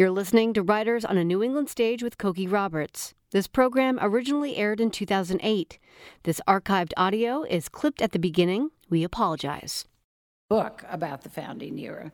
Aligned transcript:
You're 0.00 0.10
listening 0.10 0.54
to 0.54 0.62
Writers 0.62 1.04
on 1.04 1.18
a 1.18 1.24
New 1.24 1.42
England 1.42 1.68
Stage 1.68 2.02
with 2.02 2.16
Cokie 2.16 2.50
Roberts. 2.50 3.12
This 3.32 3.46
program 3.46 3.98
originally 4.00 4.56
aired 4.56 4.80
in 4.80 4.90
2008. 4.90 5.78
This 6.22 6.40
archived 6.48 6.94
audio 6.96 7.42
is 7.42 7.68
clipped 7.68 8.00
at 8.00 8.12
the 8.12 8.18
beginning. 8.18 8.70
We 8.88 9.04
apologize. 9.04 9.84
Book 10.48 10.86
about 10.88 11.20
the 11.20 11.28
founding 11.28 11.78
era 11.78 12.12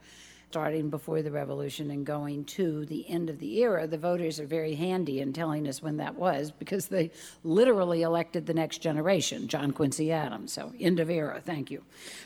starting 0.51 0.88
before 0.88 1.22
the 1.22 1.30
revolution 1.30 1.90
and 1.90 2.06
going 2.06 2.45
to 2.45 2.87
the 2.87 3.08
end 3.11 3.29
of 3.29 3.38
the 3.40 3.58
era, 3.58 3.87
the 3.87 3.99
voters 3.99 4.38
are 4.38 4.47
very 4.47 4.74
handy 4.74 5.21
in 5.21 5.33
telling 5.33 5.67
us 5.67 5.83
when 5.83 5.97
that 5.97 6.15
was 6.15 6.51
because 6.51 6.87
they 6.87 7.11
literally 7.42 8.03
elected 8.03 8.47
the 8.47 8.54
next 8.54 8.79
generation, 8.79 9.48
John 9.48 9.72
Quincy 9.72 10.12
Adams. 10.12 10.53
So, 10.53 10.72
end 10.79 11.01
of 11.01 11.11
era, 11.11 11.43
thank 11.44 11.71
you. 11.71 11.83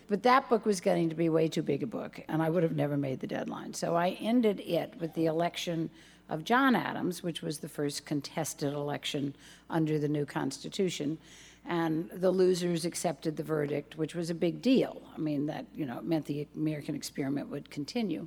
But 0.09 0.23
that 0.25 0.49
book 0.49 0.67
was 0.67 0.81
getting 0.81 1.09
to 1.09 1.15
be 1.15 1.29
way 1.29 1.49
too 1.49 1.63
big 1.63 1.83
a 1.83 1.87
book, 1.87 2.21
and 2.29 2.43
I 2.43 2.51
would 2.51 2.63
have 2.63 2.77
never 2.77 2.97
made 2.97 3.21
the 3.21 3.27
deadline. 3.27 3.73
So, 3.73 3.97
I 3.97 4.11
ended 4.21 4.61
it 4.61 4.95
with 5.01 5.15
the 5.15 5.27
election 5.27 5.89
of 6.29 6.45
John 6.45 6.77
Adams, 6.77 7.23
which 7.23 7.43
was 7.43 7.59
the 7.59 7.69
first 7.69 8.05
contested 8.05 8.75
election 8.75 9.35
under 9.69 9.99
the 9.99 10.09
new 10.09 10.27
Constitution 10.27 11.19
and 11.67 12.11
the 12.13 12.31
losers 12.31 12.85
accepted 12.85 13.37
the 13.37 13.43
verdict, 13.43 13.97
which 13.97 14.15
was 14.15 14.31
a 14.31 14.35
big 14.35 14.63
deal. 14.63 15.03
I 15.15 15.19
mean, 15.19 15.47
that 15.47 15.67
you 15.75 15.87
know 15.87 16.01
meant 16.03 16.27
the 16.27 16.47
American 16.57 16.95
experiment 16.95 17.49
would 17.49 17.71
continue, 17.71 18.27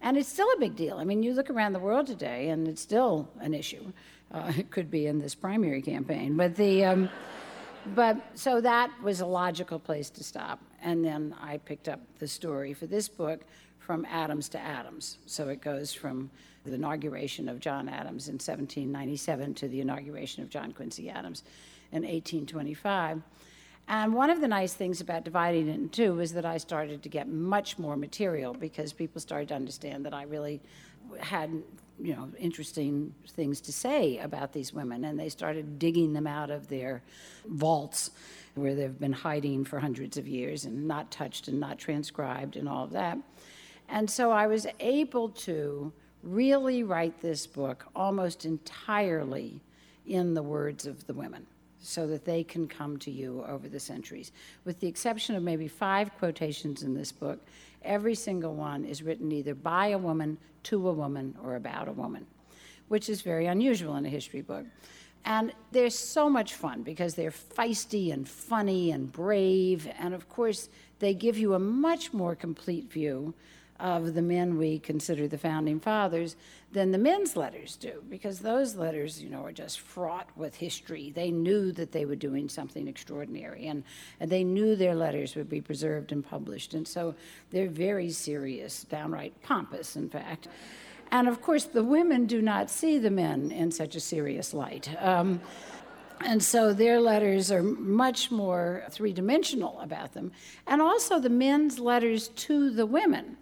and 0.00 0.16
it's 0.16 0.28
still 0.28 0.48
a 0.56 0.58
big 0.58 0.76
deal. 0.76 0.98
I 0.98 1.04
mean, 1.04 1.22
you 1.22 1.32
look 1.34 1.50
around 1.50 1.72
the 1.72 1.78
world 1.78 2.06
today, 2.06 2.50
and 2.50 2.68
it's 2.68 2.82
still 2.82 3.28
an 3.40 3.54
issue. 3.54 3.92
Uh, 4.30 4.52
it 4.56 4.70
could 4.70 4.90
be 4.90 5.06
in 5.06 5.18
this 5.18 5.34
primary 5.34 5.82
campaign, 5.82 6.36
but 6.36 6.56
the. 6.56 6.84
Um, 6.84 7.10
but 7.94 8.16
so 8.34 8.60
that 8.60 8.90
was 9.02 9.20
a 9.20 9.26
logical 9.26 9.78
place 9.78 10.10
to 10.10 10.24
stop. 10.24 10.60
And 10.82 11.04
then 11.04 11.34
I 11.40 11.58
picked 11.58 11.88
up 11.88 12.00
the 12.18 12.28
story 12.28 12.74
for 12.74 12.86
this 12.86 13.08
book 13.08 13.40
from 13.78 14.04
Adams 14.10 14.48
to 14.50 14.58
Adams. 14.58 15.18
So 15.26 15.48
it 15.48 15.62
goes 15.62 15.94
from 15.94 16.30
the 16.64 16.74
inauguration 16.74 17.48
of 17.48 17.60
John 17.60 17.88
Adams 17.88 18.28
in 18.28 18.34
1797 18.34 19.54
to 19.54 19.68
the 19.68 19.80
inauguration 19.80 20.42
of 20.42 20.50
John 20.50 20.72
Quincy 20.72 21.08
Adams 21.08 21.42
in 21.92 22.02
1825. 22.02 23.22
And 23.90 24.12
one 24.12 24.28
of 24.28 24.42
the 24.42 24.48
nice 24.48 24.74
things 24.74 25.00
about 25.00 25.24
dividing 25.24 25.68
it 25.68 25.74
in 25.74 25.88
two 25.88 26.14
was 26.14 26.34
that 26.34 26.44
I 26.44 26.58
started 26.58 27.02
to 27.02 27.08
get 27.08 27.26
much 27.26 27.78
more 27.78 27.96
material 27.96 28.52
because 28.52 28.92
people 28.92 29.18
started 29.18 29.48
to 29.48 29.54
understand 29.54 30.04
that 30.04 30.12
I 30.12 30.24
really 30.24 30.60
had, 31.20 31.50
you 31.98 32.14
know, 32.14 32.28
interesting 32.38 33.14
things 33.30 33.62
to 33.62 33.72
say 33.72 34.18
about 34.18 34.52
these 34.52 34.74
women, 34.74 35.04
and 35.04 35.18
they 35.18 35.30
started 35.30 35.78
digging 35.78 36.12
them 36.12 36.26
out 36.26 36.50
of 36.50 36.68
their 36.68 37.02
vaults 37.46 38.10
where 38.54 38.74
they've 38.74 38.98
been 38.98 39.12
hiding 39.12 39.64
for 39.64 39.80
hundreds 39.80 40.18
of 40.18 40.28
years 40.28 40.66
and 40.66 40.86
not 40.86 41.10
touched 41.10 41.48
and 41.48 41.58
not 41.58 41.78
transcribed 41.78 42.56
and 42.56 42.68
all 42.68 42.84
of 42.84 42.90
that. 42.90 43.16
And 43.88 44.10
so 44.10 44.30
I 44.30 44.48
was 44.48 44.66
able 44.80 45.30
to 45.30 45.90
really 46.22 46.82
write 46.82 47.22
this 47.22 47.46
book 47.46 47.86
almost 47.96 48.44
entirely 48.44 49.62
in 50.06 50.34
the 50.34 50.42
words 50.42 50.86
of 50.86 51.06
the 51.06 51.14
women 51.14 51.46
so 51.80 52.06
that 52.06 52.24
they 52.24 52.42
can 52.42 52.66
come 52.66 52.96
to 52.98 53.10
you 53.10 53.44
over 53.48 53.68
the 53.68 53.80
centuries. 53.80 54.32
With 54.64 54.80
the 54.80 54.88
exception 54.88 55.36
of 55.36 55.42
maybe 55.42 55.68
five 55.68 56.16
quotations 56.18 56.82
in 56.82 56.94
this 56.94 57.12
book, 57.12 57.40
every 57.82 58.14
single 58.14 58.54
one 58.54 58.84
is 58.84 59.02
written 59.02 59.30
either 59.32 59.54
by 59.54 59.88
a 59.88 59.98
woman, 59.98 60.38
to 60.64 60.88
a 60.88 60.92
woman, 60.92 61.36
or 61.42 61.56
about 61.56 61.88
a 61.88 61.92
woman, 61.92 62.26
which 62.88 63.08
is 63.08 63.22
very 63.22 63.46
unusual 63.46 63.96
in 63.96 64.06
a 64.06 64.10
history 64.10 64.42
book. 64.42 64.66
And 65.24 65.52
they're 65.72 65.90
so 65.90 66.28
much 66.30 66.54
fun 66.54 66.82
because 66.82 67.14
they're 67.14 67.30
feisty 67.30 68.12
and 68.12 68.28
funny 68.28 68.92
and 68.92 69.10
brave. 69.10 69.88
And 69.98 70.14
of 70.14 70.28
course, 70.28 70.68
they 70.98 71.14
give 71.14 71.38
you 71.38 71.54
a 71.54 71.58
much 71.58 72.12
more 72.12 72.34
complete 72.34 72.90
view 72.90 73.34
of 73.80 74.14
the 74.14 74.22
men 74.22 74.58
we 74.58 74.78
consider 74.78 75.28
the 75.28 75.38
founding 75.38 75.78
fathers 75.80 76.36
than 76.72 76.90
the 76.90 76.98
men's 76.98 77.36
letters 77.36 77.76
do, 77.76 78.02
because 78.10 78.40
those 78.40 78.74
letters, 78.74 79.22
you 79.22 79.30
know, 79.30 79.44
are 79.44 79.52
just 79.52 79.80
fraught 79.80 80.28
with 80.36 80.54
history. 80.54 81.10
They 81.10 81.30
knew 81.30 81.72
that 81.72 81.92
they 81.92 82.04
were 82.04 82.16
doing 82.16 82.48
something 82.48 82.88
extraordinary, 82.88 83.66
and, 83.66 83.84
and 84.20 84.30
they 84.30 84.44
knew 84.44 84.76
their 84.76 84.94
letters 84.94 85.34
would 85.34 85.48
be 85.48 85.60
preserved 85.60 86.12
and 86.12 86.24
published. 86.24 86.74
And 86.74 86.86
so 86.86 87.14
they're 87.50 87.68
very 87.68 88.10
serious, 88.10 88.84
downright 88.84 89.40
pompous, 89.42 89.96
in 89.96 90.08
fact. 90.10 90.48
And 91.10 91.26
of 91.26 91.40
course, 91.40 91.64
the 91.64 91.84
women 91.84 92.26
do 92.26 92.42
not 92.42 92.68
see 92.68 92.98
the 92.98 93.10
men 93.10 93.50
in 93.50 93.70
such 93.70 93.96
a 93.96 94.00
serious 94.00 94.52
light. 94.52 94.94
Um, 95.02 95.40
and 96.20 96.42
so 96.42 96.74
their 96.74 97.00
letters 97.00 97.50
are 97.50 97.62
much 97.62 98.30
more 98.30 98.84
three 98.90 99.12
dimensional 99.12 99.80
about 99.80 100.12
them. 100.12 100.32
And 100.66 100.82
also 100.82 101.18
the 101.18 101.30
men's 101.30 101.78
letters 101.78 102.28
to 102.28 102.70
the 102.70 102.84
women 102.84 103.36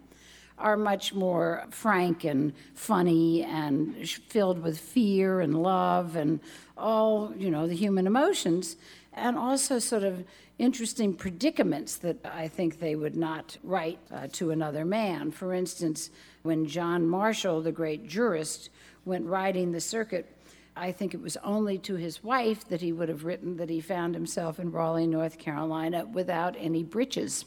are 0.59 0.77
much 0.77 1.13
more 1.13 1.65
frank 1.71 2.25
and 2.25 2.53
funny 2.75 3.43
and 3.45 4.09
filled 4.09 4.63
with 4.63 4.79
fear 4.79 5.41
and 5.41 5.63
love 5.63 6.17
and 6.17 6.41
all, 6.77 7.33
you 7.37 7.51
know, 7.51 7.67
the 7.67 7.75
human 7.75 8.07
emotions, 8.07 8.77
and 9.13 9.37
also 9.37 9.79
sort 9.79 10.03
of 10.03 10.25
interesting 10.59 11.13
predicaments 11.15 11.97
that 11.97 12.17
I 12.25 12.49
think 12.49 12.79
they 12.79 12.95
would 12.95 13.17
not 13.17 13.57
write 13.63 13.99
uh, 14.11 14.29
to 14.33 14.51
another 14.51 14.85
man. 14.85 15.31
For 15.31 15.53
instance, 15.53 16.11
when 16.43 16.67
John 16.67 17.07
Marshall, 17.07 17.61
the 17.61 17.73
great 17.73 18.07
jurist, 18.07 18.71
went 19.05 19.27
riding 19.27 19.73
the 19.73 19.81
circuit, 19.81 20.33
I 20.77 20.93
think 20.93 21.15
it 21.15 21.21
was 21.21 21.37
only 21.39 21.79
to 21.79 21.95
his 21.95 22.23
wife 22.23 22.69
that 22.69 22.83
he 22.83 22.93
would 22.93 23.09
have 23.09 23.25
written 23.25 23.57
that 23.57 23.71
he 23.71 23.81
found 23.81 24.15
himself 24.15 24.59
in 24.59 24.71
Raleigh, 24.71 25.07
North 25.07 25.39
Carolina, 25.39 26.05
without 26.07 26.55
any 26.59 26.83
breeches. 26.83 27.47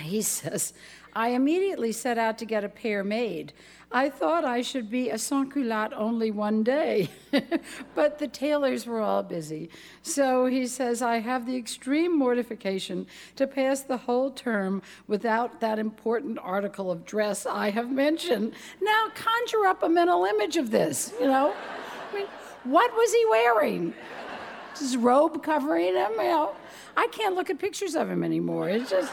He 0.00 0.22
says, 0.22 0.74
I 1.14 1.30
immediately 1.30 1.92
set 1.92 2.18
out 2.18 2.38
to 2.38 2.44
get 2.44 2.64
a 2.64 2.68
pair 2.68 3.02
made. 3.02 3.52
I 3.90 4.10
thought 4.10 4.44
I 4.44 4.60
should 4.60 4.90
be 4.90 5.08
a 5.08 5.16
sans 5.16 5.50
culotte 5.50 5.94
only 5.94 6.30
one 6.30 6.62
day, 6.62 7.08
but 7.94 8.18
the 8.18 8.28
tailors 8.28 8.86
were 8.86 9.00
all 9.00 9.22
busy. 9.22 9.70
So 10.02 10.44
he 10.44 10.66
says, 10.66 11.00
I 11.00 11.20
have 11.20 11.46
the 11.46 11.56
extreme 11.56 12.16
mortification 12.16 13.06
to 13.36 13.46
pass 13.46 13.80
the 13.80 13.96
whole 13.96 14.30
term 14.30 14.82
without 15.06 15.60
that 15.60 15.78
important 15.78 16.38
article 16.42 16.90
of 16.90 17.06
dress 17.06 17.46
I 17.46 17.70
have 17.70 17.90
mentioned. 17.90 18.52
Now 18.82 19.08
conjure 19.14 19.66
up 19.66 19.82
a 19.82 19.88
mental 19.88 20.26
image 20.26 20.58
of 20.58 20.70
this, 20.70 21.14
you 21.18 21.26
know? 21.26 21.54
I 22.10 22.14
mean, 22.14 22.26
what 22.64 22.92
was 22.92 23.10
he 23.14 23.24
wearing? 23.30 23.94
His 24.78 24.98
robe 24.98 25.42
covering 25.42 25.94
him? 25.94 26.12
You 26.12 26.24
know, 26.24 26.54
I 26.94 27.06
can't 27.06 27.34
look 27.34 27.48
at 27.48 27.58
pictures 27.58 27.96
of 27.96 28.10
him 28.10 28.22
anymore. 28.22 28.68
It's 28.68 28.90
just, 28.90 29.12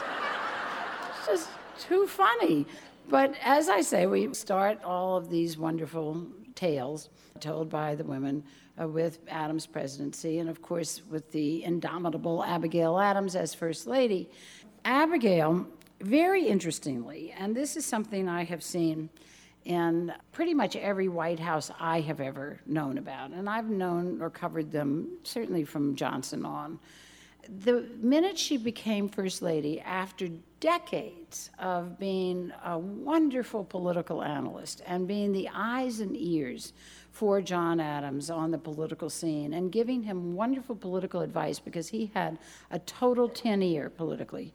it's 1.17 1.27
just 1.27 1.49
too 1.79 2.07
funny. 2.07 2.65
But 3.07 3.35
as 3.43 3.69
I 3.69 3.81
say, 3.81 4.07
we 4.07 4.33
start 4.33 4.83
all 4.83 5.17
of 5.17 5.29
these 5.29 5.57
wonderful 5.57 6.25
tales 6.55 7.09
told 7.39 7.69
by 7.69 7.95
the 7.95 8.03
women 8.03 8.43
uh, 8.81 8.87
with 8.87 9.19
Adams' 9.27 9.67
presidency, 9.67 10.39
and 10.39 10.49
of 10.49 10.61
course 10.61 11.01
with 11.09 11.31
the 11.31 11.63
indomitable 11.63 12.43
Abigail 12.43 12.99
Adams 12.99 13.35
as 13.35 13.53
First 13.53 13.87
Lady. 13.87 14.29
Abigail, 14.83 15.67
very 16.01 16.47
interestingly, 16.47 17.33
and 17.37 17.55
this 17.55 17.77
is 17.77 17.85
something 17.85 18.27
I 18.27 18.43
have 18.43 18.63
seen 18.63 19.09
in 19.65 20.13
pretty 20.31 20.53
much 20.53 20.75
every 20.75 21.07
White 21.07 21.39
House 21.39 21.71
I 21.79 22.01
have 22.01 22.21
ever 22.21 22.59
known 22.65 22.97
about, 22.97 23.31
and 23.31 23.49
I've 23.49 23.69
known 23.69 24.21
or 24.21 24.29
covered 24.29 24.71
them 24.71 25.17
certainly 25.23 25.63
from 25.63 25.95
Johnson 25.95 26.45
on 26.45 26.79
the 27.49 27.87
minute 27.99 28.37
she 28.37 28.57
became 28.57 29.09
First 29.09 29.41
Lady, 29.41 29.79
after 29.81 30.29
decades 30.59 31.49
of 31.59 31.99
being 31.99 32.51
a 32.63 32.77
wonderful 32.77 33.63
political 33.63 34.23
analyst 34.23 34.81
and 34.85 35.07
being 35.07 35.31
the 35.31 35.49
eyes 35.53 35.99
and 35.99 36.15
ears 36.17 36.73
for 37.11 37.41
John 37.41 37.79
Adams 37.79 38.29
on 38.29 38.51
the 38.51 38.57
political 38.57 39.09
scene 39.09 39.53
and 39.53 39.71
giving 39.71 40.03
him 40.03 40.35
wonderful 40.35 40.75
political 40.75 41.21
advice 41.21 41.59
because 41.59 41.89
he 41.89 42.11
had 42.13 42.37
a 42.71 42.79
total 42.79 43.29
10 43.29 43.61
ear 43.61 43.89
politically, 43.89 44.53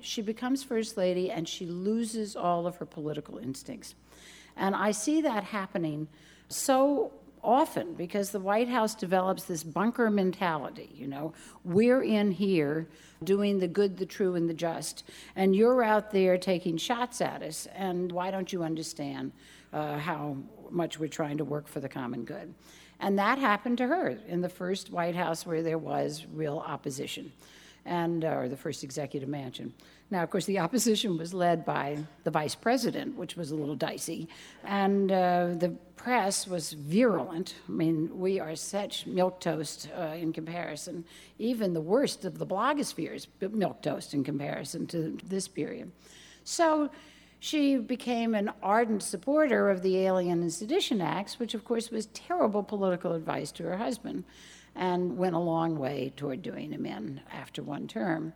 she 0.00 0.22
becomes 0.22 0.62
First 0.64 0.96
Lady 0.96 1.30
and 1.30 1.48
she 1.48 1.66
loses 1.66 2.36
all 2.36 2.66
of 2.66 2.76
her 2.76 2.86
political 2.86 3.38
instincts. 3.38 3.94
And 4.56 4.74
I 4.74 4.90
see 4.92 5.20
that 5.20 5.44
happening 5.44 6.08
so 6.48 7.12
often 7.42 7.94
because 7.94 8.30
the 8.30 8.40
White 8.40 8.68
House 8.68 8.94
develops 8.94 9.44
this 9.44 9.62
bunker 9.62 10.10
mentality. 10.10 10.90
You 10.94 11.08
know, 11.08 11.32
we're 11.64 12.02
in 12.02 12.32
here 12.32 12.88
doing 13.24 13.58
the 13.58 13.68
good, 13.68 13.96
the 13.96 14.06
true, 14.06 14.34
and 14.34 14.48
the 14.48 14.54
just, 14.54 15.04
and 15.36 15.54
you're 15.54 15.82
out 15.82 16.10
there 16.10 16.38
taking 16.38 16.76
shots 16.76 17.20
at 17.20 17.42
us. 17.42 17.66
And 17.74 18.12
why 18.12 18.30
don't 18.30 18.52
you 18.52 18.62
understand 18.62 19.32
uh, 19.72 19.98
how 19.98 20.36
much 20.70 20.98
we're 20.98 21.08
trying 21.08 21.38
to 21.38 21.44
work 21.44 21.68
for 21.68 21.80
the 21.80 21.88
common 21.88 22.24
good? 22.24 22.54
And 23.00 23.18
that 23.18 23.38
happened 23.38 23.78
to 23.78 23.86
her 23.86 24.18
in 24.28 24.42
the 24.42 24.48
first 24.48 24.90
White 24.90 25.14
House 25.14 25.46
where 25.46 25.62
there 25.62 25.78
was 25.78 26.26
real 26.32 26.58
opposition, 26.58 27.32
and 27.84 28.24
uh, 28.24 28.28
or 28.28 28.48
the 28.48 28.56
first 28.56 28.84
executive 28.84 29.28
mansion. 29.28 29.72
Now, 30.10 30.22
of 30.22 30.30
course, 30.30 30.46
the 30.46 30.58
opposition 30.58 31.16
was 31.16 31.32
led 31.32 31.64
by 31.64 31.98
the 32.24 32.30
vice 32.30 32.54
president, 32.54 33.16
which 33.16 33.36
was 33.36 33.52
a 33.52 33.54
little 33.54 33.76
dicey, 33.76 34.28
and 34.64 35.12
uh, 35.12 35.48
the 35.56 35.70
press 35.96 36.46
was 36.48 36.72
virulent. 36.72 37.54
I 37.68 37.72
mean, 37.72 38.18
we 38.18 38.40
are 38.40 38.56
such 38.56 39.06
milquetoast 39.06 39.88
uh, 39.96 40.14
in 40.14 40.32
comparison. 40.32 41.04
Even 41.38 41.74
the 41.74 41.80
worst 41.80 42.24
of 42.24 42.38
the 42.38 42.46
blogosphere 42.46 43.14
is 43.14 43.28
milquetoast 43.40 44.14
in 44.14 44.24
comparison 44.24 44.86
to 44.88 45.18
this 45.24 45.46
period. 45.46 45.92
So 46.42 46.90
she 47.38 47.76
became 47.76 48.34
an 48.34 48.50
ardent 48.62 49.02
supporter 49.02 49.70
of 49.70 49.82
the 49.82 49.98
Alien 49.98 50.42
and 50.42 50.52
Sedition 50.52 51.00
Acts, 51.00 51.38
which, 51.38 51.54
of 51.54 51.64
course, 51.64 51.90
was 51.90 52.06
terrible 52.06 52.62
political 52.62 53.14
advice 53.14 53.52
to 53.52 53.62
her 53.64 53.76
husband, 53.76 54.24
and 54.80 55.16
went 55.16 55.36
a 55.36 55.38
long 55.38 55.78
way 55.78 56.12
toward 56.16 56.42
doing 56.42 56.72
him 56.72 56.86
in 56.86 57.20
after 57.32 57.62
one 57.62 57.86
term. 57.86 58.32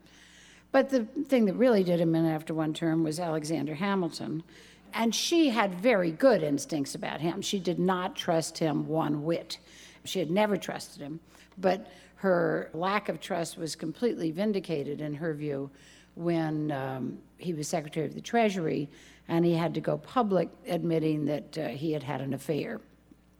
But 0.70 0.90
the 0.90 1.04
thing 1.26 1.46
that 1.46 1.54
really 1.54 1.82
did 1.82 1.98
him 1.98 2.14
in 2.14 2.26
after 2.26 2.52
one 2.52 2.74
term 2.74 3.02
was 3.02 3.18
Alexander 3.18 3.74
Hamilton. 3.74 4.44
And 4.92 5.12
she 5.12 5.48
had 5.48 5.74
very 5.74 6.12
good 6.12 6.42
instincts 6.42 6.94
about 6.94 7.20
him. 7.20 7.40
She 7.40 7.58
did 7.58 7.78
not 7.78 8.14
trust 8.14 8.58
him 8.58 8.86
one 8.86 9.24
whit. 9.24 9.58
She 10.04 10.18
had 10.18 10.30
never 10.30 10.56
trusted 10.56 11.00
him. 11.00 11.18
But 11.58 11.90
her 12.16 12.70
lack 12.74 13.08
of 13.08 13.20
trust 13.20 13.56
was 13.56 13.74
completely 13.74 14.30
vindicated, 14.30 15.00
in 15.00 15.14
her 15.14 15.32
view, 15.32 15.70
when 16.14 16.70
um, 16.70 17.18
he 17.38 17.54
was 17.54 17.68
Secretary 17.68 18.06
of 18.06 18.14
the 18.14 18.20
Treasury 18.20 18.88
and 19.28 19.44
he 19.44 19.54
had 19.54 19.72
to 19.74 19.80
go 19.80 19.96
public 19.96 20.50
admitting 20.68 21.24
that 21.24 21.58
uh, 21.58 21.68
he 21.68 21.92
had 21.92 22.02
had 22.02 22.20
an 22.20 22.34
affair. 22.34 22.80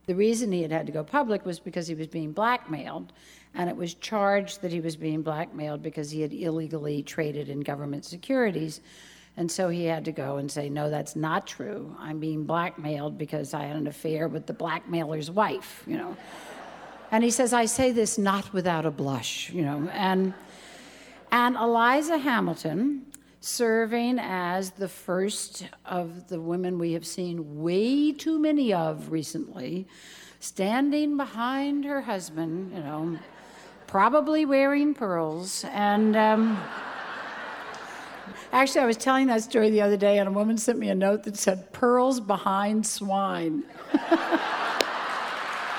The 0.07 0.15
reason 0.15 0.53
he 0.53 0.63
had 0.63 0.71
had 0.71 0.87
to 0.87 0.93
go 0.93 1.03
public 1.03 1.47
was 1.47 1.59
because 1.59 1.87
he 1.87 1.95
was 1.95 2.07
being 2.07 2.33
blackmailed, 2.33 3.13
and 3.55 3.71
it 3.71 3.77
was 3.77 3.95
charged 3.95 4.61
that 4.63 4.73
he 4.73 4.81
was 4.81 4.97
being 4.97 5.23
blackmailed 5.23 5.83
because 5.83 6.11
he 6.11 6.21
had 6.21 6.33
illegally 6.33 7.03
traded 7.03 7.49
in 7.49 7.61
government 7.61 8.05
securities. 8.05 8.81
And 9.37 9.51
so 9.51 9.69
he 9.69 9.85
had 9.87 10.05
to 10.05 10.13
go 10.13 10.37
and 10.37 10.51
say, 10.51 10.69
No, 10.69 10.91
that's 10.91 11.17
not 11.17 11.47
true. 11.47 11.97
I'm 11.99 12.21
being 12.21 12.45
blackmailed 12.45 13.19
because 13.19 13.55
I 13.55 13.65
had 13.65 13.77
an 13.77 13.87
affair 13.87 14.29
with 14.29 14.47
the 14.47 14.53
blackmailer's 14.53 15.31
wife, 15.31 15.83
you 15.87 15.97
know. 15.97 16.17
And 17.11 17.25
he 17.25 17.31
says, 17.31 17.53
I 17.53 17.65
say 17.67 17.93
this 17.93 18.19
not 18.19 18.53
without 18.53 18.87
a 18.87 18.91
blush, 18.91 19.51
you 19.51 19.63
know. 19.63 19.89
And, 19.93 20.35
and 21.31 21.57
Eliza 21.57 22.19
Hamilton, 22.19 23.07
serving 23.45 24.19
as 24.19 24.71
the 24.71 24.89
first 24.89 25.69
of 25.85 26.29
the 26.29 26.41
women 26.41 26.79
we 26.79 26.93
have 26.95 27.07
seen 27.07 27.63
way 27.63 28.11
too 28.11 28.39
many 28.39 28.73
of 28.73 29.13
recently, 29.13 29.87
standing 30.41 31.17
behind 31.17 31.85
her 31.85 32.01
husband, 32.01 32.73
you 32.73 32.81
know, 32.81 33.19
probably 33.87 34.47
wearing 34.47 34.95
pearls. 34.95 35.65
And 35.73 36.17
um, 36.17 36.59
actually, 38.51 38.81
I 38.81 38.87
was 38.87 38.97
telling 38.97 39.27
that 39.27 39.43
story 39.43 39.69
the 39.69 39.83
other 39.83 39.99
day, 39.99 40.19
and 40.19 40.29
a 40.29 40.33
woman 40.33 40.57
sent 40.57 40.79
me 40.79 40.89
a 40.89 40.95
note 40.95 41.25
that 41.25 41.37
said, 41.37 41.71
Pearls 41.73 42.21
behind 42.21 42.87
swine. 42.87 43.63
Isn't 43.93 44.09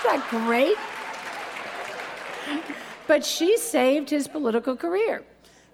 that 0.03 0.27
great? 0.29 0.77
But 3.07 3.25
she 3.25 3.57
saved 3.57 4.11
his 4.11 4.27
political 4.27 4.75
career. 4.75 5.23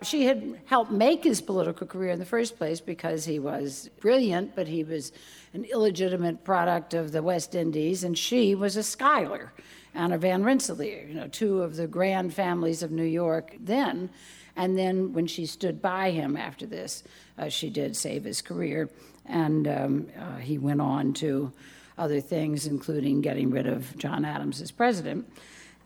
She 0.03 0.25
had 0.25 0.59
helped 0.65 0.91
make 0.91 1.23
his 1.23 1.41
political 1.41 1.85
career 1.85 2.11
in 2.11 2.19
the 2.19 2.25
first 2.25 2.57
place 2.57 2.79
because 2.79 3.25
he 3.25 3.37
was 3.37 3.89
brilliant, 3.99 4.55
but 4.55 4.67
he 4.67 4.83
was 4.83 5.11
an 5.53 5.63
illegitimate 5.65 6.43
product 6.43 6.93
of 6.93 7.11
the 7.11 7.21
West 7.21 7.53
Indies, 7.53 8.03
and 8.03 8.17
she 8.17 8.55
was 8.55 8.75
a 8.75 8.83
Schuyler, 8.83 9.53
Anna 9.93 10.17
Van 10.17 10.43
Rensselaer, 10.43 11.05
you 11.07 11.13
know, 11.13 11.27
two 11.27 11.61
of 11.61 11.75
the 11.75 11.85
grand 11.85 12.33
families 12.33 12.81
of 12.81 12.91
New 12.91 13.03
York 13.03 13.55
then. 13.59 14.09
And 14.55 14.77
then 14.77 15.13
when 15.13 15.27
she 15.27 15.45
stood 15.45 15.81
by 15.81 16.11
him 16.11 16.35
after 16.35 16.65
this, 16.65 17.03
uh, 17.37 17.49
she 17.49 17.69
did 17.69 17.95
save 17.95 18.23
his 18.23 18.41
career, 18.41 18.89
and 19.25 19.67
um, 19.67 20.07
uh, 20.19 20.37
he 20.37 20.57
went 20.57 20.81
on 20.81 21.13
to 21.13 21.51
other 21.97 22.21
things, 22.21 22.65
including 22.65 23.21
getting 23.21 23.51
rid 23.51 23.67
of 23.67 23.95
John 23.97 24.25
Adams 24.25 24.61
as 24.61 24.71
president. 24.71 25.31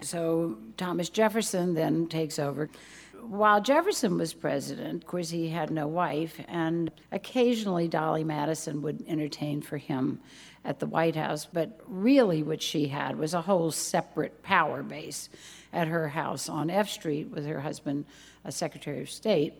So 0.01 0.57
Thomas 0.77 1.09
Jefferson 1.09 1.73
then 1.73 2.07
takes 2.07 2.39
over. 2.39 2.69
While 3.27 3.59
Jefferson 3.59 4.17
was 4.17 4.35
president, 4.35 5.03
of 5.03 5.07
course, 5.07 5.31
he 5.31 5.49
had 5.49 5.71
no 5.71 5.87
wife, 5.87 6.39
and 6.47 6.91
occasionally 7.11 7.87
Dolley 7.87 8.23
Madison 8.23 8.83
would 8.83 9.03
entertain 9.07 9.63
for 9.63 9.77
him 9.77 10.19
at 10.63 10.79
the 10.79 10.85
White 10.85 11.15
House. 11.15 11.47
But 11.51 11.79
really, 11.87 12.43
what 12.43 12.61
she 12.61 12.87
had 12.87 13.17
was 13.17 13.33
a 13.33 13.41
whole 13.41 13.71
separate 13.71 14.43
power 14.43 14.83
base 14.83 15.29
at 15.73 15.87
her 15.87 16.09
house 16.09 16.47
on 16.47 16.69
F 16.69 16.87
Street 16.87 17.29
with 17.29 17.47
her 17.47 17.61
husband, 17.61 18.05
a 18.43 18.51
Secretary 18.51 19.01
of 19.01 19.09
State. 19.09 19.55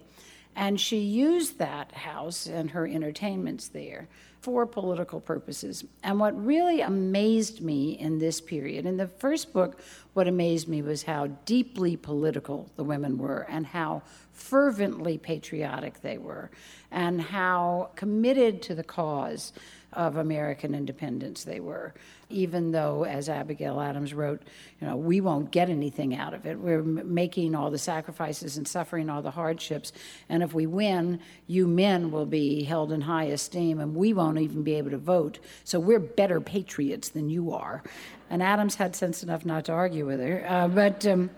And 0.55 0.79
she 0.79 0.99
used 0.99 1.57
that 1.57 1.91
house 1.91 2.45
and 2.45 2.71
her 2.71 2.85
entertainments 2.87 3.67
there 3.67 4.07
for 4.45 4.67
political 4.67 5.19
purposes. 5.19 5.85
And 6.03 6.19
what 6.19 6.45
really 6.45 6.81
amazed 6.81 7.61
me 7.61 7.97
in 7.97 8.19
this 8.19 8.39
period, 8.39 8.85
in 8.85 8.95
the 8.95 9.07
first 9.07 9.51
book, 9.51 9.79
what 10.13 10.27
amazed 10.27 10.67
me 10.67 10.83
was 10.83 11.01
how 11.01 11.25
deeply 11.45 11.97
political 11.97 12.69
the 12.75 12.83
women 12.83 13.17
were 13.17 13.47
and 13.49 13.65
how 13.65 14.03
fervently 14.33 15.17
patriotic 15.17 15.99
they 16.01 16.19
were 16.19 16.51
and 16.91 17.19
how 17.19 17.89
committed 17.95 18.61
to 18.61 18.75
the 18.75 18.83
cause 18.83 19.51
of 19.95 20.17
American 20.17 20.75
independence 20.75 21.43
they 21.43 21.59
were. 21.59 21.93
Even 22.29 22.71
though, 22.71 23.05
as 23.05 23.29
Abigail 23.29 23.79
Adams 23.79 24.13
wrote, 24.13 24.41
you 24.81 24.87
know, 24.87 24.95
we 24.95 25.21
won't 25.21 25.51
get 25.51 25.69
anything 25.69 26.15
out 26.15 26.33
of 26.33 26.45
it. 26.45 26.59
We're 26.59 26.79
m- 26.79 27.13
making 27.13 27.55
all 27.55 27.69
the 27.69 27.77
sacrifices 27.77 28.57
and 28.57 28.67
suffering 28.67 29.09
all 29.09 29.21
the 29.21 29.31
hardships. 29.31 29.93
And 30.27 30.41
if 30.41 30.53
we 30.53 30.65
win, 30.65 31.19
you 31.47 31.67
men 31.67 32.11
will 32.11 32.25
be 32.25 32.63
held 32.63 32.91
in 32.91 33.01
high 33.01 33.25
esteem, 33.25 33.79
and 33.79 33.95
we 33.95 34.13
won't 34.13 34.39
even 34.39 34.63
be 34.63 34.73
able 34.73 34.91
to 34.91 34.97
vote. 34.97 35.39
So 35.63 35.79
we're 35.79 35.99
better 35.99 36.41
patriots 36.41 37.09
than 37.09 37.29
you 37.29 37.53
are. 37.53 37.83
And 38.29 38.41
Adams 38.41 38.75
had 38.75 38.95
sense 38.95 39.21
enough 39.21 39.45
not 39.45 39.65
to 39.65 39.71
argue 39.71 40.05
with 40.05 40.19
her. 40.19 40.45
Uh, 40.47 40.67
but, 40.67 41.05
um, 41.05 41.29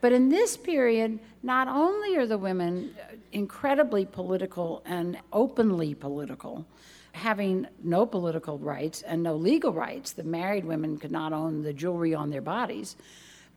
but 0.00 0.12
in 0.12 0.28
this 0.28 0.56
period, 0.56 1.18
not 1.42 1.66
only 1.66 2.16
are 2.16 2.26
the 2.26 2.38
women 2.38 2.94
incredibly 3.32 4.04
political 4.04 4.82
and 4.86 5.18
openly 5.32 5.94
political, 5.94 6.64
having 7.16 7.66
no 7.82 8.06
political 8.06 8.58
rights 8.58 9.02
and 9.02 9.22
no 9.22 9.34
legal 9.34 9.72
rights. 9.72 10.12
The 10.12 10.22
married 10.22 10.64
women 10.64 10.98
could 10.98 11.10
not 11.10 11.32
own 11.32 11.62
the 11.62 11.72
jewelry 11.72 12.14
on 12.14 12.30
their 12.30 12.42
bodies. 12.42 12.96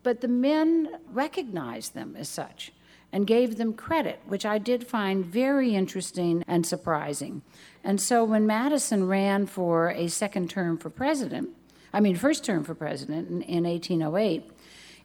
But 0.01 0.21
the 0.21 0.27
men 0.27 0.89
recognized 1.11 1.93
them 1.93 2.15
as 2.17 2.29
such 2.29 2.71
and 3.11 3.27
gave 3.27 3.57
them 3.57 3.73
credit, 3.73 4.21
which 4.25 4.45
I 4.45 4.59
did 4.59 4.87
find 4.87 5.25
very 5.25 5.75
interesting 5.75 6.43
and 6.47 6.65
surprising. 6.65 7.41
And 7.83 7.99
so 7.99 8.23
when 8.23 8.47
Madison 8.47 9.07
ran 9.07 9.45
for 9.45 9.89
a 9.89 10.07
second 10.07 10.49
term 10.49 10.77
for 10.77 10.89
president, 10.89 11.49
I 11.91 11.99
mean, 11.99 12.15
first 12.15 12.45
term 12.45 12.63
for 12.63 12.75
president 12.75 13.29
in, 13.29 13.41
in 13.41 13.63
1808, 13.63 14.49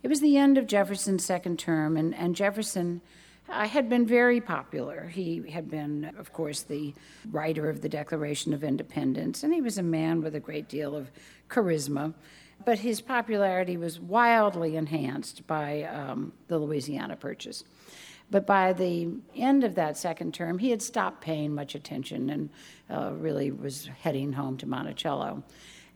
it 0.02 0.08
was 0.08 0.20
the 0.20 0.36
end 0.36 0.58
of 0.58 0.66
Jefferson's 0.66 1.24
second 1.24 1.58
term, 1.58 1.96
and, 1.96 2.14
and 2.14 2.36
Jefferson 2.36 3.00
uh, 3.48 3.66
had 3.66 3.88
been 3.88 4.06
very 4.06 4.40
popular. 4.40 5.06
He 5.06 5.42
had 5.50 5.70
been, 5.70 6.12
of 6.18 6.32
course, 6.32 6.62
the 6.62 6.94
writer 7.30 7.68
of 7.68 7.80
the 7.80 7.88
Declaration 7.88 8.54
of 8.54 8.64
Independence, 8.64 9.42
and 9.42 9.52
he 9.52 9.60
was 9.60 9.78
a 9.78 9.82
man 9.82 10.22
with 10.22 10.34
a 10.34 10.40
great 10.40 10.68
deal 10.68 10.96
of 10.96 11.10
charisma. 11.48 12.14
But 12.64 12.78
his 12.78 13.00
popularity 13.00 13.76
was 13.76 14.00
wildly 14.00 14.76
enhanced 14.76 15.46
by 15.46 15.82
um, 15.82 16.32
the 16.48 16.58
Louisiana 16.58 17.16
Purchase. 17.16 17.64
But 18.30 18.46
by 18.46 18.72
the 18.72 19.08
end 19.36 19.64
of 19.64 19.74
that 19.74 19.96
second 19.96 20.32
term, 20.34 20.58
he 20.58 20.70
had 20.70 20.80
stopped 20.80 21.20
paying 21.20 21.54
much 21.54 21.74
attention 21.74 22.30
and 22.30 22.50
uh, 22.88 23.12
really 23.12 23.50
was 23.50 23.90
heading 24.00 24.32
home 24.32 24.56
to 24.58 24.66
Monticello. 24.66 25.42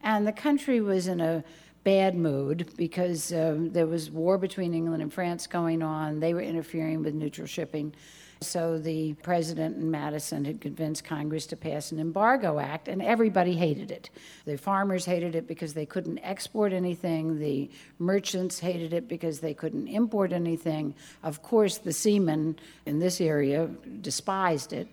And 0.03 0.27
the 0.27 0.33
country 0.33 0.81
was 0.81 1.09
in 1.09 1.21
a 1.21 1.43
bad 1.89 2.15
mood 2.15 2.71
because 2.77 3.33
um, 3.33 3.73
there 3.73 3.87
was 3.87 4.11
war 4.11 4.37
between 4.37 4.75
England 4.75 5.01
and 5.01 5.11
France 5.11 5.47
going 5.47 5.83
on. 5.83 6.21
They 6.21 6.35
were 6.35 6.43
interfering 6.43 7.03
with 7.03 7.15
neutral 7.15 7.47
shipping. 7.47 7.95
So 8.41 8.79
the 8.79 9.15
president 9.15 9.77
and 9.77 9.91
Madison 9.91 10.45
had 10.45 10.61
convinced 10.61 11.03
Congress 11.05 11.47
to 11.47 11.57
pass 11.57 11.91
an 11.91 11.99
embargo 11.99 12.61
act, 12.61 12.87
and 12.87 13.03
everybody 13.03 13.55
hated 13.55 13.91
it. 13.91 14.11
The 14.45 14.57
farmers 14.57 15.05
hated 15.05 15.35
it 15.35 15.49
because 15.49 15.75
they 15.75 15.87
couldn't 15.87 16.19
export 16.19 16.73
anything. 16.73 17.41
The 17.41 17.69
merchants 17.99 18.61
hated 18.61 18.93
it 18.93 19.09
because 19.09 19.41
they 19.41 19.55
couldn't 19.55 19.89
import 19.89 20.33
anything. 20.33 20.95
Of 21.25 21.43
course, 21.43 21.79
the 21.79 21.93
seamen 21.93 22.57
in 22.87 23.01
this 23.01 23.21
area 23.21 23.69
despised 24.01 24.73
it. 24.73 24.87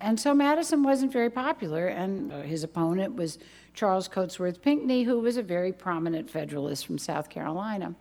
And 0.00 0.20
so 0.20 0.34
Madison 0.34 0.82
wasn't 0.82 1.12
very 1.12 1.30
popular, 1.30 1.86
and 1.86 2.32
uh, 2.32 2.40
his 2.42 2.64
opponent 2.64 3.16
was 3.16 3.38
Charles 3.74 4.08
Cotesworth 4.08 4.60
Pinckney, 4.60 5.04
who 5.04 5.20
was 5.20 5.36
a 5.36 5.42
very 5.42 5.72
prominent 5.72 6.28
Federalist 6.28 6.86
from 6.86 6.98
South 6.98 7.30
Carolina. 7.30 7.94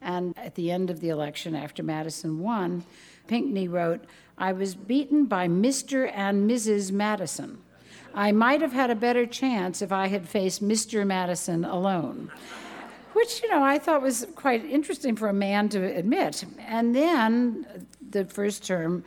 And 0.00 0.36
at 0.38 0.54
the 0.54 0.70
end 0.70 0.90
of 0.90 1.00
the 1.00 1.08
election, 1.08 1.54
after 1.54 1.82
Madison 1.82 2.38
won, 2.38 2.84
Pinckney 3.26 3.68
wrote, 3.68 4.04
I 4.36 4.52
was 4.52 4.74
beaten 4.74 5.26
by 5.26 5.48
Mr. 5.48 6.10
and 6.14 6.48
Mrs. 6.48 6.92
Madison. 6.92 7.58
I 8.14 8.32
might 8.32 8.60
have 8.62 8.72
had 8.72 8.90
a 8.90 8.94
better 8.94 9.26
chance 9.26 9.82
if 9.82 9.92
I 9.92 10.06
had 10.08 10.28
faced 10.28 10.62
Mr. 10.62 11.06
Madison 11.06 11.64
alone. 11.64 12.30
Which, 13.12 13.42
you 13.42 13.50
know, 13.50 13.62
I 13.62 13.78
thought 13.78 14.00
was 14.00 14.26
quite 14.34 14.64
interesting 14.64 15.16
for 15.16 15.28
a 15.28 15.32
man 15.32 15.68
to 15.70 15.84
admit. 15.84 16.44
And 16.58 16.94
then 16.94 17.86
the 18.10 18.24
first 18.24 18.64
term, 18.64 19.04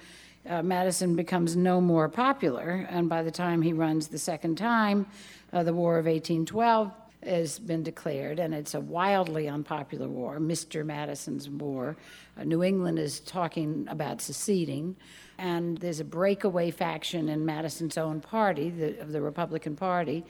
uh, 0.50 0.62
Madison 0.62 1.16
becomes 1.16 1.56
no 1.56 1.80
more 1.80 2.10
popular, 2.10 2.88
and 2.90 3.08
by 3.08 3.24
the 3.24 3.32
time 3.32 3.62
he 3.62 3.74
runs 3.74 4.08
the 4.08 4.18
second 4.18 4.58
time, 4.58 5.06
uh, 5.54 5.64
the 5.64 5.74
War 5.74 5.98
of 5.98 6.06
1812, 6.06 6.92
has 7.24 7.60
been 7.60 7.84
declared, 7.84 8.40
and 8.40 8.54
it's 8.54 8.74
a 8.74 8.80
wildly 8.80 9.48
unpopular 9.48 10.08
war, 10.08 10.40
Mr. 10.40 10.86
Madison's 10.86 11.50
War. 11.50 11.96
Uh, 12.38 12.44
New 12.44 12.64
England 12.64 12.98
is 13.00 13.20
talking 13.20 13.86
about 13.90 14.22
seceding, 14.22 14.96
and 15.38 15.78
there's 15.78 16.00
a 16.00 16.06
breakaway 16.06 16.72
faction 16.72 17.30
in 17.30 17.46
Madison's 17.46 17.98
own 17.98 18.22
party, 18.22 18.70
the, 18.70 19.00
of 19.00 19.12
the 19.12 19.22
Republican 19.22 19.76
Party, 19.76 20.24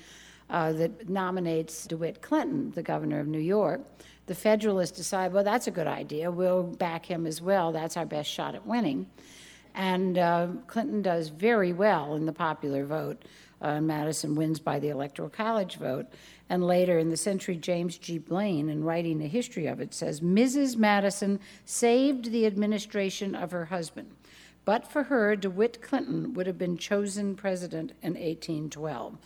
uh, 0.50 0.74
that 0.74 1.10
nominates 1.10 1.86
DeWitt 1.88 2.22
Clinton, 2.22 2.72
the 2.72 2.84
governor 2.84 3.20
of 3.20 3.28
New 3.28 3.40
York. 3.40 3.82
The 4.26 4.36
Federalists 4.36 4.98
decide, 4.98 5.34
well, 5.34 5.44
that's 5.44 5.68
a 5.68 5.72
good 5.72 5.88
idea. 5.88 6.30
We'll 6.30 6.64
back 6.64 7.06
him 7.06 7.26
as 7.26 7.42
well. 7.42 7.72
That's 7.72 7.98
our 7.98 8.06
best 8.06 8.30
shot 8.30 8.54
at 8.54 8.66
winning. 8.66 9.08
And 9.74 10.18
uh, 10.18 10.48
Clinton 10.68 11.02
does 11.02 11.30
very 11.30 11.72
well 11.72 12.16
in 12.16 12.26
the 12.26 12.34
popular 12.34 12.86
vote. 12.86 13.24
Uh, 13.62 13.80
Madison 13.80 14.36
wins 14.36 14.60
by 14.60 14.80
the 14.80 14.90
Electoral 14.90 15.30
College 15.30 15.78
vote. 15.78 16.08
And 16.52 16.68
later 16.68 17.00
in 17.00 17.10
the 17.10 17.16
century, 17.16 17.56
James 17.56 17.98
G. 17.98 18.18
Blaine, 18.18 18.68
in 18.68 18.84
writing 18.84 19.22
a 19.22 19.28
history 19.28 19.68
of 19.68 19.80
it, 19.80 19.94
says 19.94 20.20
Mrs. 20.20 20.76
Madison 20.76 21.40
saved 21.64 22.30
the 22.30 22.46
administration 22.46 23.36
of 23.36 23.52
her 23.52 23.64
husband. 23.64 24.12
But 24.66 24.86
for 24.86 25.04
her, 25.04 25.38
DeWitt 25.38 25.82
Clinton 25.82 26.34
would 26.34 26.48
have 26.48 26.58
been 26.58 26.78
chosen 26.78 27.36
president 27.36 27.94
in 28.02 28.16
1812. 28.16 29.18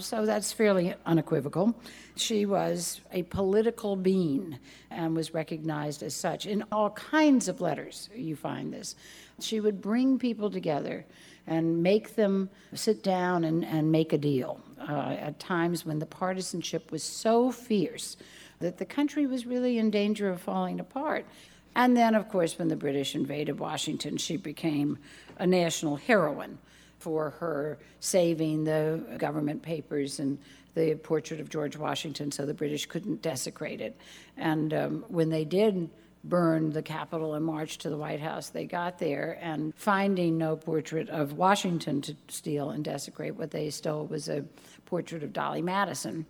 So 0.00 0.26
that's 0.26 0.52
fairly 0.52 0.94
unequivocal. 1.06 1.74
She 2.14 2.44
was 2.44 3.00
a 3.10 3.22
political 3.22 3.96
being 3.96 4.58
and 4.90 5.16
was 5.16 5.32
recognized 5.32 6.02
as 6.02 6.14
such. 6.14 6.44
In 6.44 6.62
all 6.70 6.90
kinds 6.90 7.48
of 7.48 7.62
letters, 7.62 8.10
you 8.14 8.36
find 8.36 8.70
this. 8.70 8.96
She 9.40 9.60
would 9.60 9.80
bring 9.80 10.18
people 10.18 10.50
together 10.50 11.06
and 11.46 11.82
make 11.82 12.16
them 12.16 12.50
sit 12.74 13.02
down 13.02 13.44
and, 13.44 13.64
and 13.64 13.90
make 13.92 14.12
a 14.12 14.18
deal 14.18 14.60
uh, 14.88 15.16
at 15.18 15.38
times 15.38 15.86
when 15.86 15.98
the 15.98 16.06
partisanship 16.06 16.90
was 16.90 17.02
so 17.02 17.50
fierce 17.50 18.16
that 18.58 18.78
the 18.78 18.84
country 18.84 19.26
was 19.26 19.46
really 19.46 19.78
in 19.78 19.90
danger 19.90 20.30
of 20.30 20.40
falling 20.40 20.80
apart. 20.80 21.26
And 21.74 21.96
then, 21.96 22.14
of 22.14 22.28
course, 22.28 22.58
when 22.58 22.68
the 22.68 22.76
British 22.76 23.14
invaded 23.14 23.58
Washington, 23.58 24.16
she 24.16 24.38
became 24.38 24.98
a 25.38 25.46
national 25.46 25.96
heroine 25.96 26.58
for 26.98 27.30
her 27.30 27.78
saving 28.00 28.64
the 28.64 29.04
government 29.18 29.62
papers 29.62 30.18
and 30.18 30.38
the 30.74 30.94
portrait 30.94 31.40
of 31.40 31.48
George 31.48 31.76
Washington 31.76 32.32
so 32.32 32.46
the 32.46 32.54
British 32.54 32.86
couldn't 32.86 33.22
desecrate 33.22 33.80
it. 33.80 33.96
And 34.36 34.72
um, 34.72 35.04
when 35.08 35.30
they 35.30 35.44
did 35.44 35.90
burn 36.28 36.70
the 36.72 36.82
Capitol 36.82 37.34
and 37.34 37.44
march 37.44 37.78
to 37.78 37.90
the 37.90 37.96
White 37.96 38.20
House. 38.20 38.48
They 38.48 38.64
got 38.64 38.98
there 38.98 39.38
and 39.40 39.74
finding 39.76 40.38
no 40.38 40.56
portrait 40.56 41.08
of 41.10 41.34
Washington 41.34 42.00
to 42.02 42.16
steal 42.28 42.70
and 42.70 42.84
desecrate, 42.84 43.36
what 43.36 43.50
they 43.50 43.70
stole 43.70 44.06
was 44.06 44.28
a 44.28 44.44
portrait 44.86 45.22
of 45.22 45.32
Dolley 45.32 45.62
Madison 45.62 46.26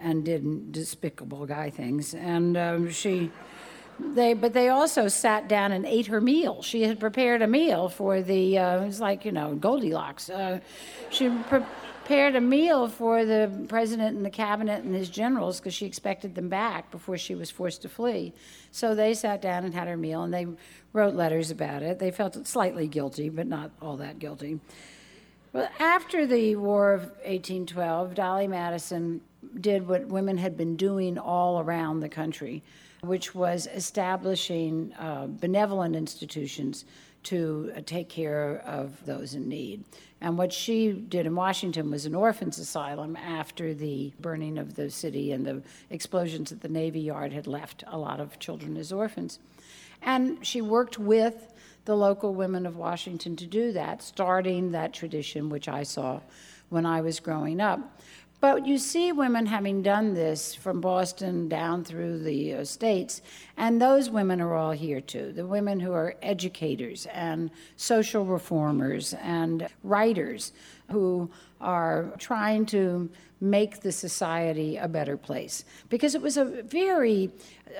and 0.00 0.24
did 0.24 0.72
despicable 0.72 1.46
guy 1.46 1.70
things. 1.70 2.14
And 2.14 2.56
um, 2.56 2.90
she. 2.90 3.30
They, 3.98 4.34
but 4.34 4.52
they 4.52 4.68
also 4.68 5.08
sat 5.08 5.48
down 5.48 5.72
and 5.72 5.86
ate 5.86 6.08
her 6.08 6.20
meal. 6.20 6.60
She 6.60 6.82
had 6.82 7.00
prepared 7.00 7.40
a 7.40 7.46
meal 7.46 7.88
for 7.88 8.20
the, 8.20 8.58
uh, 8.58 8.82
it 8.82 8.86
was 8.86 9.00
like, 9.00 9.24
you 9.24 9.32
know, 9.32 9.54
Goldilocks. 9.54 10.28
Uh, 10.28 10.60
she 11.08 11.30
pre- 11.48 11.62
prepared 12.06 12.36
a 12.36 12.40
meal 12.40 12.86
for 12.86 13.24
the 13.24 13.50
president 13.66 14.16
and 14.16 14.24
the 14.24 14.30
cabinet 14.30 14.84
and 14.84 14.94
his 14.94 15.10
generals 15.10 15.58
because 15.58 15.74
she 15.74 15.84
expected 15.84 16.36
them 16.36 16.48
back 16.48 16.88
before 16.92 17.18
she 17.18 17.34
was 17.34 17.50
forced 17.50 17.82
to 17.82 17.88
flee. 17.88 18.32
So 18.70 18.94
they 18.94 19.12
sat 19.12 19.42
down 19.42 19.64
and 19.64 19.74
had 19.74 19.88
her 19.88 19.96
meal 19.96 20.22
and 20.22 20.32
they 20.32 20.46
wrote 20.92 21.16
letters 21.16 21.50
about 21.50 21.82
it. 21.82 21.98
They 21.98 22.12
felt 22.12 22.46
slightly 22.46 22.86
guilty, 22.86 23.28
but 23.28 23.48
not 23.48 23.72
all 23.82 23.96
that 23.96 24.20
guilty. 24.20 24.60
Well, 25.52 25.68
after 25.80 26.28
the 26.28 26.54
War 26.54 26.92
of 26.92 27.00
1812, 27.24 28.14
Dolley 28.14 28.46
Madison 28.46 29.20
did 29.60 29.88
what 29.88 30.06
women 30.06 30.38
had 30.38 30.56
been 30.56 30.76
doing 30.76 31.18
all 31.18 31.58
around 31.58 31.98
the 31.98 32.08
country, 32.08 32.62
which 33.00 33.34
was 33.34 33.66
establishing 33.74 34.92
uh, 34.96 35.26
benevolent 35.26 35.96
institutions 35.96 36.84
to 37.26 37.72
uh, 37.76 37.80
take 37.84 38.08
care 38.08 38.62
of 38.64 39.04
those 39.04 39.34
in 39.34 39.48
need. 39.48 39.84
And 40.20 40.38
what 40.38 40.52
she 40.52 40.92
did 40.92 41.26
in 41.26 41.34
Washington 41.34 41.90
was 41.90 42.06
an 42.06 42.14
orphans 42.14 42.58
asylum 42.58 43.16
after 43.16 43.74
the 43.74 44.12
burning 44.20 44.58
of 44.58 44.74
the 44.74 44.90
city 44.90 45.32
and 45.32 45.44
the 45.44 45.62
explosions 45.90 46.52
at 46.52 46.60
the 46.60 46.68
Navy 46.68 47.00
Yard 47.00 47.32
had 47.32 47.46
left 47.46 47.84
a 47.86 47.98
lot 47.98 48.20
of 48.20 48.38
children 48.38 48.76
as 48.76 48.92
orphans. 48.92 49.38
And 50.02 50.44
she 50.46 50.60
worked 50.60 50.98
with 50.98 51.52
the 51.84 51.96
local 51.96 52.34
women 52.34 52.64
of 52.64 52.76
Washington 52.76 53.36
to 53.36 53.46
do 53.46 53.72
that, 53.72 54.02
starting 54.02 54.72
that 54.72 54.92
tradition, 54.92 55.48
which 55.48 55.68
I 55.68 55.82
saw 55.82 56.20
when 56.68 56.86
I 56.86 57.00
was 57.00 57.20
growing 57.20 57.60
up. 57.60 58.00
But 58.38 58.66
you 58.66 58.76
see 58.76 59.12
women 59.12 59.46
having 59.46 59.82
done 59.82 60.12
this 60.12 60.54
from 60.54 60.80
Boston 60.80 61.48
down 61.48 61.84
through 61.84 62.18
the 62.18 62.54
uh, 62.54 62.64
states, 62.64 63.22
and 63.56 63.80
those 63.80 64.10
women 64.10 64.42
are 64.42 64.54
all 64.54 64.72
here 64.72 65.00
too. 65.00 65.32
The 65.32 65.46
women 65.46 65.80
who 65.80 65.92
are 65.92 66.16
educators 66.20 67.06
and 67.06 67.50
social 67.76 68.26
reformers 68.26 69.14
and 69.14 69.68
writers 69.82 70.52
who 70.90 71.30
are 71.60 72.12
trying 72.18 72.66
to 72.66 73.10
make 73.40 73.80
the 73.80 73.92
society 73.92 74.76
a 74.76 74.88
better 74.88 75.16
place. 75.16 75.64
Because 75.90 76.14
it 76.14 76.22
was 76.22 76.36
a 76.36 76.44
very 76.44 77.30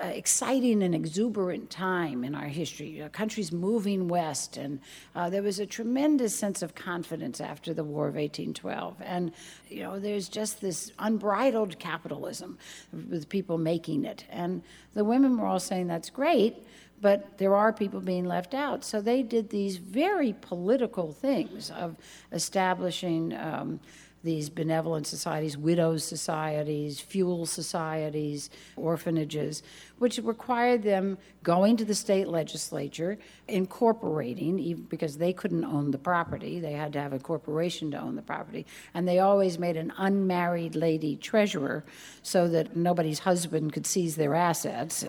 uh, 0.02 0.08
exciting 0.08 0.82
and 0.82 0.94
exuberant 0.94 1.70
time 1.70 2.24
in 2.24 2.34
our 2.34 2.46
history. 2.48 3.00
Uh, 3.00 3.08
country's 3.08 3.52
moving 3.52 4.06
west, 4.06 4.58
and 4.58 4.80
uh, 5.14 5.30
there 5.30 5.42
was 5.42 5.58
a 5.58 5.64
tremendous 5.64 6.38
sense 6.38 6.60
of 6.60 6.74
confidence 6.74 7.40
after 7.40 7.72
the 7.72 7.84
War 7.84 8.08
of 8.08 8.16
1812. 8.16 8.96
And, 9.00 9.32
you 9.68 9.82
know, 9.82 9.98
there's 9.98 10.28
just 10.28 10.60
this 10.60 10.92
unbridled 10.98 11.78
capitalism 11.78 12.58
with 12.92 13.28
people 13.28 13.56
making 13.56 14.04
it. 14.04 14.24
And 14.28 14.62
the 14.92 15.04
women 15.04 15.38
were 15.38 15.46
all 15.46 15.60
saying 15.60 15.86
that's 15.86 16.10
great, 16.10 16.56
but 17.00 17.38
there 17.38 17.54
are 17.54 17.72
people 17.72 18.00
being 18.00 18.24
left 18.24 18.54
out. 18.54 18.84
So 18.84 19.00
they 19.00 19.22
did 19.22 19.50
these 19.50 19.76
very 19.76 20.34
political 20.40 21.12
things 21.12 21.70
of 21.70 21.96
establishing. 22.32 23.34
Um, 23.34 23.80
these 24.26 24.50
benevolent 24.50 25.06
societies, 25.06 25.56
widows' 25.56 26.02
societies, 26.02 27.00
fuel 27.00 27.46
societies, 27.46 28.50
orphanages, 28.74 29.62
which 29.98 30.18
required 30.18 30.82
them 30.82 31.16
going 31.44 31.76
to 31.76 31.84
the 31.84 31.94
state 31.94 32.26
legislature, 32.26 33.18
incorporating, 33.46 34.58
even 34.58 34.82
because 34.84 35.16
they 35.16 35.32
couldn't 35.32 35.64
own 35.64 35.92
the 35.92 35.98
property, 35.98 36.58
they 36.58 36.72
had 36.72 36.92
to 36.92 37.00
have 37.00 37.12
a 37.12 37.20
corporation 37.20 37.90
to 37.92 37.98
own 37.98 38.16
the 38.16 38.22
property, 38.22 38.66
and 38.94 39.06
they 39.06 39.20
always 39.20 39.58
made 39.60 39.76
an 39.76 39.92
unmarried 39.96 40.74
lady 40.74 41.14
treasurer 41.16 41.84
so 42.22 42.48
that 42.48 42.74
nobody's 42.76 43.20
husband 43.20 43.72
could 43.72 43.86
seize 43.86 44.16
their 44.16 44.34
assets. 44.34 45.06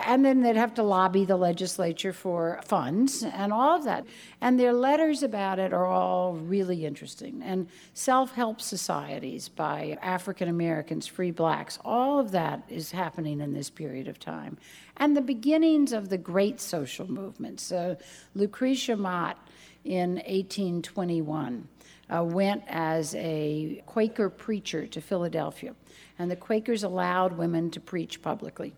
And 0.00 0.24
then 0.24 0.42
they'd 0.42 0.56
have 0.56 0.74
to 0.74 0.82
lobby 0.82 1.24
the 1.24 1.36
legislature 1.36 2.12
for 2.12 2.60
funds 2.64 3.22
and 3.22 3.52
all 3.52 3.76
of 3.76 3.84
that. 3.84 4.06
And 4.40 4.58
their 4.58 4.72
letters 4.72 5.22
about 5.22 5.58
it 5.58 5.72
are 5.72 5.86
all 5.86 6.34
really 6.34 6.84
interesting. 6.84 7.42
And 7.42 7.68
self 7.94 8.32
help 8.32 8.60
societies 8.60 9.48
by 9.48 9.98
African 10.02 10.48
Americans, 10.48 11.06
free 11.06 11.30
blacks, 11.30 11.78
all 11.84 12.18
of 12.18 12.32
that 12.32 12.62
is 12.68 12.90
happening 12.90 13.40
in 13.40 13.52
this 13.52 13.70
period 13.70 14.08
of 14.08 14.18
time. 14.18 14.58
And 14.96 15.16
the 15.16 15.22
beginnings 15.22 15.92
of 15.92 16.08
the 16.08 16.18
great 16.18 16.60
social 16.60 17.10
movements. 17.10 17.72
Uh, 17.72 17.96
Lucretia 18.34 18.96
Mott 18.96 19.38
in 19.84 20.14
1821 20.16 21.68
uh, 22.14 22.22
went 22.22 22.62
as 22.66 23.14
a 23.14 23.82
Quaker 23.86 24.28
preacher 24.28 24.86
to 24.86 25.00
Philadelphia. 25.00 25.74
And 26.18 26.30
the 26.30 26.36
Quakers 26.36 26.84
allowed 26.84 27.36
women 27.36 27.70
to 27.70 27.80
preach 27.80 28.22
publicly 28.22 28.74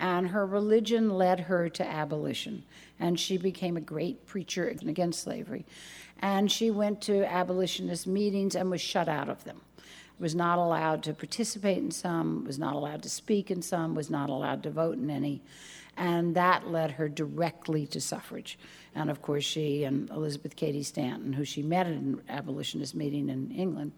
and 0.00 0.28
her 0.28 0.46
religion 0.46 1.10
led 1.10 1.40
her 1.40 1.68
to 1.68 1.86
abolition. 1.86 2.64
And 2.98 3.20
she 3.20 3.36
became 3.36 3.76
a 3.76 3.82
great 3.82 4.26
preacher 4.26 4.66
against 4.66 5.22
slavery. 5.22 5.66
And 6.20 6.50
she 6.50 6.70
went 6.70 7.02
to 7.02 7.30
abolitionist 7.30 8.06
meetings 8.06 8.54
and 8.54 8.70
was 8.70 8.80
shut 8.80 9.08
out 9.08 9.28
of 9.28 9.44
them. 9.44 9.60
Was 10.18 10.34
not 10.34 10.58
allowed 10.58 11.02
to 11.04 11.14
participate 11.14 11.78
in 11.78 11.90
some, 11.90 12.44
was 12.44 12.58
not 12.58 12.74
allowed 12.74 13.02
to 13.04 13.10
speak 13.10 13.50
in 13.50 13.62
some, 13.62 13.94
was 13.94 14.10
not 14.10 14.28
allowed 14.28 14.62
to 14.64 14.70
vote 14.70 14.98
in 14.98 15.10
any. 15.10 15.42
And 15.96 16.34
that 16.34 16.66
led 16.68 16.92
her 16.92 17.08
directly 17.08 17.86
to 17.88 18.00
suffrage. 18.00 18.58
And 18.94 19.10
of 19.10 19.20
course, 19.22 19.44
she 19.44 19.84
and 19.84 20.08
Elizabeth 20.10 20.56
Cady 20.56 20.82
Stanton, 20.82 21.32
who 21.32 21.44
she 21.44 21.62
met 21.62 21.86
at 21.86 21.92
an 21.92 22.22
abolitionist 22.28 22.94
meeting 22.94 23.28
in 23.28 23.50
England, 23.50 23.92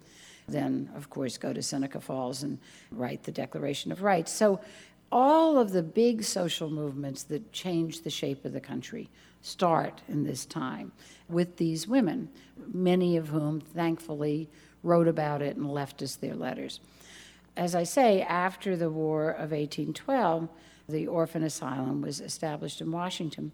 then, 0.49 0.91
of 0.97 1.09
course, 1.11 1.39
go 1.39 1.53
to 1.53 1.63
Seneca 1.63 2.01
Falls 2.01 2.43
and 2.43 2.59
write 2.91 3.23
the 3.23 3.33
Declaration 3.33 3.93
of 3.93 4.03
Rights. 4.03 4.33
So 4.33 4.61
all 5.13 5.59
of 5.59 5.73
the 5.73 5.83
big 5.83 6.25
social 6.25 6.71
movements 6.71 7.23
that 7.25 7.53
change 7.53 8.01
the 8.01 8.11
shape 8.11 8.45
of 8.45 8.55
the 8.55 8.61
country 8.61 9.11
start 9.43 10.01
in 10.09 10.25
this 10.25 10.47
time 10.47 10.91
with 11.29 11.59
these 11.59 11.87
women, 11.87 12.31
many 12.73 13.17
of 13.17 13.29
whom, 13.29 13.61
thankfully, 13.61 14.49
wrote 14.83 15.07
about 15.07 15.43
it 15.43 15.57
and 15.57 15.71
left 15.71 16.01
us 16.01 16.17
their 16.17 16.35
letters. 16.35 16.81
As 17.57 17.75
I 17.75 17.83
say, 17.83 18.23
after 18.23 18.77
the 18.77 18.91
War 18.91 19.29
of 19.29 19.51
1812, 19.51 20.49
the 20.89 21.07
orphan 21.07 21.43
asylum 21.43 22.01
was 22.01 22.21
established 22.21 22.81
in 22.81 22.91
Washington, 22.91 23.53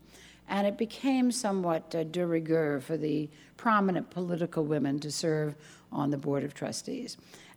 and 0.49 0.67
it 0.67 0.79
became 0.79 1.33
somewhat 1.33 1.95
uh, 1.95 2.05
de 2.05 2.25
rigueur 2.25 2.81
for 2.81 2.97
the 2.97 3.29
prominent 3.57 4.11
political 4.11 4.65
women 4.65 5.00
to 5.00 5.11
serve 5.11 5.57
on 5.91 6.11
the 6.11 6.17
Board 6.17 6.45
of 6.45 6.55
Trustees. 6.55 7.17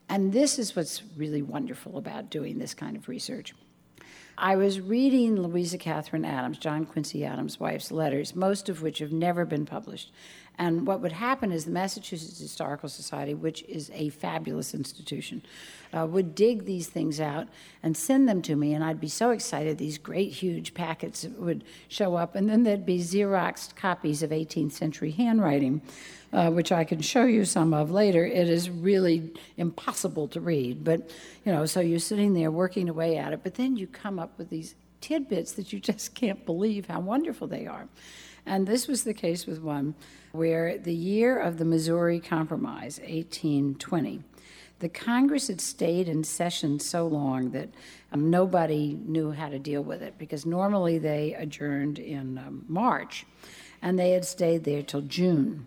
And 0.09 0.33
this 0.33 0.57
is 0.57 0.75
what's 0.75 1.03
really 1.15 1.41
wonderful 1.41 1.97
about 1.97 2.31
doing 2.31 2.57
this 2.57 2.73
kind 2.73 2.97
of 2.97 3.07
research. 3.07 3.53
I 4.43 4.55
was 4.55 4.81
reading 4.81 5.39
Louisa 5.39 5.77
Catherine 5.77 6.25
Adams, 6.25 6.57
John 6.57 6.87
Quincy 6.87 7.23
Adams' 7.23 7.59
wife's 7.59 7.91
letters, 7.91 8.35
most 8.35 8.69
of 8.69 8.81
which 8.81 8.97
have 8.97 9.11
never 9.11 9.45
been 9.45 9.67
published. 9.67 10.11
And 10.57 10.87
what 10.87 10.99
would 11.01 11.11
happen 11.11 11.51
is 11.51 11.65
the 11.65 11.71
Massachusetts 11.71 12.39
Historical 12.39 12.89
Society, 12.89 13.35
which 13.35 13.61
is 13.69 13.91
a 13.93 14.09
fabulous 14.09 14.73
institution, 14.73 15.43
uh, 15.93 16.07
would 16.09 16.33
dig 16.33 16.65
these 16.65 16.87
things 16.87 17.19
out 17.19 17.49
and 17.83 17.95
send 17.95 18.27
them 18.27 18.41
to 18.41 18.55
me, 18.55 18.73
and 18.73 18.83
I'd 18.83 18.99
be 18.99 19.07
so 19.07 19.29
excited. 19.29 19.77
These 19.77 19.99
great, 19.99 20.31
huge 20.33 20.73
packets 20.73 21.23
would 21.37 21.63
show 21.87 22.15
up, 22.15 22.33
and 22.33 22.49
then 22.49 22.63
there'd 22.63 22.83
be 22.83 22.97
Xeroxed 22.97 23.75
copies 23.75 24.23
of 24.23 24.31
18th 24.31 24.71
century 24.71 25.11
handwriting. 25.11 25.83
Uh, 26.33 26.49
which 26.49 26.71
I 26.71 26.85
can 26.85 27.01
show 27.01 27.25
you 27.25 27.43
some 27.43 27.73
of 27.73 27.91
later, 27.91 28.25
it 28.25 28.49
is 28.49 28.69
really 28.69 29.31
impossible 29.57 30.29
to 30.29 30.39
read. 30.39 30.81
But, 30.81 31.09
you 31.43 31.51
know, 31.51 31.65
so 31.65 31.81
you're 31.81 31.99
sitting 31.99 32.33
there 32.33 32.49
working 32.49 32.87
away 32.87 33.17
at 33.17 33.33
it, 33.33 33.41
but 33.43 33.55
then 33.55 33.75
you 33.75 33.85
come 33.85 34.17
up 34.17 34.37
with 34.37 34.49
these 34.49 34.75
tidbits 35.01 35.51
that 35.53 35.73
you 35.73 35.79
just 35.91 36.15
can't 36.15 36.45
believe 36.45 36.87
how 36.87 37.01
wonderful 37.01 37.47
they 37.47 37.67
are. 37.67 37.89
And 38.45 38.65
this 38.65 38.87
was 38.87 39.03
the 39.03 39.13
case 39.13 39.45
with 39.45 39.61
one 39.61 39.93
where 40.31 40.77
the 40.77 40.93
year 40.93 41.37
of 41.37 41.57
the 41.57 41.65
Missouri 41.65 42.19
Compromise, 42.19 42.99
1820, 42.99 44.23
the 44.79 44.89
Congress 44.89 45.47
had 45.47 45.61
stayed 45.61 46.09
in 46.09 46.23
session 46.23 46.79
so 46.79 47.05
long 47.05 47.51
that 47.51 47.69
um, 48.11 48.31
nobody 48.31 48.97
knew 49.05 49.31
how 49.31 49.47
to 49.47 49.59
deal 49.59 49.83
with 49.83 50.01
it 50.01 50.17
because 50.17 50.45
normally 50.45 50.97
they 50.97 51.35
adjourned 51.35 51.99
in 51.99 52.39
um, 52.39 52.65
March 52.67 53.25
and 53.81 53.99
they 53.99 54.11
had 54.11 54.25
stayed 54.25 54.63
there 54.63 54.81
till 54.81 55.01
June. 55.01 55.65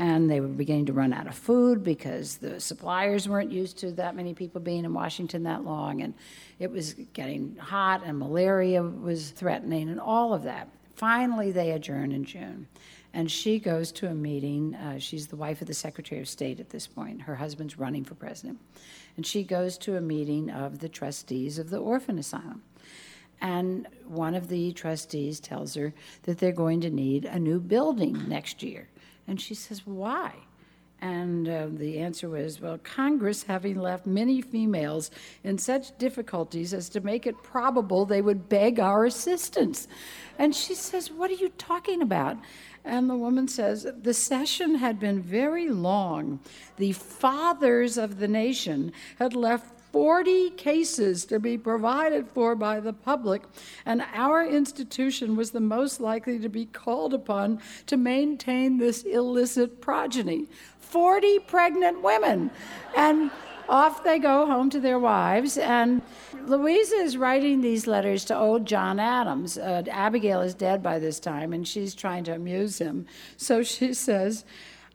And 0.00 0.30
they 0.30 0.40
were 0.40 0.48
beginning 0.48 0.86
to 0.86 0.94
run 0.94 1.12
out 1.12 1.26
of 1.26 1.34
food 1.34 1.84
because 1.84 2.38
the 2.38 2.58
suppliers 2.58 3.28
weren't 3.28 3.52
used 3.52 3.76
to 3.80 3.90
that 3.92 4.16
many 4.16 4.32
people 4.32 4.58
being 4.58 4.86
in 4.86 4.94
Washington 4.94 5.42
that 5.42 5.62
long. 5.62 6.00
And 6.00 6.14
it 6.58 6.70
was 6.70 6.94
getting 7.12 7.54
hot, 7.56 8.00
and 8.06 8.18
malaria 8.18 8.82
was 8.82 9.32
threatening, 9.32 9.90
and 9.90 10.00
all 10.00 10.32
of 10.32 10.44
that. 10.44 10.70
Finally, 10.94 11.52
they 11.52 11.72
adjourn 11.72 12.12
in 12.12 12.24
June. 12.24 12.66
And 13.12 13.30
she 13.30 13.58
goes 13.58 13.92
to 13.92 14.06
a 14.06 14.14
meeting. 14.14 14.74
Uh, 14.74 14.98
she's 14.98 15.26
the 15.26 15.36
wife 15.36 15.60
of 15.60 15.66
the 15.66 15.74
Secretary 15.74 16.22
of 16.22 16.28
State 16.30 16.60
at 16.60 16.70
this 16.70 16.86
point. 16.86 17.20
Her 17.20 17.34
husband's 17.34 17.78
running 17.78 18.04
for 18.04 18.14
president. 18.14 18.58
And 19.18 19.26
she 19.26 19.44
goes 19.44 19.76
to 19.78 19.98
a 19.98 20.00
meeting 20.00 20.48
of 20.48 20.78
the 20.78 20.88
trustees 20.88 21.58
of 21.58 21.68
the 21.68 21.76
orphan 21.76 22.18
asylum. 22.18 22.62
And 23.42 23.86
one 24.06 24.34
of 24.34 24.48
the 24.48 24.72
trustees 24.72 25.40
tells 25.40 25.74
her 25.74 25.92
that 26.22 26.38
they're 26.38 26.52
going 26.52 26.80
to 26.80 26.90
need 26.90 27.26
a 27.26 27.38
new 27.38 27.60
building 27.60 28.28
next 28.28 28.62
year. 28.62 28.88
And 29.30 29.40
she 29.40 29.54
says, 29.54 29.86
Why? 29.86 30.32
And 31.00 31.48
uh, 31.48 31.68
the 31.70 32.00
answer 32.00 32.28
was, 32.28 32.60
well, 32.60 32.78
Congress 32.82 33.44
having 33.44 33.78
left 33.78 34.04
many 34.04 34.42
females 34.42 35.10
in 35.44 35.56
such 35.56 35.96
difficulties 35.96 36.74
as 36.74 36.90
to 36.90 37.00
make 37.00 37.26
it 37.26 37.42
probable 37.42 38.04
they 38.04 38.20
would 38.20 38.50
beg 38.50 38.78
our 38.78 39.06
assistance. 39.06 39.88
And 40.38 40.54
she 40.54 40.74
says, 40.74 41.12
What 41.12 41.30
are 41.30 41.34
you 41.34 41.48
talking 41.50 42.02
about? 42.02 42.38
And 42.84 43.08
the 43.08 43.14
woman 43.14 43.46
says, 43.46 43.86
The 44.02 44.12
session 44.12 44.74
had 44.74 44.98
been 44.98 45.22
very 45.22 45.68
long. 45.68 46.40
The 46.76 46.92
fathers 46.92 47.96
of 47.96 48.18
the 48.18 48.28
nation 48.28 48.92
had 49.20 49.34
left 49.36 49.79
40 49.92 50.50
cases 50.50 51.24
to 51.26 51.40
be 51.40 51.58
provided 51.58 52.28
for 52.32 52.54
by 52.54 52.80
the 52.80 52.92
public, 52.92 53.42
and 53.84 54.04
our 54.14 54.46
institution 54.46 55.36
was 55.36 55.50
the 55.50 55.60
most 55.60 56.00
likely 56.00 56.38
to 56.38 56.48
be 56.48 56.66
called 56.66 57.12
upon 57.12 57.60
to 57.86 57.96
maintain 57.96 58.78
this 58.78 59.02
illicit 59.02 59.80
progeny. 59.80 60.46
40 60.78 61.38
pregnant 61.40 62.02
women. 62.02 62.50
And 62.96 63.30
off 63.68 64.02
they 64.02 64.18
go 64.18 64.46
home 64.46 64.68
to 64.70 64.80
their 64.80 64.98
wives. 64.98 65.56
And 65.56 66.02
Louisa 66.46 66.96
is 66.96 67.16
writing 67.16 67.60
these 67.60 67.86
letters 67.86 68.24
to 68.26 68.36
old 68.36 68.66
John 68.66 68.98
Adams. 68.98 69.56
Uh, 69.56 69.84
Abigail 69.88 70.40
is 70.40 70.54
dead 70.54 70.82
by 70.82 70.98
this 70.98 71.20
time, 71.20 71.52
and 71.52 71.66
she's 71.66 71.94
trying 71.94 72.24
to 72.24 72.34
amuse 72.34 72.78
him. 72.78 73.06
So 73.36 73.62
she 73.62 73.94
says, 73.94 74.44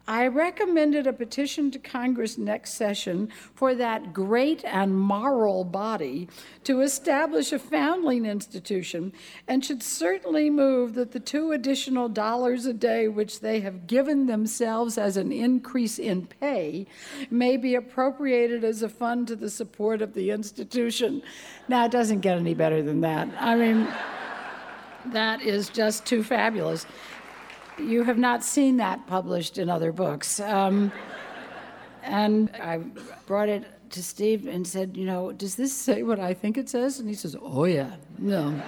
I 0.08 0.28
recommended 0.28 1.08
a 1.08 1.14
petition 1.14 1.72
to 1.72 1.80
Congress 1.80 2.38
next 2.38 2.74
session 2.74 3.30
for 3.56 3.74
that 3.74 4.14
great 4.14 4.64
and 4.64 5.00
moral 5.00 5.64
body 5.64 6.28
to 6.64 6.82
establish 6.82 7.52
a 7.52 7.58
foundling 7.58 8.26
institution 8.26 9.14
and 9.48 9.66
should 9.66 9.82
certainly 9.82 10.52
move 10.52 10.94
that 10.94 11.12
the 11.12 11.20
two 11.20 11.54
additional 11.54 12.08
dollars 12.08 12.68
a 12.68 12.74
day 12.74 13.08
which 13.08 13.40
they 13.40 13.62
have 13.62 13.88
given 13.88 14.28
themselves 14.28 15.00
as 15.00 15.18
an 15.18 15.32
increase 15.32 15.98
in 15.98 16.28
pay 16.28 16.86
may 17.32 17.58
be 17.58 17.74
appropriated 17.74 18.64
as 18.64 18.84
a 18.84 18.90
fund 18.90 19.28
to 19.28 19.36
the 19.36 19.50
support 19.50 20.04
of 20.04 20.14
the 20.14 20.30
institution. 20.30 21.24
Now, 21.68 21.86
it 21.86 21.92
doesn't 21.92 22.20
get 22.20 22.38
any 22.38 22.54
better 22.54 22.84
than 22.84 23.02
that. 23.02 23.28
I 23.40 23.56
mean, 23.56 23.88
that 25.08 25.42
is 25.42 25.70
just 25.70 26.06
too 26.06 26.24
fabulous 26.24 26.86
you 27.80 28.04
have 28.04 28.18
not 28.18 28.44
seen 28.44 28.78
that 28.78 29.06
published 29.08 29.58
in 29.58 29.70
other 29.70 29.92
books. 29.92 30.40
Um, 30.40 30.92
and 32.04 32.50
I 32.62 32.78
brought 33.26 33.50
it 33.50 33.66
to 33.92 34.04
Steve 34.04 34.48
and 34.48 34.68
said, 34.68 34.96
you 34.96 35.06
know, 35.06 35.32
does 35.32 35.56
this 35.56 35.76
say 35.76 36.04
what 36.04 36.20
I 36.20 36.34
think 36.34 36.58
it 36.58 36.70
says? 36.70 37.00
And 37.00 37.08
he 37.08 37.16
says, 37.16 37.36
oh, 37.42 37.66
yeah, 37.66 37.96
no. 38.18 38.62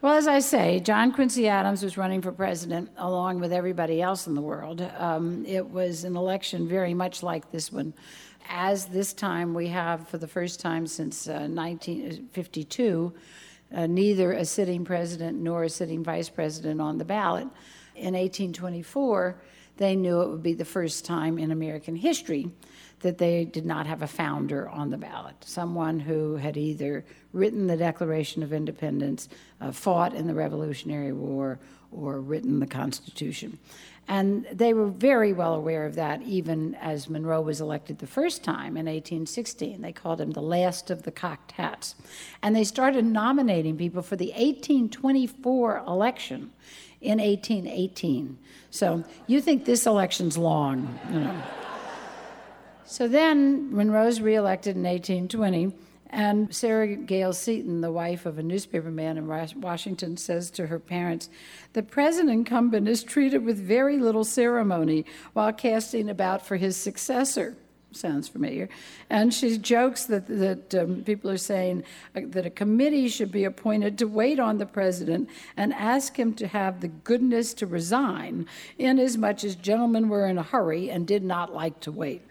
well, 0.00 0.14
as 0.14 0.26
I 0.26 0.40
say, 0.40 0.80
John 0.80 1.12
Quincy 1.12 1.48
Adams 1.48 1.82
was 1.82 1.96
running 1.96 2.20
for 2.20 2.32
president 2.32 2.90
along 2.96 3.40
with 3.40 3.52
everybody 3.52 4.02
else 4.02 4.26
in 4.26 4.34
the 4.34 4.40
world. 4.40 4.80
Um, 4.98 5.44
it 5.46 5.68
was 5.68 6.04
an 6.04 6.16
election 6.16 6.68
very 6.68 6.94
much 6.94 7.22
like 7.22 7.50
this 7.50 7.72
one. 7.72 7.94
As 8.48 8.86
this 8.86 9.12
time 9.12 9.54
we 9.54 9.68
have, 9.68 10.08
for 10.08 10.18
the 10.18 10.26
first 10.26 10.58
time 10.58 10.86
since 10.86 11.28
uh, 11.28 11.46
1952, 11.48 13.12
uh, 13.74 13.86
neither 13.86 14.32
a 14.32 14.44
sitting 14.44 14.84
president 14.84 15.38
nor 15.38 15.64
a 15.64 15.68
sitting 15.68 16.04
vice 16.04 16.28
president 16.28 16.80
on 16.80 16.98
the 16.98 17.04
ballot. 17.04 17.48
In 17.94 18.14
1824, 18.14 19.36
they 19.76 19.96
knew 19.96 20.20
it 20.20 20.28
would 20.28 20.42
be 20.42 20.54
the 20.54 20.64
first 20.64 21.04
time 21.04 21.38
in 21.38 21.50
American 21.50 21.96
history 21.96 22.50
that 23.00 23.18
they 23.18 23.44
did 23.44 23.66
not 23.66 23.86
have 23.86 24.02
a 24.02 24.06
founder 24.06 24.68
on 24.68 24.90
the 24.90 24.96
ballot, 24.96 25.34
someone 25.40 25.98
who 25.98 26.36
had 26.36 26.56
either 26.56 27.04
written 27.32 27.66
the 27.66 27.76
Declaration 27.76 28.42
of 28.42 28.52
Independence, 28.52 29.28
uh, 29.60 29.72
fought 29.72 30.14
in 30.14 30.26
the 30.26 30.34
Revolutionary 30.34 31.12
War, 31.12 31.58
or 31.90 32.20
written 32.20 32.60
the 32.60 32.66
Constitution. 32.66 33.58
And 34.08 34.46
they 34.52 34.74
were 34.74 34.88
very 34.88 35.32
well 35.32 35.54
aware 35.54 35.86
of 35.86 35.94
that, 35.94 36.22
even 36.22 36.74
as 36.74 37.08
Monroe 37.08 37.40
was 37.40 37.60
elected 37.60 37.98
the 37.98 38.06
first 38.06 38.42
time 38.42 38.76
in 38.76 38.86
1816. 38.86 39.80
They 39.80 39.92
called 39.92 40.20
him 40.20 40.32
the 40.32 40.42
last 40.42 40.90
of 40.90 41.04
the 41.04 41.12
cocked 41.12 41.52
hats. 41.52 41.94
And 42.42 42.54
they 42.54 42.64
started 42.64 43.04
nominating 43.04 43.76
people 43.76 44.02
for 44.02 44.16
the 44.16 44.30
1824 44.30 45.84
election 45.86 46.50
in 47.00 47.18
1818. 47.18 48.38
So 48.70 49.04
you 49.26 49.40
think 49.40 49.64
this 49.64 49.86
election's 49.86 50.36
long, 50.36 50.98
you 51.10 51.20
know. 51.20 51.42
So 52.84 53.08
then 53.08 53.74
Monroe's 53.74 54.20
reelected 54.20 54.76
in 54.76 54.82
1820. 54.82 55.72
And 56.12 56.54
Sarah 56.54 56.94
Gales 56.94 57.38
Seaton, 57.38 57.80
the 57.80 57.90
wife 57.90 58.26
of 58.26 58.38
a 58.38 58.42
newspaperman 58.42 59.16
in 59.16 59.26
Washington, 59.60 60.18
says 60.18 60.50
to 60.52 60.66
her 60.66 60.78
parents, 60.78 61.30
The 61.72 61.82
present 61.82 62.28
incumbent 62.28 62.86
is 62.86 63.02
treated 63.02 63.44
with 63.44 63.58
very 63.58 63.96
little 63.96 64.24
ceremony 64.24 65.06
while 65.32 65.54
casting 65.54 66.10
about 66.10 66.44
for 66.44 66.56
his 66.56 66.76
successor. 66.76 67.56
Sounds 67.92 68.28
familiar. 68.28 68.68
And 69.10 69.32
she 69.32 69.56
jokes 69.58 70.04
that, 70.06 70.26
that 70.26 70.74
um, 70.74 71.02
people 71.02 71.30
are 71.30 71.38
saying 71.38 71.84
uh, 72.14 72.20
that 72.26 72.46
a 72.46 72.50
committee 72.50 73.08
should 73.08 73.30
be 73.30 73.44
appointed 73.44 73.98
to 73.98 74.06
wait 74.06 74.38
on 74.38 74.58
the 74.58 74.66
president 74.66 75.28
and 75.56 75.74
ask 75.74 76.18
him 76.18 76.34
to 76.34 76.46
have 76.46 76.80
the 76.80 76.88
goodness 76.88 77.52
to 77.54 77.66
resign, 77.66 78.46
inasmuch 78.78 79.44
as 79.44 79.56
gentlemen 79.56 80.08
were 80.08 80.26
in 80.26 80.38
a 80.38 80.42
hurry 80.42 80.90
and 80.90 81.06
did 81.06 81.22
not 81.22 81.54
like 81.54 81.80
to 81.80 81.92
wait. 81.92 82.22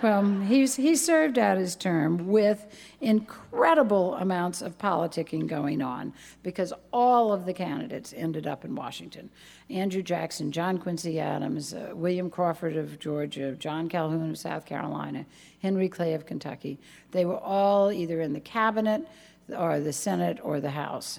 Well, 0.00 0.42
he's, 0.42 0.76
he 0.76 0.94
served 0.94 1.38
out 1.38 1.58
his 1.58 1.74
term 1.74 2.28
with 2.28 2.66
incredible 3.00 4.14
amounts 4.14 4.62
of 4.62 4.78
politicking 4.78 5.48
going 5.48 5.82
on 5.82 6.12
because 6.44 6.72
all 6.92 7.32
of 7.32 7.46
the 7.46 7.52
candidates 7.52 8.14
ended 8.16 8.46
up 8.46 8.64
in 8.64 8.76
Washington. 8.76 9.28
Andrew 9.68 10.02
Jackson, 10.02 10.52
John 10.52 10.78
Quincy 10.78 11.18
Adams, 11.18 11.74
uh, 11.74 11.90
William 11.94 12.30
Crawford 12.30 12.76
of 12.76 13.00
Georgia, 13.00 13.56
John 13.56 13.88
Calhoun 13.88 14.30
of 14.30 14.38
South 14.38 14.64
Carolina, 14.66 15.26
Henry 15.62 15.88
Clay 15.88 16.14
of 16.14 16.26
Kentucky. 16.26 16.78
They 17.10 17.24
were 17.24 17.38
all 17.38 17.90
either 17.90 18.20
in 18.20 18.32
the 18.32 18.40
cabinet 18.40 19.04
or 19.48 19.80
the 19.80 19.92
Senate 19.92 20.38
or 20.44 20.60
the 20.60 20.70
House. 20.70 21.18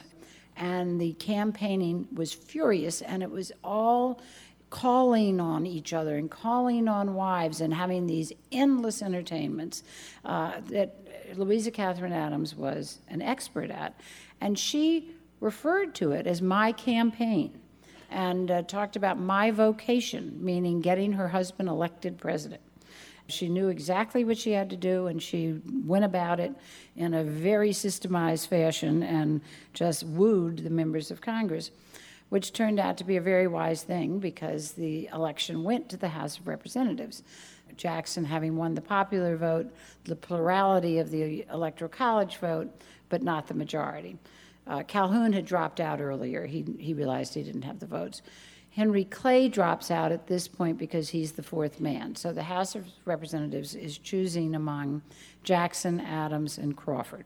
And 0.55 1.01
the 1.01 1.13
campaigning 1.13 2.07
was 2.13 2.31
furious, 2.31 3.01
and 3.01 3.23
it 3.23 3.31
was 3.31 3.51
all 3.61 4.21
calling 4.69 5.39
on 5.39 5.65
each 5.65 5.93
other 5.93 6.17
and 6.17 6.29
calling 6.29 6.87
on 6.87 7.13
wives 7.13 7.61
and 7.61 7.73
having 7.73 8.05
these 8.07 8.31
endless 8.51 9.01
entertainments 9.01 9.83
uh, 10.25 10.53
that 10.67 10.95
Louisa 11.35 11.71
Catherine 11.71 12.13
Adams 12.13 12.55
was 12.55 12.99
an 13.07 13.21
expert 13.21 13.71
at. 13.71 13.99
And 14.41 14.57
she 14.57 15.11
referred 15.39 15.95
to 15.95 16.11
it 16.11 16.27
as 16.27 16.41
my 16.41 16.71
campaign 16.71 17.59
and 18.09 18.49
uh, 18.49 18.61
talked 18.63 18.95
about 18.95 19.19
my 19.19 19.51
vocation, 19.51 20.37
meaning 20.39 20.81
getting 20.81 21.13
her 21.13 21.27
husband 21.27 21.69
elected 21.69 22.17
president. 22.17 22.61
She 23.27 23.47
knew 23.47 23.67
exactly 23.67 24.23
what 24.23 24.39
she 24.39 24.51
had 24.51 24.71
to 24.71 24.75
do, 24.75 25.05
and 25.05 25.21
she 25.21 25.61
went 25.85 26.03
about 26.03 26.39
it 26.39 26.51
in 26.95 27.13
a 27.13 27.23
very 27.23 27.69
systemized 27.69 28.47
fashion 28.47 29.03
and 29.03 29.41
just 29.73 30.03
wooed 30.03 30.59
the 30.59 30.69
members 30.71 31.11
of 31.11 31.21
Congress, 31.21 31.69
which 32.29 32.53
turned 32.53 32.79
out 32.79 32.97
to 32.97 33.03
be 33.03 33.17
a 33.17 33.21
very 33.21 33.47
wise 33.47 33.83
thing 33.83 34.19
because 34.19 34.73
the 34.73 35.07
election 35.13 35.63
went 35.63 35.89
to 35.89 35.97
the 35.97 36.09
House 36.09 36.37
of 36.37 36.47
Representatives. 36.47 37.23
Jackson 37.75 38.25
having 38.25 38.55
won 38.55 38.75
the 38.75 38.81
popular 38.81 39.35
vote, 39.35 39.73
the 40.03 40.15
plurality 40.15 40.99
of 40.99 41.11
the 41.11 41.45
Electoral 41.51 41.89
College 41.89 42.37
vote, 42.37 42.69
but 43.09 43.23
not 43.23 43.47
the 43.47 43.53
majority. 43.53 44.17
Uh, 44.67 44.83
Calhoun 44.83 45.33
had 45.33 45.45
dropped 45.45 45.79
out 45.79 45.99
earlier. 45.99 46.45
He, 46.45 46.63
he 46.77 46.93
realized 46.93 47.33
he 47.33 47.43
didn't 47.43 47.63
have 47.63 47.79
the 47.79 47.87
votes. 47.87 48.21
Henry 48.71 49.03
Clay 49.03 49.49
drops 49.49 49.89
out 49.89 50.11
at 50.11 50.27
this 50.27 50.47
point 50.47 50.77
because 50.77 51.09
he's 51.09 51.31
the 51.31 51.43
fourth 51.43 51.79
man. 51.79 52.15
So 52.15 52.31
the 52.31 52.43
House 52.43 52.75
of 52.75 52.85
Representatives 53.05 53.73
is 53.73 53.97
choosing 53.97 54.53
among 54.53 55.01
Jackson, 55.43 55.99
Adams, 55.99 56.57
and 56.59 56.77
Crawford. 56.77 57.25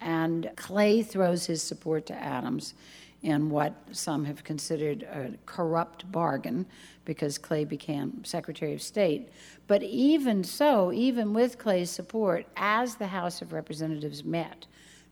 And 0.00 0.50
Clay 0.56 1.02
throws 1.02 1.46
his 1.46 1.62
support 1.62 2.06
to 2.06 2.14
Adams 2.14 2.74
in 3.22 3.50
what 3.50 3.74
some 3.92 4.24
have 4.24 4.42
considered 4.42 5.04
a 5.04 5.30
corrupt 5.46 6.10
bargain 6.10 6.66
because 7.04 7.38
Clay 7.38 7.64
became 7.64 8.24
Secretary 8.24 8.74
of 8.74 8.82
State. 8.82 9.28
But 9.66 9.82
even 9.82 10.42
so, 10.42 10.92
even 10.92 11.32
with 11.32 11.58
Clay's 11.58 11.90
support, 11.90 12.46
as 12.56 12.96
the 12.96 13.06
House 13.06 13.40
of 13.40 13.52
Representatives 13.52 14.24
met 14.24 14.66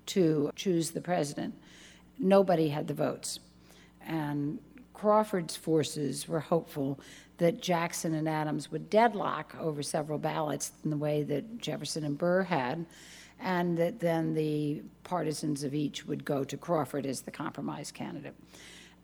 to 0.07 0.51
choose 0.57 0.91
the 0.91 1.01
president, 1.01 1.55
nobody 2.19 2.69
had 2.69 2.89
the 2.89 2.95
votes. 2.95 3.39
And 4.05 4.59
Crawford's 4.93 5.57
forces 5.57 6.29
were 6.29 6.41
hopeful 6.41 7.01
that 7.39 7.63
Jackson 7.63 8.15
and 8.15 8.29
Adams 8.29 8.71
would 8.71 8.91
deadlock 8.91 9.57
over 9.59 9.83
several 9.83 10.19
ballots 10.19 10.73
in 10.85 10.91
the 10.91 10.97
way 10.97 11.23
that 11.23 11.59
Jefferson 11.59 12.05
and 12.05 12.19
Burr 12.19 12.43
had, 12.43 12.85
and 13.41 13.77
that 13.79 14.01
then 14.01 14.35
the 14.35 14.83
partisans 15.05 15.65
of 15.65 15.75
each 15.75 16.07
would 16.07 16.25
go 16.25 16.45
to 16.45 16.57
Crawford 16.57 17.07
as 17.07 17.23
the 17.23 17.31
compromise 17.31 17.91
candidate. 17.91 18.35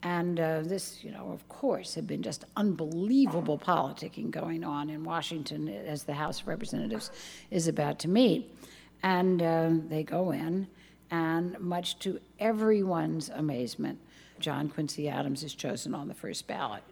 And 0.03 0.38
uh, 0.38 0.61
this, 0.62 1.03
you 1.03 1.11
know, 1.11 1.31
of 1.33 1.49
course, 1.49 1.94
had 1.94 2.07
been 2.07 2.22
just 2.22 2.44
unbelievable 2.57 3.59
politicking 3.59 4.31
going 4.31 4.62
on 4.62 4.90
in 4.90 5.05
Washington 5.05 5.68
as 5.68 6.05
the 6.05 6.12
House 6.12 6.42
of 6.42 6.49
Representatives 6.49 7.11
is 7.51 7.66
about 7.66 7.99
to 8.01 8.09
meet. 8.09 8.55
And 9.03 9.42
uh, 9.42 9.70
they 9.88 10.03
go 10.03 10.33
in, 10.33 10.68
and 11.11 11.59
much 11.59 11.99
to 12.01 12.20
everyone's 12.38 13.31
amazement, 13.31 13.99
John 14.38 14.68
Quincy 14.68 15.09
Adams 15.09 15.42
is 15.42 15.55
chosen 15.55 15.94
on 15.94 16.09
the 16.09 16.14
first 16.14 16.46
ballot. 16.46 16.83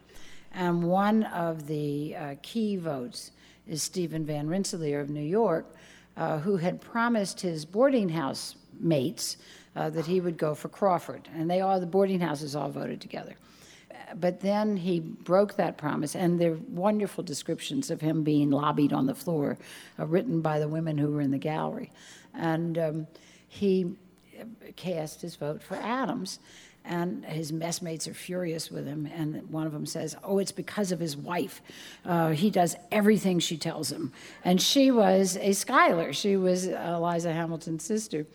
And 0.53 0.85
one 0.85 1.25
of 1.25 1.67
the 1.67 2.17
uh, 2.17 2.35
key 2.43 2.77
votes 2.77 3.33
is 3.67 3.83
Stephen 3.83 4.25
Van 4.25 4.49
Rensselaer 4.49 5.01
of 5.01 5.11
New 5.11 5.21
York, 5.21 5.75
uh, 6.17 6.39
who 6.39 6.57
had 6.57 6.81
promised 6.81 7.41
his 7.41 7.65
boarding 7.65 8.09
house 8.09 8.57
mates 8.81 9.37
uh, 9.77 9.91
that 9.91 10.07
he 10.07 10.21
would 10.21 10.37
go 10.37 10.55
for 10.55 10.69
Crawford. 10.69 11.29
And 11.35 11.51
they 11.51 11.61
all, 11.61 11.81
the 11.81 11.87
boarding 11.87 12.21
houses 12.21 12.55
all 12.55 12.71
voted 12.71 13.01
together. 13.01 13.35
But 14.15 14.41
then 14.41 14.77
he 14.77 15.01
broke 15.01 15.57
that 15.57 15.77
promise, 15.77 16.15
and 16.15 16.41
there 16.41 16.53
are 16.53 16.59
wonderful 16.69 17.25
descriptions 17.25 17.91
of 17.91 18.01
him 18.01 18.23
being 18.23 18.51
lobbied 18.51 18.93
on 18.93 19.07
the 19.07 19.15
floor, 19.15 19.59
uh, 19.99 20.07
written 20.07 20.41
by 20.41 20.61
the 20.61 20.69
women 20.69 20.99
who 20.99 21.11
were 21.11 21.21
in 21.21 21.31
the 21.31 21.39
gallery. 21.39 21.91
And 22.33 22.79
um, 22.79 23.07
he 23.49 23.97
cast 24.77 25.23
his 25.23 25.37
vote 25.37 25.63
for 25.63 25.77
Adams 25.77 26.39
and 26.85 27.25
his 27.25 27.53
messmates 27.53 28.07
are 28.07 28.15
furious 28.15 28.71
with 28.71 28.87
him. 28.87 29.07
And 29.07 29.51
one 29.51 29.67
of 29.67 29.73
them 29.73 29.87
says, 29.87 30.17
"Oh, 30.23 30.39
it's 30.39 30.53
because 30.53 30.93
of 30.93 31.01
his 31.01 31.17
wife. 31.17 31.63
Uh, 32.05 32.31
he 32.31 32.51
does 32.51 32.77
everything 32.93 33.39
she 33.39 33.57
tells 33.57 33.91
him." 33.91 34.13
And 34.45 34.61
she 34.61 34.91
was 34.91 35.37
a 35.39 35.53
Schuyler. 35.53 36.13
She 36.13 36.37
was 36.37 36.67
Eliza 36.67 37.33
Hamilton's 37.33 37.85
sister. 37.85 38.27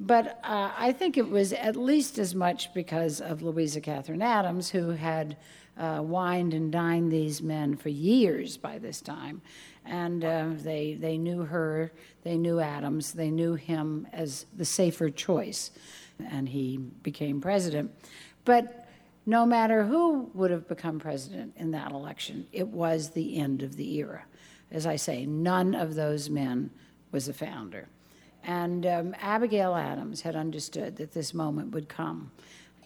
But 0.00 0.38
uh, 0.44 0.70
I 0.76 0.92
think 0.92 1.16
it 1.16 1.28
was 1.28 1.52
at 1.52 1.74
least 1.74 2.18
as 2.18 2.34
much 2.34 2.72
because 2.72 3.20
of 3.20 3.42
Louisa 3.42 3.80
Catherine 3.80 4.22
Adams, 4.22 4.70
who 4.70 4.90
had 4.90 5.36
uh, 5.78 6.00
wined 6.02 6.54
and 6.54 6.70
dined 6.70 7.10
these 7.10 7.42
men 7.42 7.76
for 7.76 7.88
years 7.88 8.56
by 8.56 8.78
this 8.78 9.00
time. 9.00 9.40
And 9.84 10.24
uh, 10.24 10.50
they, 10.52 10.94
they 10.94 11.16
knew 11.16 11.42
her, 11.42 11.92
they 12.22 12.36
knew 12.36 12.60
Adams, 12.60 13.12
they 13.12 13.30
knew 13.30 13.54
him 13.54 14.06
as 14.12 14.46
the 14.56 14.64
safer 14.64 15.08
choice 15.08 15.70
and 16.30 16.48
he 16.48 16.76
became 16.76 17.40
president. 17.40 17.92
But 18.44 18.86
no 19.26 19.44
matter 19.44 19.84
who 19.84 20.30
would 20.34 20.50
have 20.50 20.66
become 20.68 20.98
president 20.98 21.54
in 21.56 21.70
that 21.72 21.92
election, 21.92 22.46
it 22.52 22.68
was 22.68 23.10
the 23.10 23.36
end 23.36 23.62
of 23.62 23.76
the 23.76 23.96
era. 23.96 24.24
As 24.70 24.86
I 24.86 24.96
say, 24.96 25.26
none 25.26 25.74
of 25.74 25.94
those 25.94 26.30
men 26.30 26.70
was 27.12 27.28
a 27.28 27.32
founder. 27.32 27.88
And 28.44 28.86
um, 28.86 29.14
Abigail 29.20 29.74
Adams 29.74 30.22
had 30.22 30.36
understood 30.36 30.96
that 30.96 31.12
this 31.12 31.34
moment 31.34 31.72
would 31.72 31.88
come. 31.88 32.30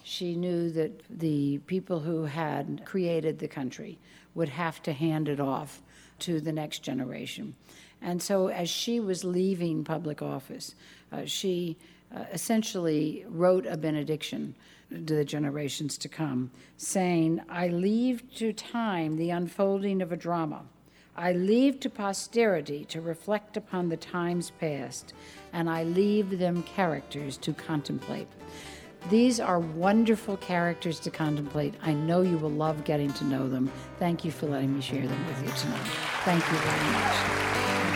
She 0.03 0.35
knew 0.35 0.69
that 0.71 1.01
the 1.09 1.59
people 1.59 2.01
who 2.01 2.25
had 2.25 2.83
created 2.85 3.39
the 3.39 3.47
country 3.47 3.97
would 4.35 4.49
have 4.49 4.81
to 4.83 4.91
hand 4.91 5.29
it 5.29 5.39
off 5.39 5.81
to 6.19 6.41
the 6.41 6.51
next 6.51 6.79
generation. 6.79 7.55
And 8.01 8.21
so, 8.21 8.47
as 8.47 8.69
she 8.69 8.99
was 8.99 9.23
leaving 9.23 9.85
public 9.85 10.21
office, 10.21 10.75
uh, 11.11 11.23
she 11.25 11.77
uh, 12.15 12.25
essentially 12.31 13.25
wrote 13.27 13.65
a 13.65 13.77
benediction 13.77 14.55
to 14.89 15.15
the 15.15 15.25
generations 15.25 15.97
to 15.97 16.07
come, 16.07 16.51
saying, 16.77 17.41
I 17.49 17.67
leave 17.69 18.23
to 18.35 18.53
time 18.53 19.17
the 19.17 19.31
unfolding 19.31 20.01
of 20.01 20.11
a 20.11 20.17
drama. 20.17 20.63
I 21.15 21.33
leave 21.33 21.79
to 21.81 21.89
posterity 21.89 22.85
to 22.85 23.01
reflect 23.01 23.55
upon 23.55 23.89
the 23.89 23.97
times 23.97 24.51
past, 24.59 25.13
and 25.51 25.69
I 25.69 25.83
leave 25.83 26.39
them 26.39 26.63
characters 26.63 27.37
to 27.37 27.53
contemplate. 27.53 28.27
These 29.09 29.39
are 29.39 29.59
wonderful 29.59 30.37
characters 30.37 30.99
to 31.01 31.11
contemplate. 31.11 31.75
I 31.81 31.93
know 31.93 32.21
you 32.21 32.37
will 32.37 32.51
love 32.51 32.83
getting 32.83 33.11
to 33.13 33.25
know 33.25 33.49
them. 33.49 33.71
Thank 33.99 34.23
you 34.23 34.31
for 34.31 34.47
letting 34.47 34.73
me 34.73 34.81
share 34.81 35.05
them 35.05 35.27
with 35.27 35.43
you 35.43 35.51
tonight. 35.51 35.87
Thank 36.23 36.43
you 36.49 36.57
very 36.57 36.91
much. 36.93 37.92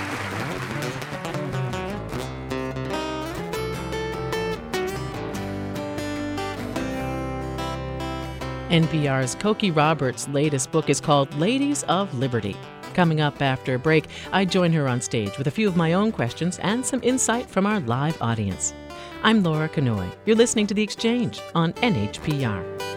NPR's 8.70 9.34
Cokie 9.34 9.74
Roberts' 9.74 10.28
latest 10.28 10.72
book 10.72 10.90
is 10.90 11.00
called 11.00 11.34
Ladies 11.36 11.84
of 11.84 12.14
Liberty. 12.14 12.54
Coming 12.94 13.22
up 13.22 13.42
after 13.42 13.76
a 13.76 13.80
break, 13.80 14.08
I 14.34 14.44
join 14.44 14.74
her 14.74 14.90
on 14.90 15.00
stage 15.00 15.38
with 15.38 15.48
a 15.48 15.52
few 15.52 15.70
of 15.70 15.78
my 15.78 15.94
own 15.94 16.12
questions 16.12 16.60
and 16.60 16.86
some 16.86 17.00
insight 17.02 17.50
from 17.50 17.66
our 17.66 17.80
live 17.82 18.22
audience. 18.22 18.74
I'm 19.24 19.42
Laura 19.42 19.70
Knoy. 19.78 20.10
You're 20.26 20.36
listening 20.36 20.68
to 20.68 20.74
The 20.74 20.84
Exchange 20.84 21.40
on 21.56 21.72
NHPR. 21.74 22.97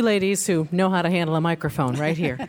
Two 0.00 0.06
ladies 0.06 0.46
who 0.46 0.66
know 0.72 0.88
how 0.88 1.02
to 1.02 1.10
handle 1.10 1.36
a 1.36 1.42
microphone 1.42 1.94
right 1.96 2.16
here. 2.16 2.38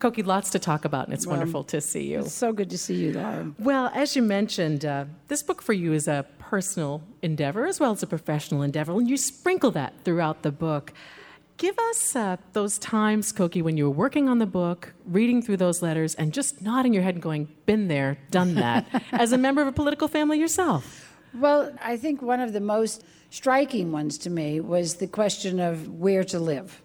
Cokie, 0.00 0.24
lots 0.24 0.48
to 0.48 0.58
talk 0.58 0.86
about, 0.86 1.04
and 1.04 1.12
it's 1.12 1.26
well, 1.26 1.36
wonderful 1.36 1.62
to 1.64 1.82
see 1.82 2.10
you. 2.10 2.20
It's 2.20 2.32
so 2.32 2.54
good 2.54 2.70
to 2.70 2.78
see 2.78 2.94
you, 2.94 3.12
Laura. 3.12 3.52
Well, 3.58 3.90
as 3.92 4.16
you 4.16 4.22
mentioned, 4.22 4.86
uh, 4.86 5.04
this 5.28 5.42
book 5.42 5.60
for 5.60 5.74
you 5.74 5.92
is 5.92 6.08
a 6.08 6.24
personal 6.38 7.02
endeavor 7.20 7.66
as 7.66 7.78
well 7.78 7.92
as 7.92 8.02
a 8.02 8.06
professional 8.06 8.62
endeavor, 8.62 8.92
and 8.92 9.10
you 9.10 9.18
sprinkle 9.18 9.70
that 9.72 9.92
throughout 10.04 10.40
the 10.40 10.50
book. 10.50 10.94
Give 11.58 11.78
us 11.78 12.16
uh, 12.16 12.38
those 12.54 12.78
times, 12.78 13.30
Cokie, 13.30 13.62
when 13.62 13.76
you 13.76 13.84
were 13.84 13.96
working 13.96 14.30
on 14.30 14.38
the 14.38 14.46
book, 14.46 14.94
reading 15.04 15.42
through 15.42 15.58
those 15.58 15.82
letters, 15.82 16.14
and 16.14 16.32
just 16.32 16.62
nodding 16.62 16.94
your 16.94 17.02
head 17.02 17.16
and 17.16 17.22
going, 17.22 17.48
been 17.66 17.88
there, 17.88 18.16
done 18.30 18.54
that, 18.54 18.86
as 19.12 19.32
a 19.32 19.38
member 19.38 19.60
of 19.60 19.68
a 19.68 19.72
political 19.72 20.08
family 20.08 20.40
yourself. 20.40 21.05
Well, 21.34 21.72
I 21.82 21.96
think 21.96 22.22
one 22.22 22.40
of 22.40 22.52
the 22.52 22.60
most 22.60 23.04
striking 23.30 23.92
ones 23.92 24.18
to 24.18 24.30
me 24.30 24.60
was 24.60 24.96
the 24.96 25.06
question 25.06 25.60
of 25.60 25.88
where 25.88 26.24
to 26.24 26.38
live. 26.38 26.80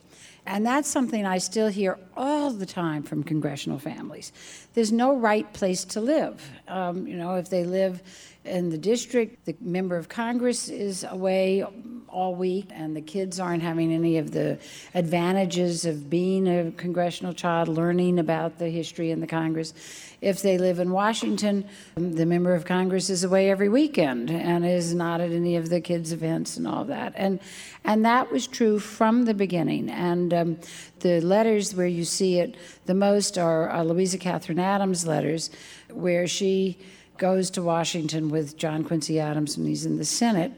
And 0.46 0.66
that's 0.66 0.90
something 0.90 1.26
I 1.26 1.38
still 1.38 1.68
hear 1.68 2.00
all 2.18 2.50
the 2.50 2.66
time 2.66 3.04
from 3.04 3.24
congressional 3.24 3.78
families. 3.78 4.32
There's 4.74 4.92
no 4.92 5.16
right 5.16 5.52
place 5.54 5.86
to 5.86 6.02
live. 6.02 6.44
Um, 6.68 7.06
you 7.06 7.16
know, 7.16 7.36
if 7.36 7.50
they 7.50 7.64
live 7.64 8.02
in 8.44 8.70
the 8.72 8.78
district, 8.78 9.46
the 9.46 9.56
member 9.62 9.98
of 9.98 10.10
Congress 10.10 10.68
is 10.68 11.04
away 11.04 11.64
all 12.12 12.36
week, 12.36 12.68
and 12.72 12.96
the 12.96 13.02
kids 13.02 13.40
aren't 13.40 13.64
having 13.64 13.92
any 13.92 14.18
of 14.18 14.32
the 14.32 14.60
advantages 14.94 15.86
of 15.86 16.10
being 16.10 16.48
a 16.48 16.72
congressional 16.72 17.34
child, 17.34 17.68
learning 17.68 18.20
about 18.20 18.60
the 18.60 18.70
history 18.70 19.12
in 19.12 19.20
the 19.22 19.28
Congress. 19.28 19.74
If 20.22 20.42
they 20.42 20.58
live 20.58 20.80
in 20.80 20.92
Washington, 20.92 21.66
the 21.96 22.26
member 22.26 22.54
of 22.54 22.66
Congress 22.66 23.10
is 23.10 23.24
away 23.24 23.50
every 23.50 23.70
weekend 23.70 24.30
and 24.30 24.66
is 24.66 24.94
not 24.94 25.22
at 25.22 25.32
any 25.32 25.56
of 25.56 25.70
the 25.70 25.82
kids' 25.82 26.12
events 26.12 26.58
and 26.58 26.68
all 26.68 26.86
that. 26.86 27.14
And 27.16 27.40
and 27.84 28.06
that 28.06 28.32
was 28.32 28.46
true 28.46 28.78
from 28.78 29.26
the 29.26 29.34
beginning. 29.34 29.90
And 29.90 30.34
um, 30.34 30.60
the 31.00 31.20
letters 31.22 31.74
where 31.74 31.88
you 31.88 32.06
see 32.06 32.40
it 32.40 32.56
the 32.86 32.94
most 32.94 33.38
are 33.38 33.72
uh, 33.72 33.84
Louisa 33.84 34.20
Catherine 34.20 34.60
Adams 34.60 35.08
letters, 35.08 35.50
where 35.90 36.28
she 36.28 36.78
goes 37.18 37.50
to 37.52 37.62
Washington 37.62 38.30
with 38.30 38.58
John 38.58 38.84
Quincy 38.84 39.20
Adams 39.20 39.58
when 39.58 39.68
he's 39.68 39.86
in 39.86 39.98
the 39.98 40.06
Senate. 40.06 40.52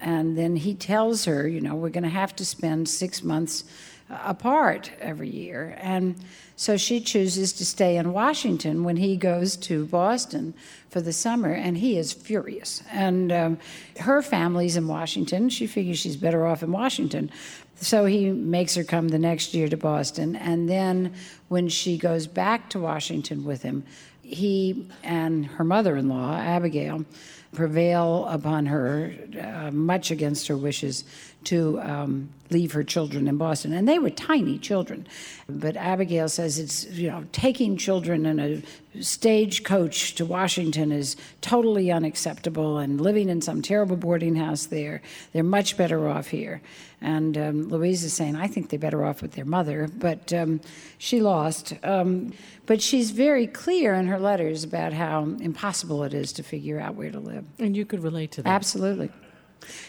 And 0.00 0.36
then 0.36 0.56
he 0.56 0.74
tells 0.74 1.24
her, 1.26 1.46
you 1.46 1.60
know, 1.60 1.74
we're 1.74 1.90
going 1.90 2.04
to 2.04 2.08
have 2.08 2.34
to 2.36 2.44
spend 2.44 2.88
six 2.88 3.22
months 3.22 3.64
apart 4.10 4.90
every 5.00 5.28
year. 5.28 5.76
And 5.78 6.16
so 6.56 6.76
she 6.76 7.00
chooses 7.00 7.52
to 7.54 7.64
stay 7.64 7.96
in 7.96 8.12
Washington 8.12 8.84
when 8.84 8.96
he 8.96 9.16
goes 9.16 9.56
to 9.58 9.86
Boston 9.86 10.52
for 10.88 11.00
the 11.00 11.12
summer, 11.12 11.52
and 11.52 11.78
he 11.78 11.96
is 11.96 12.12
furious. 12.12 12.82
And 12.90 13.32
um, 13.32 13.58
her 14.00 14.20
family's 14.20 14.76
in 14.76 14.88
Washington. 14.88 15.48
She 15.48 15.66
figures 15.66 15.98
she's 15.98 16.16
better 16.16 16.46
off 16.46 16.62
in 16.62 16.72
Washington. 16.72 17.30
So 17.76 18.04
he 18.04 18.30
makes 18.30 18.74
her 18.74 18.84
come 18.84 19.08
the 19.08 19.18
next 19.18 19.54
year 19.54 19.68
to 19.68 19.76
Boston. 19.76 20.36
And 20.36 20.68
then 20.68 21.14
when 21.48 21.68
she 21.68 21.96
goes 21.96 22.26
back 22.26 22.68
to 22.70 22.80
Washington 22.80 23.44
with 23.44 23.62
him, 23.62 23.84
he 24.22 24.88
and 25.02 25.46
her 25.46 25.64
mother 25.64 25.96
in 25.96 26.08
law, 26.08 26.36
Abigail, 26.36 27.04
prevail 27.52 28.26
upon 28.26 28.66
her, 28.66 29.12
uh, 29.40 29.70
much 29.70 30.10
against 30.10 30.46
her 30.48 30.56
wishes, 30.56 31.04
to 31.44 31.80
um, 31.80 32.28
leave 32.50 32.72
her 32.72 32.84
children 32.84 33.28
in 33.28 33.36
Boston. 33.36 33.72
And 33.72 33.88
they 33.88 33.98
were 33.98 34.10
tiny 34.10 34.58
children. 34.58 35.06
But 35.48 35.76
Abigail 35.76 36.28
says 36.28 36.58
it's, 36.58 36.86
you 36.86 37.08
know, 37.08 37.24
taking 37.32 37.76
children 37.76 38.26
in 38.26 38.40
a 38.40 38.62
stagecoach 39.00 40.16
to 40.16 40.26
Washington 40.26 40.90
is 40.90 41.16
totally 41.40 41.90
unacceptable 41.92 42.78
and 42.78 43.00
living 43.00 43.28
in 43.28 43.40
some 43.40 43.62
terrible 43.62 43.96
boarding 43.96 44.36
house 44.36 44.66
there. 44.66 45.00
They're 45.32 45.42
much 45.44 45.76
better 45.76 46.08
off 46.08 46.28
here. 46.28 46.60
And 47.00 47.38
um, 47.38 47.68
Louise 47.68 48.04
is 48.04 48.12
saying, 48.12 48.36
I 48.36 48.46
think 48.46 48.68
they're 48.68 48.78
better 48.78 49.04
off 49.04 49.22
with 49.22 49.32
their 49.32 49.46
mother, 49.46 49.88
but 49.96 50.32
um, 50.32 50.60
she 50.98 51.20
lost. 51.20 51.72
Um, 51.82 52.34
but 52.66 52.82
she's 52.82 53.10
very 53.10 53.46
clear 53.46 53.94
in 53.94 54.06
her 54.08 54.18
letters 54.18 54.64
about 54.64 54.92
how 54.92 55.22
impossible 55.40 56.04
it 56.04 56.12
is 56.12 56.32
to 56.34 56.42
figure 56.42 56.78
out 56.78 56.96
where 56.96 57.10
to 57.10 57.20
live. 57.20 57.44
And 57.58 57.76
you 57.76 57.86
could 57.86 58.02
relate 58.02 58.32
to 58.32 58.42
that. 58.42 58.50
Absolutely. 58.50 59.10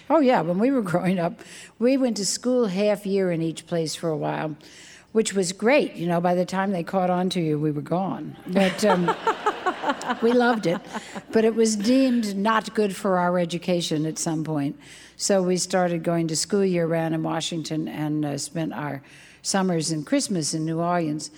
Oh, 0.09 0.19
yeah. 0.19 0.41
When 0.41 0.59
we 0.59 0.71
were 0.71 0.81
growing 0.93 1.19
up, 1.19 1.41
we 1.79 1.97
went 1.97 2.17
to 2.17 2.25
school 2.25 2.67
half 2.67 3.05
year 3.05 3.31
in 3.31 3.41
each 3.41 3.67
place 3.67 3.95
for 3.95 4.09
a 4.09 4.17
while, 4.17 4.55
which 5.11 5.33
was 5.33 5.51
great. 5.51 5.95
You 5.95 6.07
know, 6.07 6.21
by 6.21 6.35
the 6.35 6.45
time 6.45 6.71
they 6.71 6.83
caught 6.83 7.09
on 7.09 7.29
to 7.31 7.41
you, 7.41 7.59
we 7.59 7.71
were 7.71 7.81
gone. 7.81 8.35
But 8.47 8.83
um, 8.85 9.13
we 10.21 10.33
loved 10.33 10.67
it. 10.67 10.79
But 11.31 11.45
it 11.45 11.55
was 11.55 11.75
deemed 11.75 12.35
not 12.35 12.73
good 12.73 12.95
for 12.95 13.17
our 13.17 13.39
education 13.39 14.05
at 14.05 14.17
some 14.17 14.43
point. 14.43 14.77
So 15.17 15.43
we 15.43 15.57
started 15.57 16.03
going 16.03 16.27
to 16.29 16.35
school 16.35 16.65
year 16.65 16.87
round 16.87 17.13
in 17.13 17.23
Washington 17.23 17.87
and 17.87 18.25
uh, 18.25 18.37
spent 18.37 18.73
our 18.73 19.03
summers 19.41 19.91
and 19.91 20.05
Christmas 20.05 20.53
in 20.53 20.65
New 20.65 20.79
Orleans. 20.79 21.31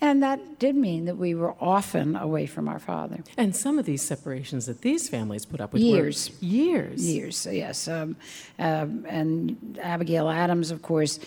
And 0.00 0.22
that 0.22 0.60
did 0.60 0.76
mean 0.76 1.06
that 1.06 1.16
we 1.16 1.34
were 1.34 1.54
often 1.60 2.14
away 2.14 2.46
from 2.46 2.68
our 2.68 2.78
father. 2.78 3.18
And 3.36 3.54
some 3.54 3.80
of 3.80 3.84
these 3.84 4.00
separations 4.02 4.66
that 4.66 4.82
these 4.82 5.08
families 5.08 5.44
put 5.44 5.60
up 5.60 5.72
with 5.72 5.82
years, 5.82 6.30
years, 6.40 7.04
years. 7.04 7.46
Yes, 7.50 7.88
um, 7.88 8.14
uh, 8.60 8.86
and 9.06 9.78
Abigail 9.82 10.28
Adams, 10.28 10.70
of 10.70 10.82
course. 10.82 11.18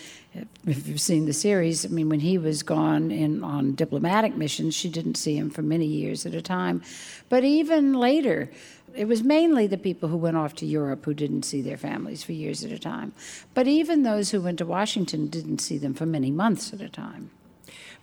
If 0.65 0.87
you've 0.87 1.01
seen 1.01 1.25
the 1.25 1.33
series, 1.33 1.85
I 1.85 1.89
mean, 1.89 2.07
when 2.07 2.21
he 2.21 2.37
was 2.37 2.63
gone 2.63 3.11
in 3.11 3.43
on 3.43 3.75
diplomatic 3.75 4.37
missions, 4.37 4.73
she 4.73 4.87
didn't 4.87 5.15
see 5.15 5.35
him 5.35 5.49
for 5.49 5.61
many 5.61 5.85
years 5.85 6.25
at 6.25 6.33
a 6.33 6.41
time. 6.41 6.81
But 7.27 7.43
even 7.43 7.93
later, 7.93 8.49
it 8.95 9.09
was 9.09 9.23
mainly 9.23 9.67
the 9.67 9.77
people 9.77 10.07
who 10.07 10.15
went 10.15 10.37
off 10.37 10.55
to 10.55 10.65
Europe 10.65 11.03
who 11.03 11.13
didn't 11.13 11.43
see 11.43 11.61
their 11.61 11.75
families 11.75 12.23
for 12.23 12.31
years 12.31 12.63
at 12.63 12.71
a 12.71 12.79
time. 12.79 13.11
But 13.53 13.67
even 13.67 14.03
those 14.03 14.31
who 14.31 14.39
went 14.39 14.59
to 14.59 14.65
Washington 14.65 15.27
didn't 15.27 15.59
see 15.59 15.77
them 15.77 15.93
for 15.93 16.05
many 16.05 16.31
months 16.31 16.71
at 16.71 16.79
a 16.79 16.89
time 16.89 17.31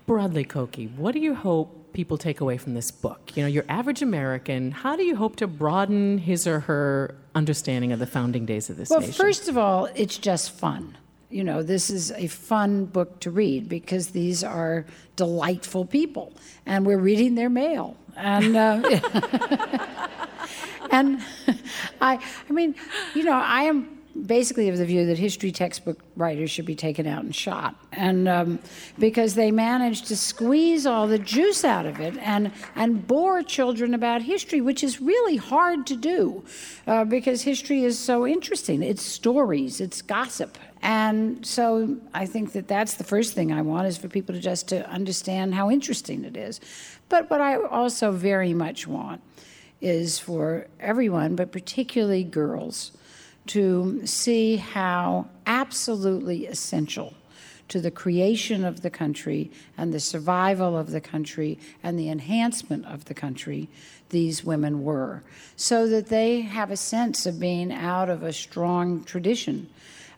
broadly, 0.08 0.42
Cokie, 0.44 0.92
what 0.96 1.12
do 1.12 1.20
you 1.20 1.34
hope 1.34 1.92
people 1.92 2.16
take 2.16 2.40
away 2.40 2.56
from 2.56 2.72
this 2.72 2.90
book? 2.90 3.36
You 3.36 3.42
know, 3.42 3.48
your 3.48 3.66
average 3.68 4.00
American, 4.00 4.72
how 4.72 4.96
do 4.96 5.04
you 5.04 5.14
hope 5.14 5.36
to 5.36 5.46
broaden 5.46 6.16
his 6.16 6.46
or 6.46 6.60
her 6.60 7.14
understanding 7.34 7.92
of 7.92 7.98
the 7.98 8.06
founding 8.06 8.46
days 8.46 8.70
of 8.70 8.78
this 8.78 8.88
well, 8.88 9.00
nation? 9.00 9.12
Well, 9.12 9.26
first 9.26 9.48
of 9.48 9.58
all, 9.58 9.84
it's 9.94 10.16
just 10.16 10.50
fun. 10.50 10.96
You 11.28 11.44
know, 11.44 11.62
this 11.62 11.90
is 11.90 12.10
a 12.12 12.26
fun 12.26 12.86
book 12.86 13.20
to 13.20 13.30
read 13.30 13.68
because 13.68 14.08
these 14.08 14.42
are 14.42 14.86
delightful 15.16 15.84
people, 15.84 16.32
and 16.64 16.86
we're 16.86 16.96
reading 16.98 17.34
their 17.34 17.50
mail. 17.50 17.94
And 18.16 18.56
uh, 18.56 18.80
and 20.90 21.22
I, 22.00 22.18
I 22.48 22.52
mean, 22.52 22.74
you 23.14 23.24
know, 23.24 23.32
I 23.32 23.64
am 23.64 23.97
basically 24.26 24.68
of 24.68 24.78
the 24.78 24.84
view 24.84 25.06
that 25.06 25.18
history 25.18 25.52
textbook 25.52 25.98
writers 26.16 26.50
should 26.50 26.66
be 26.66 26.74
taken 26.74 27.06
out 27.06 27.22
and 27.22 27.34
shot, 27.34 27.74
and 27.92 28.28
um, 28.28 28.58
because 28.98 29.34
they 29.34 29.50
manage 29.50 30.02
to 30.02 30.16
squeeze 30.16 30.86
all 30.86 31.06
the 31.06 31.18
juice 31.18 31.64
out 31.64 31.86
of 31.86 32.00
it 32.00 32.16
and 32.18 32.52
and 32.74 33.06
bore 33.06 33.42
children 33.42 33.94
about 33.94 34.22
history, 34.22 34.60
which 34.60 34.82
is 34.82 35.00
really 35.00 35.36
hard 35.36 35.86
to 35.86 35.96
do, 35.96 36.44
uh, 36.86 37.04
because 37.04 37.42
history 37.42 37.84
is 37.84 37.98
so 37.98 38.26
interesting. 38.26 38.82
It's 38.82 39.02
stories, 39.02 39.80
it's 39.80 40.02
gossip, 40.02 40.58
and 40.82 41.44
so 41.46 41.96
I 42.14 42.26
think 42.26 42.52
that 42.52 42.68
that's 42.68 42.94
the 42.94 43.04
first 43.04 43.34
thing 43.34 43.52
I 43.52 43.62
want 43.62 43.86
is 43.86 43.98
for 43.98 44.08
people 44.08 44.34
to 44.34 44.40
just 44.40 44.68
to 44.68 44.88
understand 44.88 45.54
how 45.54 45.70
interesting 45.70 46.24
it 46.24 46.36
is. 46.36 46.60
But 47.08 47.30
what 47.30 47.40
I 47.40 47.56
also 47.56 48.12
very 48.12 48.54
much 48.54 48.86
want 48.86 49.22
is 49.80 50.18
for 50.18 50.66
everyone, 50.80 51.36
but 51.36 51.52
particularly 51.52 52.24
girls 52.24 52.92
to 53.48 54.06
see 54.06 54.56
how 54.56 55.26
absolutely 55.46 56.46
essential 56.46 57.14
to 57.68 57.80
the 57.80 57.90
creation 57.90 58.64
of 58.64 58.80
the 58.80 58.90
country 58.90 59.50
and 59.76 59.92
the 59.92 60.00
survival 60.00 60.76
of 60.76 60.90
the 60.90 61.00
country 61.00 61.58
and 61.82 61.98
the 61.98 62.08
enhancement 62.08 62.86
of 62.86 63.04
the 63.06 63.14
country 63.14 63.68
these 64.08 64.42
women 64.42 64.82
were, 64.82 65.22
so 65.54 65.86
that 65.86 66.06
they 66.06 66.40
have 66.40 66.70
a 66.70 66.76
sense 66.76 67.26
of 67.26 67.38
being 67.38 67.70
out 67.70 68.08
of 68.08 68.22
a 68.22 68.32
strong 68.32 69.04
tradition. 69.04 69.68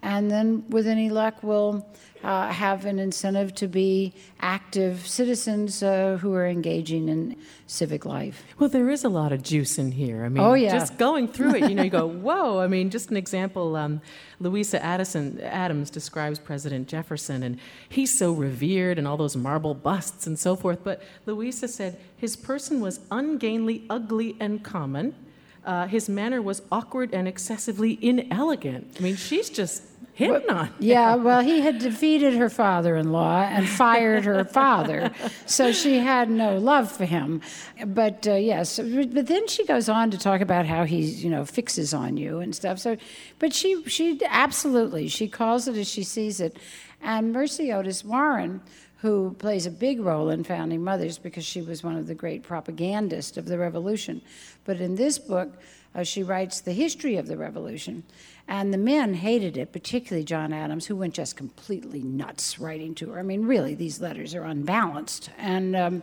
And 0.02 0.30
then, 0.30 0.64
with 0.70 0.86
any 0.86 1.10
luck, 1.10 1.42
we'll 1.42 1.86
uh, 2.22 2.48
have 2.48 2.84
an 2.84 2.98
incentive 2.98 3.54
to 3.54 3.66
be 3.66 4.12
active 4.40 5.06
citizens 5.06 5.82
uh, 5.82 6.18
who 6.20 6.34
are 6.34 6.46
engaging 6.46 7.08
in 7.08 7.36
civic 7.66 8.04
life. 8.04 8.42
Well, 8.58 8.68
there 8.68 8.90
is 8.90 9.04
a 9.04 9.08
lot 9.08 9.32
of 9.32 9.42
juice 9.42 9.78
in 9.78 9.92
here. 9.92 10.24
I 10.24 10.28
mean, 10.28 10.42
oh, 10.42 10.54
yeah. 10.54 10.72
just 10.72 10.98
going 10.98 11.28
through 11.28 11.56
it, 11.56 11.68
you 11.68 11.74
know, 11.74 11.82
you 11.82 11.90
go, 11.90 12.06
whoa. 12.08 12.60
I 12.60 12.66
mean, 12.66 12.90
just 12.90 13.10
an 13.10 13.16
example. 13.16 13.76
Um, 13.76 14.00
Louisa 14.38 14.82
Addison, 14.82 15.40
Adams 15.40 15.90
describes 15.90 16.38
President 16.38 16.88
Jefferson, 16.88 17.42
and 17.42 17.58
he's 17.88 18.16
so 18.16 18.32
revered, 18.32 18.98
and 18.98 19.06
all 19.06 19.16
those 19.16 19.36
marble 19.36 19.74
busts 19.74 20.26
and 20.26 20.38
so 20.38 20.56
forth. 20.56 20.84
But 20.84 21.02
Louisa 21.26 21.68
said 21.68 21.98
his 22.16 22.36
person 22.36 22.80
was 22.80 23.00
ungainly, 23.10 23.84
ugly, 23.88 24.36
and 24.40 24.62
common. 24.62 25.14
Uh, 25.64 25.86
his 25.86 26.08
manner 26.08 26.40
was 26.40 26.62
awkward 26.72 27.12
and 27.12 27.28
excessively 27.28 27.98
inelegant. 28.00 28.96
I 28.98 29.02
mean, 29.02 29.16
she's 29.16 29.50
just 29.50 29.82
hitting 30.20 30.46
well, 30.46 30.58
on. 30.58 30.74
Yeah, 30.78 31.16
well, 31.16 31.40
he 31.40 31.60
had 31.60 31.78
defeated 31.78 32.34
her 32.34 32.50
father 32.50 32.94
in 32.96 33.10
law 33.10 33.42
and 33.42 33.68
fired 33.68 34.24
her 34.24 34.44
father. 34.44 35.10
So 35.46 35.72
she 35.72 35.98
had 35.98 36.30
no 36.30 36.58
love 36.58 36.92
for 36.92 37.06
him. 37.06 37.40
But 37.84 38.26
uh, 38.28 38.34
yes, 38.34 38.78
but 38.78 39.26
then 39.26 39.48
she 39.48 39.64
goes 39.64 39.88
on 39.88 40.10
to 40.10 40.18
talk 40.18 40.40
about 40.40 40.66
how 40.66 40.84
he, 40.84 41.00
you 41.00 41.30
know, 41.30 41.44
fixes 41.44 41.92
on 41.94 42.16
you 42.16 42.38
and 42.38 42.54
stuff. 42.54 42.78
So, 42.78 42.96
but 43.38 43.52
she, 43.52 43.82
she 43.88 44.20
absolutely, 44.28 45.08
she 45.08 45.26
calls 45.26 45.66
it 45.66 45.76
as 45.76 45.88
she 45.88 46.04
sees 46.04 46.40
it. 46.40 46.56
And 47.02 47.32
Mercy 47.32 47.72
Otis 47.72 48.04
Warren, 48.04 48.60
who 48.98 49.34
plays 49.38 49.64
a 49.64 49.70
big 49.70 50.00
role 50.00 50.28
in 50.28 50.44
founding 50.44 50.84
mothers 50.84 51.16
because 51.16 51.44
she 51.44 51.62
was 51.62 51.82
one 51.82 51.96
of 51.96 52.06
the 52.06 52.14
great 52.14 52.42
propagandists 52.42 53.38
of 53.38 53.46
the 53.46 53.56
revolution. 53.56 54.20
But 54.64 54.80
in 54.80 54.94
this 54.96 55.18
book, 55.18 55.54
uh, 55.94 56.04
she 56.04 56.22
writes 56.22 56.60
the 56.60 56.72
history 56.72 57.16
of 57.16 57.26
the 57.26 57.36
revolution. 57.36 58.04
And 58.48 58.72
the 58.72 58.78
men 58.78 59.14
hated 59.14 59.56
it, 59.56 59.72
particularly 59.72 60.24
John 60.24 60.52
Adams, 60.52 60.86
who 60.86 60.96
went 60.96 61.14
just 61.14 61.36
completely 61.36 62.02
nuts 62.02 62.58
writing 62.58 62.94
to 62.96 63.10
her. 63.10 63.20
I 63.20 63.22
mean, 63.22 63.46
really, 63.46 63.74
these 63.74 64.00
letters 64.00 64.34
are 64.34 64.44
unbalanced. 64.44 65.30
And 65.38 65.76
um, 65.76 66.02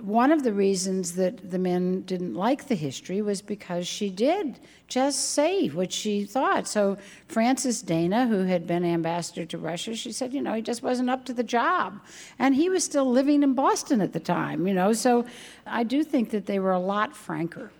one 0.00 0.32
of 0.32 0.42
the 0.42 0.52
reasons 0.52 1.14
that 1.14 1.50
the 1.50 1.58
men 1.58 2.02
didn't 2.02 2.34
like 2.34 2.66
the 2.68 2.74
history 2.74 3.22
was 3.22 3.42
because 3.42 3.86
she 3.86 4.10
did 4.10 4.58
just 4.88 5.30
say 5.30 5.68
what 5.68 5.92
she 5.92 6.24
thought. 6.24 6.66
So 6.66 6.98
Francis 7.28 7.82
Dana, 7.82 8.26
who 8.26 8.44
had 8.44 8.66
been 8.66 8.84
ambassador 8.84 9.44
to 9.46 9.58
Russia, 9.58 9.94
she 9.94 10.12
said, 10.12 10.32
you 10.32 10.42
know, 10.42 10.54
he 10.54 10.62
just 10.62 10.82
wasn't 10.82 11.10
up 11.10 11.24
to 11.26 11.32
the 11.32 11.42
job. 11.42 12.00
And 12.38 12.54
he 12.54 12.68
was 12.68 12.84
still 12.84 13.10
living 13.10 13.42
in 13.42 13.54
Boston 13.54 14.00
at 14.00 14.12
the 14.12 14.20
time, 14.20 14.66
you 14.66 14.74
know. 14.74 14.92
So 14.92 15.26
I 15.66 15.84
do 15.84 16.04
think 16.04 16.30
that 16.30 16.46
they 16.46 16.58
were 16.58 16.72
a 16.72 16.80
lot 16.80 17.16
franker. 17.16 17.70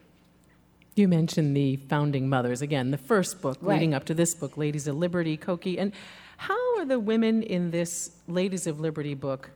You 0.96 1.08
mentioned 1.08 1.56
the 1.56 1.76
founding 1.76 2.28
mothers 2.28 2.62
again, 2.62 2.90
the 2.92 2.98
first 2.98 3.40
book 3.42 3.58
Right. 3.60 3.74
leading 3.74 3.94
up 3.94 4.04
to 4.06 4.14
this 4.14 4.34
book, 4.34 4.56
Ladies 4.56 4.86
of 4.86 4.96
Liberty, 4.96 5.36
Cokie. 5.36 5.76
And 5.78 5.92
how 6.36 6.78
are 6.78 6.84
the 6.84 7.00
women 7.00 7.42
in 7.42 7.70
this 7.72 8.12
Ladies 8.28 8.66
of 8.66 8.78
Liberty 8.80 9.14
book 9.14 9.50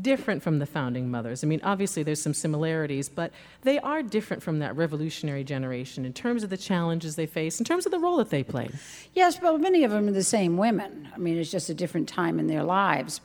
different 0.00 0.42
from 0.42 0.58
the 0.58 0.66
founding 0.66 1.08
mothers? 1.10 1.44
I 1.44 1.46
mean, 1.46 1.60
obviously 1.62 2.02
there's 2.02 2.20
some 2.20 2.34
similarities, 2.34 3.08
but 3.08 3.30
they 3.62 3.78
are 3.80 4.02
different 4.02 4.42
from 4.42 4.58
that 4.58 4.74
revolutionary 4.76 5.44
generation 5.44 6.04
in 6.04 6.12
terms 6.12 6.42
of 6.42 6.50
the 6.50 6.56
challenges 6.56 7.14
they 7.14 7.26
face, 7.26 7.60
in 7.60 7.64
terms 7.64 7.86
of 7.86 7.92
the 7.92 8.00
role 8.00 8.16
that 8.16 8.30
they 8.30 8.42
played. 8.42 8.72
Yes, 9.14 9.38
but 9.38 9.60
many 9.60 9.84
of 9.84 9.92
them 9.92 10.08
are 10.08 10.12
the 10.12 10.24
same 10.24 10.56
women. 10.56 11.08
I 11.14 11.18
mean, 11.18 11.38
it's 11.38 11.52
just 11.52 11.68
a 11.70 11.74
different 11.74 12.08
time 12.08 12.40
in 12.40 12.48
their 12.48 12.64
lives. 12.64 13.20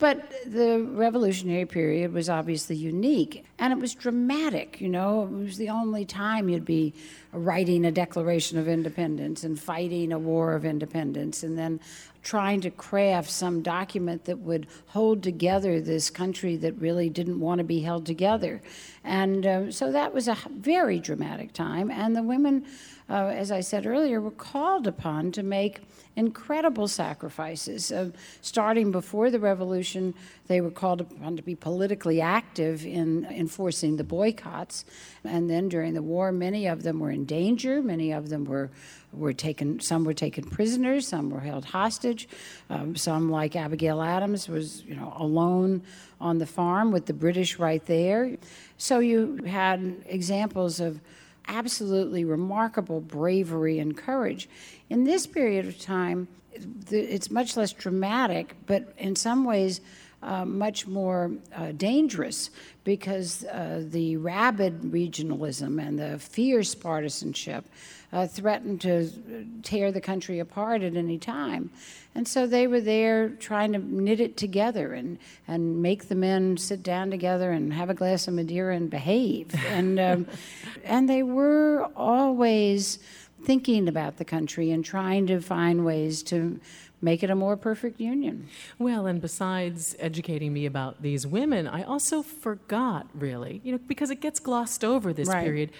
But 0.00 0.32
the 0.46 0.82
revolutionary 0.82 1.66
period 1.66 2.14
was 2.14 2.30
obviously 2.30 2.74
unique 2.74 3.44
and 3.58 3.70
it 3.70 3.78
was 3.78 3.94
dramatic. 3.94 4.80
You 4.80 4.88
know, 4.88 5.24
it 5.24 5.30
was 5.30 5.58
the 5.58 5.68
only 5.68 6.06
time 6.06 6.48
you'd 6.48 6.64
be 6.64 6.94
writing 7.32 7.84
a 7.84 7.92
Declaration 7.92 8.58
of 8.58 8.66
Independence 8.66 9.44
and 9.44 9.60
fighting 9.60 10.10
a 10.10 10.18
war 10.18 10.54
of 10.54 10.64
independence 10.64 11.42
and 11.42 11.58
then 11.58 11.80
trying 12.22 12.62
to 12.62 12.70
craft 12.70 13.30
some 13.30 13.60
document 13.60 14.24
that 14.24 14.38
would 14.38 14.66
hold 14.86 15.22
together 15.22 15.80
this 15.80 16.08
country 16.08 16.56
that 16.56 16.72
really 16.78 17.10
didn't 17.10 17.38
want 17.38 17.58
to 17.58 17.64
be 17.64 17.80
held 17.80 18.06
together. 18.06 18.62
And 19.04 19.46
uh, 19.46 19.70
so 19.70 19.92
that 19.92 20.14
was 20.14 20.28
a 20.28 20.36
very 20.50 20.98
dramatic 20.98 21.52
time. 21.52 21.90
And 21.90 22.16
the 22.16 22.22
women, 22.22 22.64
uh, 23.10 23.26
as 23.26 23.50
I 23.50 23.60
said 23.60 23.86
earlier, 23.86 24.20
were 24.20 24.30
called 24.30 24.86
upon 24.86 25.32
to 25.32 25.42
make 25.42 25.80
incredible 26.14 26.86
sacrifices. 26.86 27.90
Uh, 27.90 28.10
starting 28.40 28.92
before 28.92 29.30
the 29.30 29.40
revolution, 29.40 30.14
they 30.46 30.60
were 30.60 30.70
called 30.70 31.00
upon 31.00 31.36
to 31.36 31.42
be 31.42 31.56
politically 31.56 32.20
active 32.20 32.86
in 32.86 33.26
enforcing 33.26 33.96
the 33.96 34.04
boycotts. 34.04 34.84
And 35.24 35.50
then 35.50 35.68
during 35.68 35.94
the 35.94 36.02
war, 36.02 36.30
many 36.30 36.66
of 36.66 36.82
them 36.84 37.00
were 37.00 37.10
in 37.10 37.24
danger. 37.24 37.82
Many 37.82 38.12
of 38.12 38.28
them 38.28 38.44
were 38.44 38.70
were 39.12 39.32
taken. 39.32 39.80
Some 39.80 40.04
were 40.04 40.14
taken 40.14 40.44
prisoners. 40.44 41.08
Some 41.08 41.30
were 41.30 41.40
held 41.40 41.64
hostage. 41.64 42.28
Um, 42.68 42.94
some, 42.94 43.28
like 43.28 43.56
Abigail 43.56 44.00
Adams, 44.02 44.48
was 44.48 44.84
you 44.84 44.94
know 44.94 45.12
alone 45.16 45.82
on 46.20 46.38
the 46.38 46.46
farm 46.46 46.92
with 46.92 47.06
the 47.06 47.14
British 47.14 47.58
right 47.58 47.84
there. 47.86 48.36
So 48.78 49.00
you 49.00 49.42
had 49.44 50.04
examples 50.06 50.78
of 50.78 51.00
absolutely 51.50 52.24
remarkable 52.24 53.00
bravery 53.00 53.78
and 53.78 53.96
courage. 53.96 54.48
In 54.88 55.04
this 55.04 55.26
period 55.26 55.66
of 55.66 55.78
time, 55.78 56.28
it's 56.90 57.30
much 57.30 57.56
less 57.56 57.72
dramatic, 57.72 58.54
but 58.66 58.94
in 58.96 59.16
some 59.16 59.44
ways, 59.44 59.80
uh, 60.22 60.44
much 60.44 60.86
more 60.86 61.32
uh, 61.56 61.72
dangerous 61.72 62.50
because 62.84 63.44
uh, 63.44 63.82
the 63.86 64.16
rabid 64.16 64.82
regionalism 64.82 65.80
and 65.80 65.98
the 65.98 66.18
fierce 66.18 66.74
partisanship 66.74 67.64
uh, 68.12 68.26
threatened 68.26 68.80
to 68.80 69.08
tear 69.62 69.92
the 69.92 70.00
country 70.00 70.38
apart 70.38 70.82
at 70.82 70.96
any 70.96 71.18
time. 71.18 71.70
And 72.14 72.26
so 72.26 72.46
they 72.46 72.66
were 72.66 72.80
there 72.80 73.28
trying 73.28 73.72
to 73.72 73.78
knit 73.78 74.20
it 74.20 74.36
together 74.36 74.92
and, 74.94 75.18
and 75.46 75.80
make 75.80 76.08
the 76.08 76.16
men 76.16 76.56
sit 76.56 76.82
down 76.82 77.10
together 77.10 77.52
and 77.52 77.72
have 77.72 77.88
a 77.88 77.94
glass 77.94 78.26
of 78.26 78.34
Madeira 78.34 78.74
and 78.76 78.90
behave. 78.90 79.54
And, 79.70 80.00
um, 80.00 80.26
and 80.84 81.08
they 81.08 81.22
were 81.22 81.88
always 81.96 82.98
thinking 83.44 83.88
about 83.88 84.16
the 84.16 84.24
country 84.24 84.70
and 84.72 84.84
trying 84.84 85.26
to 85.28 85.40
find 85.40 85.84
ways 85.84 86.22
to 86.24 86.60
make 87.02 87.22
it 87.22 87.30
a 87.30 87.34
more 87.34 87.56
perfect 87.56 88.00
union. 88.00 88.48
Well, 88.78 89.06
and 89.06 89.20
besides 89.20 89.96
educating 89.98 90.52
me 90.52 90.66
about 90.66 91.02
these 91.02 91.26
women, 91.26 91.66
I 91.66 91.82
also 91.82 92.22
forgot 92.22 93.06
really, 93.14 93.60
you 93.64 93.72
know, 93.72 93.78
because 93.86 94.10
it 94.10 94.20
gets 94.20 94.38
glossed 94.40 94.84
over 94.84 95.12
this 95.12 95.28
Right. 95.28 95.44
period, 95.44 95.70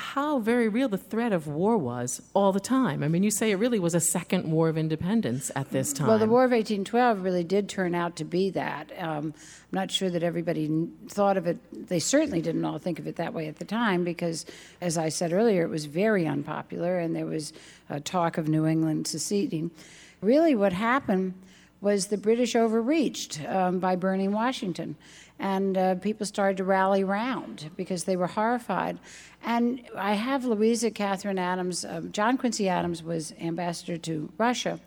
how 0.00 0.38
very 0.38 0.68
real 0.68 0.88
the 0.88 0.96
threat 0.96 1.32
of 1.32 1.48
war 1.48 1.76
was 1.76 2.22
all 2.32 2.52
the 2.52 2.60
time. 2.60 3.02
I 3.02 3.08
mean, 3.08 3.24
you 3.24 3.32
say 3.32 3.50
it 3.50 3.56
really 3.56 3.80
was 3.80 3.96
a 3.96 4.00
second 4.00 4.48
war 4.48 4.68
of 4.68 4.78
independence 4.78 5.50
at 5.56 5.70
this 5.70 5.92
time. 5.92 6.06
Well, 6.06 6.20
the 6.20 6.28
War 6.28 6.44
of 6.44 6.52
1812 6.52 7.24
really 7.24 7.42
did 7.42 7.68
turn 7.68 7.96
out 7.96 8.14
to 8.16 8.24
be 8.24 8.48
that. 8.50 8.92
Um, 8.96 9.34
I'm 9.36 9.72
not 9.72 9.90
sure 9.90 10.08
that 10.08 10.22
everybody 10.22 10.70
thought 11.08 11.36
of 11.36 11.48
it, 11.48 11.58
they 11.88 11.98
certainly 11.98 12.40
didn't 12.40 12.64
all 12.64 12.78
think 12.78 13.00
of 13.00 13.08
it 13.08 13.16
that 13.16 13.34
way 13.34 13.48
at 13.48 13.56
the 13.56 13.64
time 13.64 14.04
because, 14.04 14.46
as 14.80 14.96
I 14.96 15.08
said 15.08 15.32
earlier, 15.32 15.62
it 15.64 15.68
was 15.68 15.86
very 15.86 16.28
unpopular 16.28 17.00
and 17.00 17.16
there 17.16 17.26
was 17.26 17.52
uh, 17.90 17.98
talk 18.04 18.38
of 18.38 18.48
New 18.48 18.66
England 18.66 19.08
seceding. 19.08 19.72
Really, 20.20 20.54
what 20.54 20.72
happened 20.72 21.34
was 21.80 22.06
the 22.06 22.16
British 22.16 22.56
overreached 22.56 23.40
um, 23.46 23.78
by 23.78 23.94
burning 23.94 24.32
Washington. 24.32 24.96
And 25.38 25.78
uh, 25.78 25.94
people 25.96 26.26
started 26.26 26.56
to 26.56 26.64
rally 26.64 27.04
round 27.04 27.70
because 27.76 28.04
they 28.04 28.16
were 28.16 28.26
horrified. 28.26 28.98
And 29.44 29.82
I 29.96 30.14
have 30.14 30.44
Louisa 30.44 30.90
Catherine 30.90 31.38
Adams, 31.38 31.84
uh, 31.84 32.02
John 32.10 32.36
Quincy 32.36 32.68
Adams 32.68 33.02
was 33.02 33.32
ambassador 33.40 33.96
to 33.98 34.32
Russia. 34.36 34.80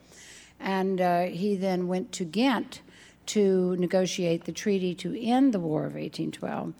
And 0.59 0.99
uh, 0.99 1.21
he 1.23 1.55
then 1.55 1.87
went 1.87 2.11
to 2.13 2.25
Ghent 2.25 2.81
to 3.27 3.77
negotiate 3.77 4.43
the 4.43 4.51
treaty 4.51 4.93
to 4.95 5.17
end 5.17 5.53
the 5.53 5.59
War 5.59 5.85
of 5.85 5.93
1812. 5.93 6.73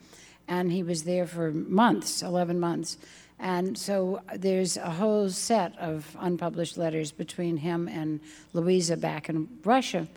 And 0.49 0.73
he 0.73 0.83
was 0.83 1.03
there 1.03 1.25
for 1.25 1.51
months, 1.51 2.21
11 2.21 2.59
months. 2.59 2.97
And 3.41 3.75
so 3.75 4.21
there's 4.35 4.77
a 4.77 4.91
whole 4.91 5.27
set 5.29 5.77
of 5.79 6.15
unpublished 6.19 6.77
letters 6.77 7.11
between 7.11 7.57
him 7.57 7.87
and 7.87 8.19
Louisa 8.53 8.95
back 8.95 9.29
in 9.29 9.49
Russia. 9.65 10.07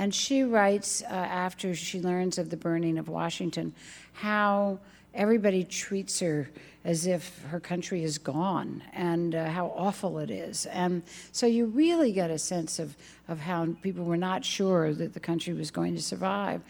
And 0.00 0.12
she 0.12 0.42
writes, 0.42 1.00
uh, 1.02 1.06
after 1.14 1.76
she 1.76 2.00
learns 2.00 2.36
of 2.36 2.50
the 2.50 2.56
burning 2.56 2.98
of 2.98 3.06
Washington, 3.08 3.72
how 4.12 4.80
everybody 5.14 5.62
treats 5.62 6.18
her 6.18 6.50
as 6.84 7.06
if 7.06 7.40
her 7.44 7.60
country 7.60 8.02
is 8.02 8.18
gone 8.18 8.82
and 8.92 9.36
uh, 9.36 9.46
how 9.46 9.72
awful 9.76 10.18
it 10.18 10.30
is. 10.30 10.66
And 10.66 11.04
so 11.30 11.46
you 11.46 11.66
really 11.66 12.10
get 12.10 12.30
a 12.30 12.38
sense 12.38 12.80
of, 12.80 12.96
of 13.28 13.38
how 13.38 13.68
people 13.82 14.04
were 14.04 14.16
not 14.16 14.44
sure 14.44 14.92
that 14.94 15.14
the 15.14 15.20
country 15.20 15.54
was 15.54 15.70
going 15.70 15.94
to 15.94 16.02
survive. 16.02 16.60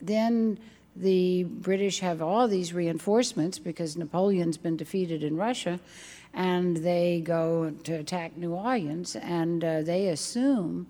Then 0.00 0.58
the 0.94 1.44
British 1.44 2.00
have 2.00 2.20
all 2.20 2.48
these 2.48 2.72
reinforcements 2.72 3.58
because 3.58 3.96
Napoleon's 3.96 4.58
been 4.58 4.76
defeated 4.76 5.22
in 5.22 5.36
Russia, 5.36 5.80
and 6.34 6.76
they 6.78 7.22
go 7.24 7.70
to 7.84 7.92
attack 7.94 8.36
New 8.36 8.52
Orleans, 8.52 9.16
and 9.16 9.64
uh, 9.64 9.82
they 9.82 10.08
assume 10.08 10.86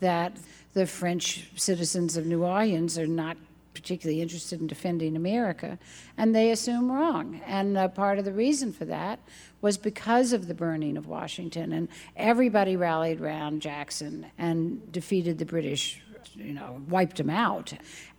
that 0.00 0.36
the 0.72 0.86
French 0.86 1.48
citizens 1.56 2.16
of 2.16 2.26
New 2.26 2.44
Orleans 2.44 2.98
are 2.98 3.06
not 3.06 3.36
particularly 3.74 4.22
interested 4.22 4.60
in 4.60 4.66
defending 4.66 5.16
America, 5.16 5.78
and 6.16 6.34
they 6.34 6.50
assume 6.50 6.90
wrong. 6.90 7.40
And 7.44 7.76
uh, 7.76 7.88
part 7.88 8.18
of 8.18 8.24
the 8.24 8.32
reason 8.32 8.72
for 8.72 8.84
that 8.86 9.18
was 9.60 9.76
because 9.76 10.32
of 10.32 10.46
the 10.46 10.54
burning 10.54 10.96
of 10.96 11.06
Washington, 11.06 11.72
and 11.72 11.88
everybody 12.16 12.76
rallied 12.76 13.20
around 13.20 13.60
Jackson 13.60 14.26
and 14.38 14.92
defeated 14.92 15.38
the 15.38 15.44
British, 15.44 16.00
you 16.34 16.52
know, 16.52 16.82
wiped 16.88 17.16
them 17.16 17.30
out. 17.30 17.72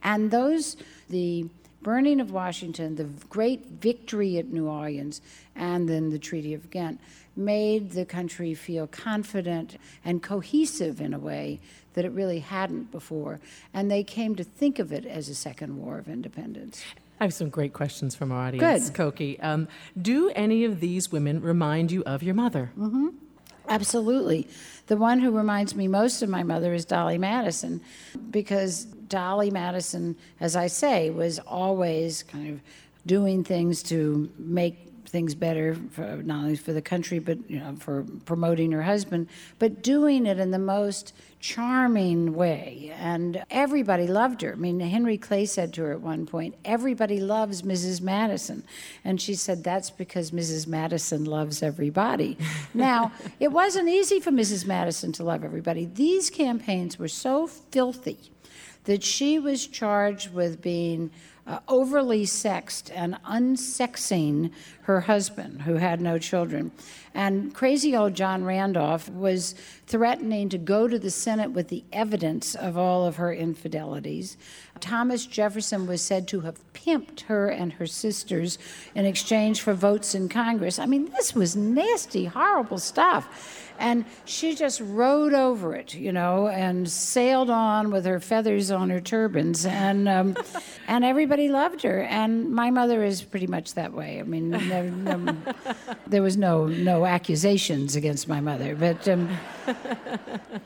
And 0.04 0.32
those, 0.32 0.78
the 1.10 1.50
burning 1.82 2.20
of 2.20 2.32
Washington, 2.32 2.96
the 2.96 3.04
great 3.30 3.68
victory 3.68 4.38
at 4.38 4.48
New 4.48 4.68
Orleans, 4.68 5.22
and 5.56 5.88
then 5.88 6.10
the 6.10 6.20
Treaty 6.20 6.54
of 6.54 6.70
Ghent 6.72 7.00
made 7.36 7.92
the 7.92 8.06
country 8.06 8.54
feel 8.54 8.88
confident 8.88 9.78
and 10.04 10.24
cohesive 10.24 11.00
in 11.02 11.14
a 11.14 11.20
way 11.20 11.60
that 11.94 12.06
it 12.06 12.12
really 12.12 12.40
hadn't 12.40 12.92
before. 12.92 13.40
And 13.74 13.92
they 13.92 14.04
came 14.04 14.36
to 14.36 14.44
think 14.44 14.80
of 14.80 14.92
it 14.92 15.06
as 15.06 15.30
a 15.30 15.36
second 15.36 15.78
war 15.78 15.98
of 15.98 16.08
independence. 16.08 16.84
I 17.20 17.24
have 17.24 17.34
some 17.34 17.50
great 17.50 17.74
questions 17.74 18.16
from 18.16 18.32
our 18.32 18.48
audience, 18.48 18.90
Good. 18.90 19.16
Cokie. 19.16 19.44
Um, 19.44 19.68
do 20.02 20.30
any 20.36 20.66
of 20.66 20.80
these 20.80 21.12
women 21.12 21.42
remind 21.42 21.92
you 21.92 22.04
of 22.04 22.24
your 22.24 22.36
mother? 22.36 22.72
Absolutely. 23.70 24.48
The 24.88 24.98
one 24.98 25.20
who 25.20 25.32
reminds 25.32 25.76
me 25.76 25.88
most 25.88 26.22
of 26.22 26.30
my 26.30 26.44
mother 26.44 26.74
is 26.74 26.86
Dolley 26.86 27.18
Madison, 27.18 27.82
because 28.30 28.86
Dolley 28.86 29.50
Madison, 29.50 30.16
as 30.40 30.56
I 30.56 30.68
say, 30.68 31.10
was 31.10 31.40
always 31.40 32.24
kind 32.24 32.54
of 32.54 32.60
doing 33.06 33.44
things 33.44 33.82
to 33.84 34.32
make 34.38 34.92
things 35.16 35.34
better 35.34 35.78
for 35.92 36.02
not 36.24 36.44
only 36.44 36.58
for 36.58 36.74
the 36.74 36.82
country 36.82 37.20
but 37.20 37.38
you 37.50 37.58
know 37.58 37.74
for 37.80 38.06
promoting 38.26 38.70
her 38.74 38.82
husband 38.82 39.30
but 39.60 39.82
doing 39.82 40.26
it 40.26 40.42
in 40.42 40.52
the 40.52 40.60
most 40.60 41.14
charming 41.40 42.34
way. 42.34 42.94
And 42.98 43.42
everybody 43.50 44.08
loved 44.08 44.42
her. 44.42 44.52
I 44.52 44.56
mean 44.56 44.82
henry 44.82 45.18
clay 45.18 45.46
said 45.46 45.72
to 45.76 45.84
her 45.84 45.94
at 45.94 46.02
one 46.02 46.26
point 46.26 46.56
everybody 46.66 47.22
loves 47.22 47.62
mrs 47.62 48.02
madison. 48.02 48.66
And 49.06 49.22
she 49.22 49.36
said 49.36 49.64
that's 49.64 49.90
because 49.90 50.32
mrs 50.32 50.68
madison 50.68 51.24
loves 51.24 51.64
everybody. 51.64 52.38
Now 52.74 53.14
it 53.40 53.54
wasn't 53.54 53.88
easy 53.88 54.20
for 54.20 54.32
mrs 54.32 54.68
madison 54.68 55.14
to 55.14 55.24
love 55.24 55.46
everybody. 55.46 55.86
These 55.86 56.30
campaigns 56.30 57.00
were 57.00 57.08
so 57.08 57.48
filthy 57.48 58.20
that 58.84 59.02
she 59.02 59.40
was 59.40 59.66
charged 59.66 60.34
with 60.34 60.62
being 60.62 61.10
uh, 61.48 61.60
overly 61.68 62.26
sexed 62.26 62.92
and 62.92 63.18
unsexing 63.26 64.52
her 64.84 65.02
husband, 65.02 65.62
who 65.64 65.76
had 65.76 66.02
no 66.02 66.18
children. 66.18 66.72
And 67.14 67.54
crazy 67.54 67.96
old 67.96 68.14
John 68.14 68.44
Randolph 68.44 69.10
was 69.10 69.56
threatening 69.88 70.50
to 70.50 70.58
go 70.58 70.88
to 70.88 70.98
the 70.98 71.12
Senate 71.12 71.52
with 71.52 71.70
the 71.70 71.84
evidence 71.94 72.56
of 72.56 72.78
all 72.78 73.06
of 73.06 73.16
her 73.18 73.34
infidelities. 73.34 74.38
Thomas 74.80 75.26
Jefferson 75.26 75.88
was 75.88 76.02
said 76.02 76.28
to 76.30 76.42
have 76.42 76.60
pimped 76.74 77.22
her 77.22 77.48
and 77.50 77.74
her 77.74 77.88
sisters 77.88 78.58
in 78.94 79.06
exchange 79.06 79.62
for 79.62 79.74
votes 79.74 80.14
in 80.14 80.30
Congress. 80.30 80.80
I 80.80 80.86
mean, 80.86 81.12
this 81.12 81.34
was 81.34 81.56
nasty, 81.56 82.26
horrible 82.26 82.78
stuff. 82.78 83.62
And 83.78 84.06
she 84.24 84.56
just 84.56 84.80
rode 84.80 85.34
over 85.34 85.76
it, 85.76 85.94
you 85.96 86.14
know, 86.14 86.48
and 86.48 86.90
sailed 86.90 87.50
on 87.50 87.92
with 87.92 88.06
her 88.06 88.22
feathers 88.22 88.72
on 88.72 88.90
her 88.90 89.02
turbans, 89.02 89.66
and 89.66 90.08
um, 90.08 90.38
and 90.88 91.04
everybody 91.04 91.50
loved 91.50 91.82
her. 91.82 92.04
And 92.04 92.54
my 92.54 92.72
mother 92.72 93.04
is 93.04 93.22
pretty 93.22 93.48
much 93.48 93.74
that 93.74 93.92
way. 93.92 94.22
I 94.22 94.24
mean, 94.24 94.52
there, 94.52 94.94
um, 95.14 95.44
there 96.08 96.22
was 96.22 96.38
no 96.38 96.68
no 96.68 97.06
accusations 97.06 97.98
against 97.98 98.30
my 98.30 98.40
mother, 98.40 98.76
but 98.76 99.06
um, 99.10 99.28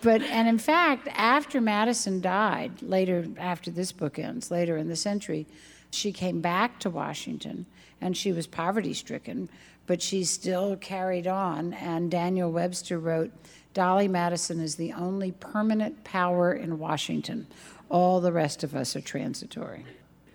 but 0.01 0.22
and 0.22 0.47
in 0.47 0.60
fact, 0.60 1.07
after 1.14 1.60
Madison 1.60 2.22
died, 2.22 2.80
later 2.84 3.26
after 3.39 3.72
this 3.72 3.91
book 4.00 4.18
ends, 4.18 4.50
later 4.50 4.78
in 4.78 4.88
the 4.88 4.95
century, 4.95 5.45
she 5.91 6.12
came 6.12 6.41
back 6.41 6.80
to 6.80 6.89
Washington, 6.89 7.68
and 8.02 8.18
she 8.18 8.32
was 8.32 8.47
poverty 8.47 8.93
stricken 8.93 9.50
but 9.89 10.04
she 10.04 10.24
still 10.24 10.76
carried 10.76 11.26
on. 11.26 11.74
And 11.74 12.12
Daniel 12.12 12.52
Webster 12.52 13.00
wrote 13.00 13.32
Dolley 13.74 14.08
Madison 14.08 14.62
is 14.62 14.76
the 14.76 14.93
only 14.93 15.32
permanent 15.32 16.04
power 16.04 16.54
in 16.54 16.78
Washington. 16.78 17.47
All 17.89 18.22
the 18.22 18.32
rest 18.32 18.64
of 18.64 18.76
us 18.76 18.95
are 18.95 19.02
transitory. 19.02 19.88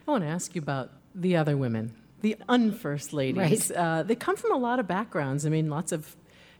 I 0.08 0.10
want 0.10 0.24
to 0.24 0.28
ask 0.28 0.56
you 0.56 0.60
about 0.60 0.90
the 1.14 1.36
other 1.36 1.56
women, 1.56 1.94
the 2.20 2.36
unfirst 2.48 3.12
ladies. 3.12 3.70
Right. 3.70 3.78
Uh, 3.78 4.02
they 4.02 4.16
come 4.16 4.34
from 4.34 4.52
a 4.54 4.58
lot 4.58 4.80
of 4.80 4.88
backgrounds. 4.88 5.46
I 5.46 5.50
mean, 5.50 5.70
lots 5.70 5.92
of 5.92 6.16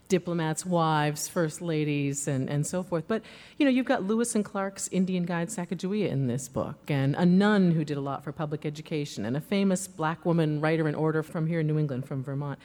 diplomats' 0.09 0.67
wives, 0.67 1.29
first 1.29 1.63
ladies, 1.63 2.29
and, 2.29 2.49
and 2.49 2.67
so 2.67 2.83
forth. 2.83 3.05
But, 3.09 3.23
you 3.59 3.65
know, 3.65 3.71
you've 3.71 3.87
got 3.87 4.05
Lewis 4.05 4.35
and 4.35 4.45
Clark's 4.45 4.89
Indian 4.89 5.25
Guide 5.25 5.49
Sacagawea 5.49 6.09
in 6.09 6.27
this 6.27 6.49
book, 6.49 6.77
and 6.89 7.15
a 7.17 7.27
nun 7.27 7.73
who 7.73 7.85
did 7.85 7.97
a 7.97 8.01
lot 8.01 8.23
for 8.23 8.33
public 8.33 8.67
education, 8.67 9.25
and 9.25 9.37
a 9.37 9.41
famous 9.41 9.89
black 9.89 10.25
woman 10.25 10.61
writer 10.61 10.87
and 10.87 10.97
orator 10.97 11.23
from 11.23 11.47
here 11.47 11.61
in 11.61 11.67
New 11.67 11.79
England, 11.79 12.07
from 12.07 12.23
Vermont. 12.23 12.59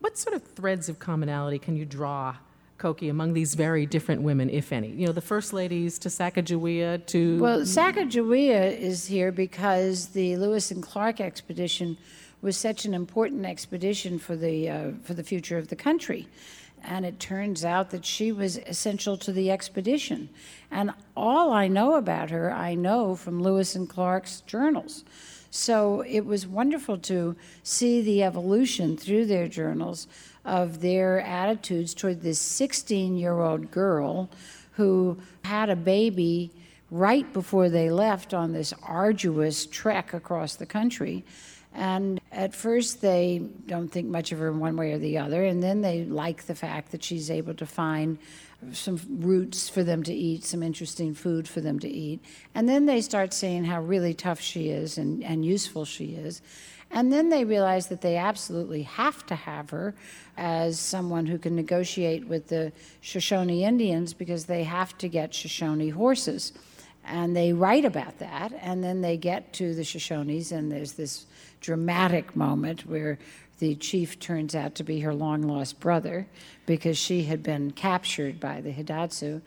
What 0.00 0.18
sort 0.18 0.34
of 0.34 0.42
threads 0.42 0.88
of 0.88 0.98
commonality 0.98 1.58
can 1.58 1.76
you 1.76 1.84
draw 1.84 2.36
Cokie, 2.78 3.08
among 3.08 3.32
these 3.32 3.54
very 3.54 3.86
different 3.86 4.22
women, 4.22 4.50
if 4.50 4.72
any? 4.72 4.88
You 4.88 5.06
know, 5.06 5.12
the 5.12 5.20
first 5.20 5.52
ladies 5.52 5.98
to 6.00 6.08
Sacagawea 6.08 7.06
to. 7.06 7.38
Well, 7.38 7.60
Sacagawea 7.60 8.76
is 8.76 9.06
here 9.06 9.30
because 9.30 10.08
the 10.08 10.36
Lewis 10.36 10.70
and 10.70 10.82
Clark 10.82 11.20
expedition 11.20 11.96
was 12.42 12.58
such 12.58 12.84
an 12.84 12.92
important 12.92 13.46
expedition 13.46 14.18
for 14.18 14.36
the, 14.36 14.68
uh, 14.68 14.90
for 15.02 15.14
the 15.14 15.22
future 15.22 15.56
of 15.56 15.68
the 15.68 15.76
country 15.76 16.28
and 16.86 17.04
it 17.04 17.18
turns 17.18 17.64
out 17.64 17.90
that 17.90 18.04
she 18.04 18.32
was 18.32 18.58
essential 18.58 19.16
to 19.18 19.32
the 19.32 19.50
expedition. 19.50 20.28
And 20.70 20.92
all 21.16 21.52
I 21.52 21.68
know 21.68 21.94
about 21.94 22.30
her, 22.30 22.52
I 22.52 22.74
know 22.74 23.16
from 23.16 23.42
Lewis 23.42 23.74
and 23.74 23.88
Clark's 23.88 24.40
journals. 24.42 25.04
So 25.50 26.00
it 26.02 26.26
was 26.26 26.46
wonderful 26.46 26.98
to 26.98 27.36
see 27.62 28.02
the 28.02 28.22
evolution 28.22 28.96
through 28.96 29.26
their 29.26 29.46
journals 29.46 30.08
of 30.44 30.80
their 30.80 31.20
attitudes 31.20 31.94
toward 31.94 32.22
this 32.22 32.40
16 32.40 33.16
year 33.16 33.40
old 33.40 33.70
girl 33.70 34.28
who 34.72 35.18
had 35.44 35.70
a 35.70 35.76
baby 35.76 36.50
right 36.90 37.32
before 37.32 37.68
they 37.68 37.90
left 37.90 38.34
on 38.34 38.52
this 38.52 38.74
arduous 38.82 39.66
trek 39.66 40.12
across 40.12 40.56
the 40.56 40.66
country 40.66 41.24
and 41.74 42.20
at 42.30 42.54
first, 42.54 43.00
they 43.00 43.42
don't 43.66 43.88
think 43.88 44.08
much 44.08 44.30
of 44.30 44.38
her 44.38 44.52
one 44.52 44.76
way 44.76 44.92
or 44.92 44.98
the 44.98 45.18
other. 45.18 45.44
And 45.44 45.62
then 45.62 45.80
they 45.80 46.04
like 46.04 46.44
the 46.44 46.54
fact 46.54 46.92
that 46.92 47.02
she's 47.02 47.30
able 47.30 47.54
to 47.54 47.66
find 47.66 48.18
some 48.72 49.00
roots 49.08 49.68
for 49.68 49.82
them 49.82 50.02
to 50.04 50.14
eat, 50.14 50.44
some 50.44 50.62
interesting 50.62 51.14
food 51.14 51.48
for 51.48 51.60
them 51.60 51.80
to 51.80 51.88
eat. 51.88 52.24
And 52.54 52.68
then 52.68 52.86
they 52.86 53.00
start 53.00 53.34
seeing 53.34 53.64
how 53.64 53.82
really 53.82 54.14
tough 54.14 54.40
she 54.40 54.68
is 54.68 54.98
and, 54.98 55.22
and 55.24 55.44
useful 55.44 55.84
she 55.84 56.14
is. 56.14 56.40
And 56.92 57.12
then 57.12 57.28
they 57.28 57.44
realize 57.44 57.88
that 57.88 58.02
they 58.02 58.16
absolutely 58.16 58.82
have 58.82 59.26
to 59.26 59.34
have 59.34 59.70
her 59.70 59.96
as 60.36 60.78
someone 60.78 61.26
who 61.26 61.38
can 61.38 61.56
negotiate 61.56 62.28
with 62.28 62.48
the 62.48 62.72
Shoshone 63.00 63.64
Indians 63.64 64.14
because 64.14 64.44
they 64.44 64.62
have 64.62 64.96
to 64.98 65.08
get 65.08 65.34
Shoshone 65.34 65.88
horses. 65.88 66.52
And 67.04 67.36
they 67.36 67.52
write 67.52 67.84
about 67.84 68.18
that, 68.20 68.52
and 68.62 68.82
then 68.82 69.02
they 69.02 69.18
get 69.18 69.52
to 69.54 69.74
the 69.74 69.82
Shoshones, 69.82 70.52
and 70.52 70.72
there's 70.72 70.92
this 70.92 71.26
dramatic 71.64 72.36
moment 72.36 72.86
where 72.86 73.18
the 73.58 73.74
chief 73.76 74.20
turns 74.20 74.54
out 74.54 74.74
to 74.74 74.84
be 74.84 75.00
her 75.00 75.14
long 75.14 75.42
lost 75.42 75.80
brother 75.80 76.26
because 76.66 76.98
she 76.98 77.24
had 77.24 77.42
been 77.42 77.70
captured 77.70 78.38
by 78.38 78.60
the 78.60 78.70
Hidatsa. 78.70 79.40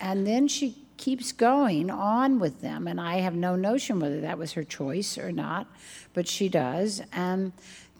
And 0.00 0.26
then 0.26 0.48
she 0.48 0.78
keeps 0.96 1.32
going 1.32 1.90
on 1.90 2.38
with 2.38 2.60
them, 2.62 2.86
and 2.86 3.00
I 3.00 3.16
have 3.16 3.34
no 3.34 3.56
notion 3.56 4.00
whether 4.00 4.20
that 4.20 4.38
was 4.38 4.52
her 4.52 4.64
choice 4.64 5.18
or 5.18 5.32
not, 5.32 5.66
but 6.14 6.26
she 6.26 6.48
does. 6.48 7.02
And 7.12 7.52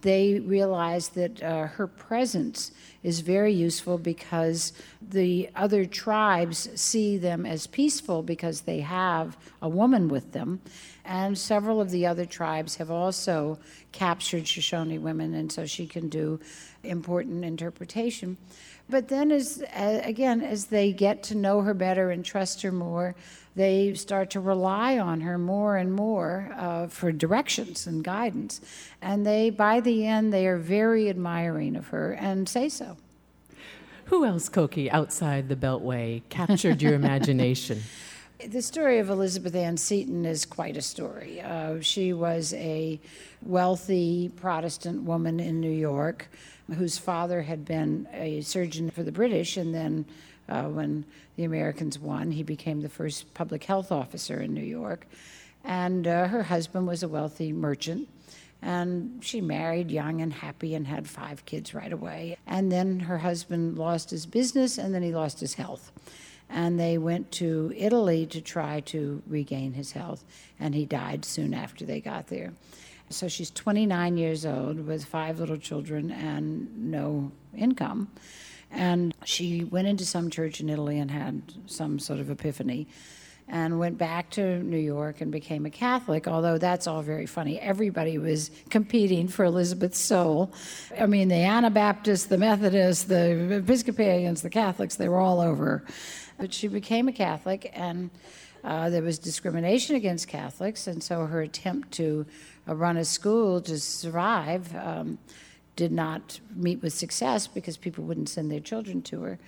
they 0.02 0.40
realize 0.40 1.10
that 1.10 1.42
uh, 1.42 1.66
her 1.66 1.86
presence 1.86 2.72
is 3.02 3.20
very 3.20 3.52
useful 3.52 3.98
because 3.98 4.72
the 5.00 5.48
other 5.56 5.84
tribes 5.84 6.68
see 6.74 7.16
them 7.16 7.46
as 7.46 7.66
peaceful 7.66 8.22
because 8.22 8.62
they 8.62 8.80
have 8.80 9.36
a 9.62 9.68
woman 9.68 10.08
with 10.08 10.32
them. 10.32 10.60
And 11.04 11.36
several 11.36 11.80
of 11.80 11.90
the 11.90 12.06
other 12.06 12.26
tribes 12.26 12.76
have 12.76 12.90
also 12.90 13.58
captured 13.92 14.46
Shoshone 14.46 14.98
women, 14.98 15.34
and 15.34 15.50
so 15.50 15.66
she 15.66 15.86
can 15.86 16.08
do 16.08 16.38
important 16.84 17.44
interpretation. 17.44 18.36
But 18.88 19.08
then, 19.08 19.30
as 19.30 19.62
uh, 19.74 20.00
again, 20.04 20.40
as 20.40 20.66
they 20.66 20.92
get 20.92 21.22
to 21.24 21.34
know 21.34 21.62
her 21.62 21.74
better 21.74 22.10
and 22.10 22.24
trust 22.24 22.62
her 22.62 22.72
more, 22.72 23.14
they 23.56 23.94
start 23.94 24.30
to 24.30 24.40
rely 24.40 24.98
on 24.98 25.20
her 25.22 25.36
more 25.36 25.76
and 25.76 25.92
more 25.92 26.54
uh, 26.56 26.86
for 26.86 27.12
directions 27.12 27.86
and 27.86 28.04
guidance. 28.04 28.60
And 29.02 29.26
they, 29.26 29.50
by 29.50 29.80
the 29.80 30.06
end, 30.06 30.32
they 30.32 30.46
are 30.46 30.58
very 30.58 31.08
admiring 31.08 31.76
of 31.76 31.88
her 31.88 32.12
and 32.12 32.48
say 32.48 32.68
so. 32.68 32.96
Who 34.06 34.24
else, 34.24 34.48
Cokie, 34.48 34.90
outside 34.90 35.48
the 35.48 35.56
Beltway, 35.56 36.22
captured 36.28 36.82
your 36.82 36.94
imagination? 37.02 37.82
The 38.44 38.62
story 38.62 38.98
of 38.98 39.10
Elizabeth 39.10 39.54
Ann 39.54 39.76
Seton 39.76 40.24
is 40.24 40.46
quite 40.46 40.76
a 40.76 40.82
story. 40.82 41.40
Uh, 41.40 41.80
she 41.80 42.12
was 42.12 42.54
a 42.54 42.98
wealthy 43.42 44.30
Protestant 44.34 45.02
woman 45.02 45.38
in 45.38 45.60
New 45.60 45.70
York 45.70 46.28
whose 46.76 46.98
father 46.98 47.42
had 47.42 47.64
been 47.64 48.08
a 48.12 48.40
surgeon 48.40 48.90
for 48.90 49.02
the 49.02 49.12
British, 49.12 49.56
and 49.56 49.74
then 49.74 50.04
uh, 50.48 50.64
when 50.64 51.04
the 51.36 51.44
Americans 51.44 51.98
won, 51.98 52.32
he 52.32 52.42
became 52.42 52.80
the 52.80 52.88
first 52.88 53.32
public 53.34 53.64
health 53.64 53.90
officer 53.92 54.40
in 54.40 54.54
New 54.54 54.62
York. 54.62 55.06
And 55.64 56.06
uh, 56.06 56.28
her 56.28 56.44
husband 56.44 56.86
was 56.86 57.02
a 57.02 57.08
wealthy 57.08 57.52
merchant. 57.52 58.08
And 58.62 59.24
she 59.24 59.40
married 59.40 59.90
young 59.90 60.20
and 60.20 60.32
happy 60.32 60.74
and 60.74 60.86
had 60.86 61.08
five 61.08 61.46
kids 61.46 61.74
right 61.74 61.92
away. 61.92 62.36
And 62.46 62.70
then 62.70 63.00
her 63.00 63.18
husband 63.18 63.78
lost 63.78 64.10
his 64.10 64.26
business 64.26 64.76
and 64.76 64.94
then 64.94 65.02
he 65.02 65.12
lost 65.12 65.40
his 65.40 65.54
health. 65.54 65.92
And 66.50 66.78
they 66.78 66.98
went 66.98 67.30
to 67.32 67.72
Italy 67.76 68.26
to 68.26 68.40
try 68.40 68.80
to 68.80 69.22
regain 69.26 69.72
his 69.72 69.92
health. 69.92 70.24
And 70.58 70.74
he 70.74 70.84
died 70.84 71.24
soon 71.24 71.54
after 71.54 71.86
they 71.86 72.00
got 72.00 72.26
there. 72.26 72.52
So 73.08 73.28
she's 73.28 73.50
29 73.50 74.16
years 74.16 74.44
old 74.44 74.86
with 74.86 75.04
five 75.04 75.40
little 75.40 75.56
children 75.56 76.10
and 76.10 76.90
no 76.90 77.32
income. 77.56 78.08
And 78.70 79.14
she 79.24 79.64
went 79.64 79.88
into 79.88 80.04
some 80.04 80.30
church 80.30 80.60
in 80.60 80.68
Italy 80.68 80.98
and 80.98 81.10
had 81.10 81.42
some 81.66 81.98
sort 81.98 82.20
of 82.20 82.30
epiphany 82.30 82.86
and 83.50 83.78
went 83.78 83.98
back 83.98 84.30
to 84.30 84.62
New 84.62 84.78
York 84.78 85.20
and 85.20 85.32
became 85.32 85.66
a 85.66 85.70
Catholic, 85.70 86.28
although 86.28 86.56
that's 86.56 86.86
all 86.86 87.02
very 87.02 87.26
funny. 87.26 87.58
Everybody 87.58 88.16
was 88.16 88.50
competing 88.70 89.26
for 89.26 89.44
Elizabeth's 89.44 89.98
soul. 89.98 90.52
I 90.98 91.06
mean, 91.06 91.28
the 91.28 91.34
Anabaptists, 91.34 92.26
the 92.26 92.38
Methodists, 92.38 93.04
the 93.04 93.56
Episcopalians, 93.56 94.42
the 94.42 94.50
Catholics, 94.50 94.96
they 94.96 95.08
were 95.08 95.18
all 95.18 95.40
over. 95.40 95.84
But 96.38 96.54
she 96.54 96.68
became 96.68 97.08
a 97.08 97.12
Catholic, 97.12 97.70
and 97.74 98.10
uh, 98.62 98.88
there 98.88 99.02
was 99.02 99.18
discrimination 99.18 99.96
against 99.96 100.28
Catholics, 100.28 100.86
and 100.86 101.02
so 101.02 101.26
her 101.26 101.42
attempt 101.42 101.90
to 101.92 102.26
uh, 102.68 102.74
run 102.76 102.96
a 102.96 103.04
school 103.04 103.60
to 103.62 103.80
survive. 103.80 104.74
Um, 104.76 105.18
did 105.80 105.92
not 105.92 106.40
meet 106.54 106.82
with 106.82 106.92
success 106.92 107.46
because 107.46 107.78
people 107.78 108.04
wouldn't 108.04 108.28
send 108.28 108.50
their 108.50 108.60
children 108.60 109.00
to 109.00 109.22
her. 109.22 109.38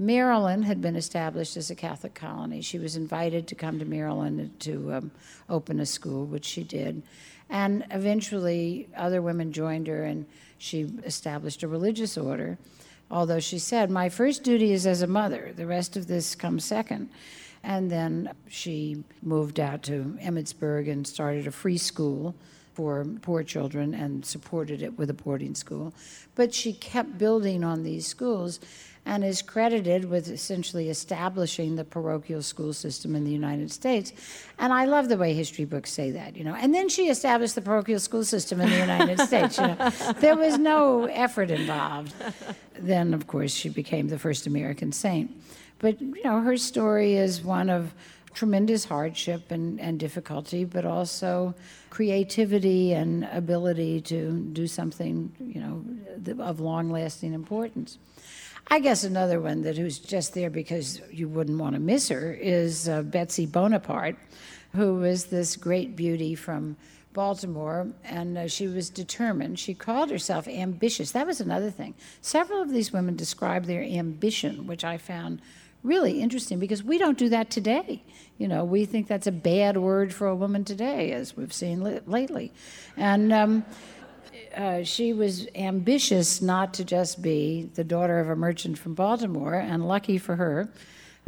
Maryland 0.00 0.64
had 0.64 0.82
been 0.82 0.96
established 0.96 1.56
as 1.56 1.70
a 1.70 1.76
Catholic 1.76 2.12
colony. 2.12 2.60
She 2.60 2.80
was 2.80 2.96
invited 2.96 3.46
to 3.46 3.54
come 3.54 3.78
to 3.78 3.84
Maryland 3.84 4.50
to 4.58 4.94
um, 4.94 5.10
open 5.48 5.78
a 5.78 5.86
school, 5.86 6.26
which 6.26 6.44
she 6.44 6.64
did. 6.64 7.04
And 7.48 7.84
eventually, 7.92 8.88
other 8.96 9.22
women 9.22 9.52
joined 9.52 9.86
her, 9.86 10.02
and 10.02 10.26
she 10.58 10.80
established 11.04 11.62
a 11.62 11.68
religious 11.68 12.18
order. 12.18 12.58
Although 13.08 13.38
she 13.38 13.60
said, 13.60 13.88
My 13.88 14.08
first 14.08 14.42
duty 14.42 14.72
is 14.72 14.88
as 14.88 15.02
a 15.02 15.06
mother, 15.06 15.52
the 15.54 15.68
rest 15.68 15.96
of 15.96 16.08
this 16.08 16.34
comes 16.34 16.64
second. 16.64 17.10
And 17.62 17.92
then 17.92 18.34
she 18.48 19.04
moved 19.22 19.60
out 19.60 19.84
to 19.84 20.18
Emmitsburg 20.20 20.90
and 20.90 21.06
started 21.06 21.46
a 21.46 21.52
free 21.52 21.78
school 21.78 22.34
for 22.76 23.06
poor 23.22 23.42
children 23.42 23.94
and 23.94 24.22
supported 24.26 24.82
it 24.82 24.98
with 24.98 25.08
a 25.08 25.14
boarding 25.14 25.54
school. 25.54 25.94
But 26.34 26.52
she 26.52 26.74
kept 26.74 27.16
building 27.16 27.64
on 27.64 27.84
these 27.84 28.06
schools 28.06 28.60
and 29.06 29.24
is 29.24 29.40
credited 29.40 30.04
with 30.04 30.28
essentially 30.28 30.90
establishing 30.90 31.76
the 31.76 31.84
parochial 31.84 32.42
school 32.42 32.74
system 32.74 33.16
in 33.16 33.24
the 33.24 33.30
United 33.30 33.70
States. 33.70 34.12
And 34.58 34.74
I 34.74 34.84
love 34.84 35.08
the 35.08 35.16
way 35.16 35.32
history 35.32 35.64
books 35.64 35.90
say 35.90 36.10
that, 36.10 36.36
you 36.36 36.44
know. 36.44 36.54
And 36.54 36.74
then 36.74 36.90
she 36.90 37.08
established 37.08 37.54
the 37.54 37.62
parochial 37.62 38.00
school 38.00 38.24
system 38.24 38.60
in 38.60 38.68
the 38.68 38.76
United 38.76 39.20
States, 39.26 39.56
you 39.56 39.68
know. 39.68 39.90
There 40.20 40.36
was 40.36 40.58
no 40.58 41.06
effort 41.06 41.50
involved. 41.50 42.12
Then, 42.78 43.14
of 43.14 43.26
course, 43.26 43.54
she 43.54 43.70
became 43.70 44.08
the 44.08 44.18
first 44.18 44.46
American 44.46 44.92
saint. 44.92 45.30
But, 45.78 45.98
you 46.00 46.22
know, 46.24 46.40
her 46.40 46.58
story 46.58 47.14
is 47.14 47.42
one 47.42 47.70
of 47.70 47.94
tremendous 48.36 48.84
hardship 48.84 49.50
and, 49.50 49.80
and 49.80 49.98
difficulty, 49.98 50.64
but 50.64 50.84
also 50.84 51.54
creativity 51.88 52.92
and 52.92 53.24
ability 53.32 54.00
to 54.02 54.38
do 54.52 54.66
something, 54.66 55.32
you 55.40 55.60
know, 55.60 56.44
of 56.44 56.60
long 56.60 56.90
lasting 56.90 57.32
importance. 57.32 57.98
I 58.68 58.80
guess 58.80 59.04
another 59.04 59.40
one 59.40 59.62
that 59.62 59.78
who's 59.78 59.98
just 59.98 60.34
there 60.34 60.50
because 60.50 61.00
you 61.10 61.28
wouldn't 61.28 61.58
want 61.58 61.74
to 61.74 61.80
miss 61.80 62.08
her 62.10 62.32
is 62.34 62.88
uh, 62.88 63.02
Betsy 63.02 63.46
Bonaparte, 63.46 64.16
who 64.74 64.96
was 64.96 65.26
this 65.26 65.56
great 65.56 65.96
beauty 65.96 66.34
from 66.34 66.76
Baltimore, 67.14 67.86
and 68.04 68.36
uh, 68.36 68.48
she 68.48 68.66
was 68.66 68.90
determined. 68.90 69.58
She 69.58 69.72
called 69.72 70.10
herself 70.10 70.46
ambitious. 70.46 71.12
That 71.12 71.26
was 71.26 71.40
another 71.40 71.70
thing. 71.70 71.94
Several 72.20 72.60
of 72.60 72.70
these 72.70 72.92
women 72.92 73.16
described 73.16 73.64
their 73.66 73.82
ambition, 73.82 74.66
which 74.66 74.84
I 74.84 74.98
found 74.98 75.40
really 75.86 76.20
interesting 76.20 76.58
because 76.58 76.82
we 76.82 76.98
don't 76.98 77.16
do 77.16 77.28
that 77.30 77.50
today. 77.50 78.02
You 78.38 78.48
know, 78.48 78.64
we 78.64 78.84
think 78.84 79.06
that's 79.06 79.26
a 79.26 79.32
bad 79.32 79.76
word 79.78 80.12
for 80.12 80.26
a 80.26 80.34
woman 80.34 80.64
today, 80.64 81.12
as 81.12 81.36
we've 81.36 81.52
seen 81.52 81.82
li- 81.82 82.00
lately. 82.06 82.52
And 82.96 83.32
um, 83.32 83.64
uh, 84.54 84.82
she 84.82 85.12
was 85.12 85.46
ambitious 85.54 86.42
not 86.42 86.74
to 86.74 86.84
just 86.84 87.22
be 87.22 87.70
the 87.74 87.84
daughter 87.84 88.18
of 88.18 88.28
a 88.28 88.36
merchant 88.36 88.78
from 88.78 88.94
Baltimore, 88.94 89.54
and 89.54 89.88
lucky 89.88 90.18
for 90.18 90.36
her, 90.36 90.68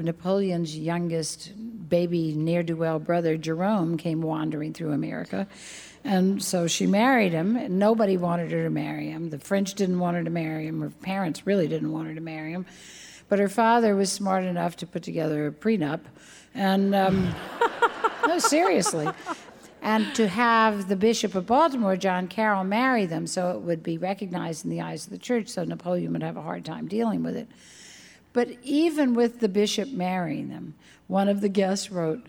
Napoleon's 0.01 0.79
youngest 0.79 1.53
baby 1.89 2.33
ne'er 2.33 2.63
do 2.63 2.77
well 2.77 3.01
brother, 3.01 3.37
Jerome, 3.37 3.97
came 3.97 4.23
wandering 4.23 4.73
through 4.73 4.93
America. 4.93 5.49
And 6.05 6.41
so 6.41 6.69
she 6.69 6.87
married 6.87 7.33
him. 7.33 7.79
Nobody 7.79 8.17
wanted 8.17 8.53
her 8.53 8.63
to 8.63 8.71
marry 8.71 9.11
him. 9.11 9.31
The 9.31 9.41
French 9.41 9.75
didn't 9.75 9.99
want 9.99 10.17
her 10.17 10.23
to 10.23 10.31
marry 10.31 10.69
him. 10.69 10.81
Her 10.81 10.91
parents 10.91 11.47
really 11.47 11.67
didn't 11.67 11.91
want 11.91 12.07
her 12.07 12.15
to 12.15 12.21
marry 12.21 12.53
him. 12.53 12.67
But 13.29 13.39
her 13.39 13.49
father 13.49 13.95
was 13.95 14.11
smart 14.11 14.45
enough 14.45 14.77
to 14.77 14.87
put 14.87 15.03
together 15.03 15.47
a 15.47 15.53
prenup. 15.53 16.01
And 16.55 16.95
um, 16.95 17.35
no, 18.27 18.39
seriously 18.39 19.09
and 19.83 20.15
to 20.15 20.29
have 20.29 20.89
the 20.89 20.97
Bishop 20.97 21.35
of 21.35 21.47
Baltimore, 21.47 21.97
John 21.97 22.27
Carroll, 22.27 22.65
marry 22.65 23.07
them 23.07 23.27
so 23.27 23.53
it 23.53 23.61
would 23.61 23.83
be 23.83 23.97
recognized 23.97 24.65
in 24.65 24.71
the 24.71 24.81
eyes 24.81 25.05
of 25.05 25.11
the 25.11 25.19
church, 25.19 25.49
so 25.49 25.65
Napoleon 25.65 26.13
would 26.13 26.23
have 26.23 26.37
a 26.37 26.43
hard 26.43 26.65
time 26.65 26.89
dealing 26.89 27.23
with 27.23 27.37
it. 27.37 27.49
But 28.33 28.51
even 28.63 29.15
with 29.15 29.41
the 29.41 29.49
bishop 29.49 29.91
marrying 29.91 30.49
them, 30.49 30.75
one 31.07 31.29
of 31.29 31.41
the 31.41 31.49
guests 31.49 31.91
wrote, 31.91 32.27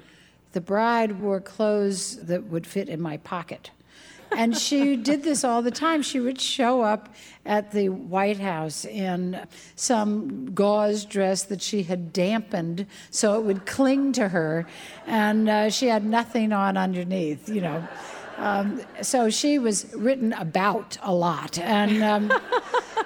The 0.54 0.62
bride 0.62 1.20
wore 1.20 1.42
clothes 1.42 2.18
that 2.24 2.46
would 2.46 2.66
fit 2.66 2.88
in 2.88 3.02
my 3.02 3.18
pocket 3.18 3.72
and 4.32 4.58
she 4.58 4.96
did 4.96 5.24
this 5.24 5.44
all 5.44 5.62
the 5.62 5.72
time. 5.72 6.02
She 6.02 6.20
would 6.20 6.40
show 6.40 6.82
up 6.82 7.14
at 7.46 7.72
the 7.72 7.90
White 7.90 8.40
House 8.40 8.86
in 8.86 9.40
some 9.76 10.54
gauze 10.54 11.06
dress 11.06 11.44
that 11.44 11.62
she 11.62 11.84
had 11.84 12.14
dampened 12.14 12.86
so 13.10 13.40
it 13.40 13.44
would 13.44 13.66
cling 13.66 14.12
to 14.14 14.30
her, 14.30 14.68
and 15.08 15.50
uh, 15.50 15.70
she 15.70 15.88
had 15.88 16.06
nothing 16.06 16.54
on 16.54 16.78
underneath, 16.78 17.50
you 17.50 17.62
know. 17.62 17.88
Um, 18.38 18.82
so 19.02 19.30
she 19.30 19.60
was 19.60 19.94
written 19.94 20.32
about 20.34 20.98
a 21.02 21.14
lot, 21.14 21.60
and 21.60 22.02
um, 22.04 22.40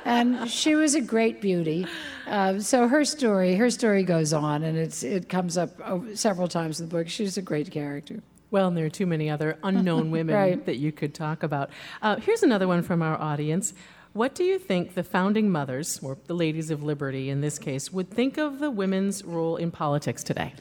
and 0.05 0.49
she 0.49 0.75
was 0.75 0.93
a 0.93 1.01
great 1.01 1.41
beauty. 1.41 1.87
Uh, 2.27 2.59
so 2.59 2.87
her 2.87 3.03
story, 3.03 3.55
her 3.55 3.69
story 3.71 4.03
goes 4.03 4.31
on, 4.31 4.63
and 4.63 4.77
it's 4.77 5.03
it 5.03 5.29
comes 5.29 5.57
up 5.57 5.71
several 6.13 6.47
times 6.47 6.79
in 6.79 6.87
the 6.87 6.95
book. 6.95 7.09
She's 7.09 7.37
a 7.37 7.41
great 7.41 7.71
character. 7.71 8.21
Well, 8.53 8.67
and 8.67 8.77
there 8.77 8.85
are 8.85 8.89
too 8.89 9.07
many 9.07 9.31
other 9.31 9.57
unknown 9.63 10.11
women 10.17 10.35
right. 10.35 10.65
that 10.67 10.75
you 10.75 10.91
could 10.91 11.15
talk 11.15 11.41
about. 11.41 11.71
Uh, 12.03 12.17
here's 12.17 12.43
another 12.43 12.67
one 12.67 12.83
from 12.83 13.01
our 13.01 13.19
audience. 13.19 13.73
What 14.13 14.35
do 14.35 14.43
you 14.43 14.59
think 14.59 14.93
the 14.93 15.03
founding 15.03 15.49
mothers, 15.49 15.99
or 16.03 16.19
the 16.27 16.35
ladies 16.35 16.69
of 16.69 16.83
liberty 16.83 17.31
in 17.31 17.41
this 17.41 17.57
case, 17.57 17.91
would 17.91 18.11
think 18.11 18.37
of 18.37 18.59
the 18.59 18.69
women's 18.69 19.23
role 19.23 19.55
in 19.55 19.71
politics 19.71 20.23
today? 20.23 20.53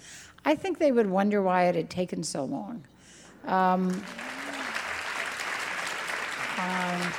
I 0.43 0.55
think 0.55 0.79
they 0.79 0.91
would 0.91 1.07
wonder 1.07 1.43
why 1.43 1.65
it 1.65 1.75
had 1.75 1.91
taken 1.91 2.25
so 2.25 2.45
long. 2.45 2.83
Um, 3.45 3.91
um, 6.57 7.13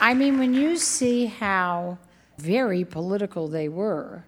I 0.00 0.14
mean, 0.14 0.38
when 0.38 0.54
you 0.54 0.76
see 0.76 1.26
how 1.26 1.98
very 2.38 2.84
political 2.84 3.48
they 3.48 3.68
were, 3.68 4.22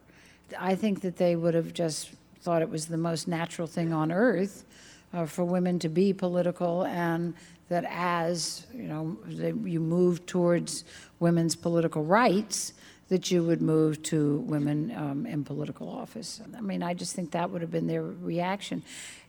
I 0.59 0.75
think 0.75 1.03
that 1.03 1.17
they 1.17 1.37
would 1.37 1.55
have 1.55 1.73
just 1.73 2.11
thought 2.41 2.61
it 2.61 2.71
was 2.71 2.87
the 2.87 2.97
most 2.97 3.29
natural 3.29 3.69
thing 3.69 3.93
on 3.93 4.11
earth 4.11 4.65
uh, 5.13 5.27
for 5.27 5.45
women 5.45 5.79
to 5.81 5.89
be 5.89 6.13
political, 6.13 6.85
and 6.85 7.35
that 7.69 7.85
as 7.89 8.67
you 8.73 8.85
know 8.85 9.19
you 9.65 9.81
move 9.81 10.27
towards 10.27 10.85
women's 11.21 11.57
political 11.57 12.03
rights, 12.03 12.73
that 13.09 13.31
you 13.31 13.43
would 13.43 13.63
move 13.63 14.03
to 14.05 14.39
women 14.41 14.93
um, 14.97 15.27
in 15.27 15.45
political 15.45 15.89
office. 15.89 16.41
I 16.57 16.61
mean, 16.61 16.83
I 16.83 16.95
just 16.95 17.15
think 17.15 17.31
that 17.33 17.51
would 17.51 17.63
have 17.63 17.71
been 17.71 17.87
their 17.87 18.03
reaction. 18.03 18.83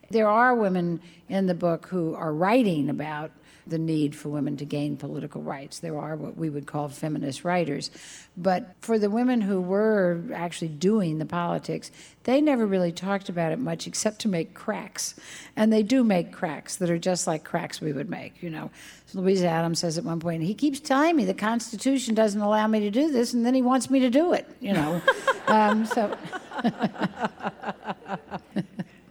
There 0.10 0.28
are 0.28 0.56
women 0.56 1.02
in 1.28 1.48
the 1.48 1.54
book 1.54 1.88
who 1.88 2.16
are 2.16 2.34
writing 2.34 2.90
about 2.90 3.32
the 3.70 3.78
need 3.78 4.16
for 4.16 4.30
women 4.30 4.58
to 4.58 4.66
gain 4.66 4.98
political 4.98 5.42
rights. 5.42 5.80
There 5.80 5.98
are 5.98 6.16
what 6.16 6.38
we 6.38 6.50
would 6.50 6.66
call 6.66 6.90
feminist 6.90 7.44
writers. 7.44 7.92
But 8.36 8.76
for 8.82 8.98
the 8.98 9.10
women 9.10 9.42
who 9.42 9.62
were 9.62 10.22
actually 10.34 10.70
doing 10.70 11.20
the 11.20 11.26
politics, 11.26 11.92
they 12.24 12.42
never 12.42 12.66
really 12.66 12.92
talked 12.92 13.30
about 13.30 13.52
it 13.52 13.60
much 13.60 13.88
except 13.88 14.20
to 14.20 14.28
make 14.28 14.54
cracks. 14.54 15.16
And 15.56 15.72
they 15.72 15.84
do 15.84 16.04
make 16.04 16.32
cracks 16.32 16.78
that 16.78 16.90
are 16.90 16.98
just 16.98 17.28
like 17.28 17.44
cracks 17.44 17.82
we 17.82 17.94
would 17.94 18.10
make, 18.10 18.42
you 18.42 18.50
know. 18.50 18.72
Louisa 19.14 19.48
Adams 19.48 19.80
says 19.80 19.98
at 19.98 20.04
one 20.04 20.20
point, 20.20 20.44
he 20.44 20.54
keeps 20.54 20.80
telling 20.80 21.16
me 21.16 21.26
the 21.26 21.34
Constitution 21.34 22.14
doesn't 22.14 22.42
allow 22.42 22.68
me 22.68 22.82
to 22.82 22.92
do 22.92 23.12
this, 23.12 23.34
and 23.34 23.46
then 23.46 23.56
he 23.56 23.62
wants 23.62 23.90
me 23.90 24.00
to 24.02 24.10
do 24.10 24.34
it, 24.34 24.48
you 24.60 24.74
know. 24.74 25.02
um, 25.48 25.86
so. 25.86 26.16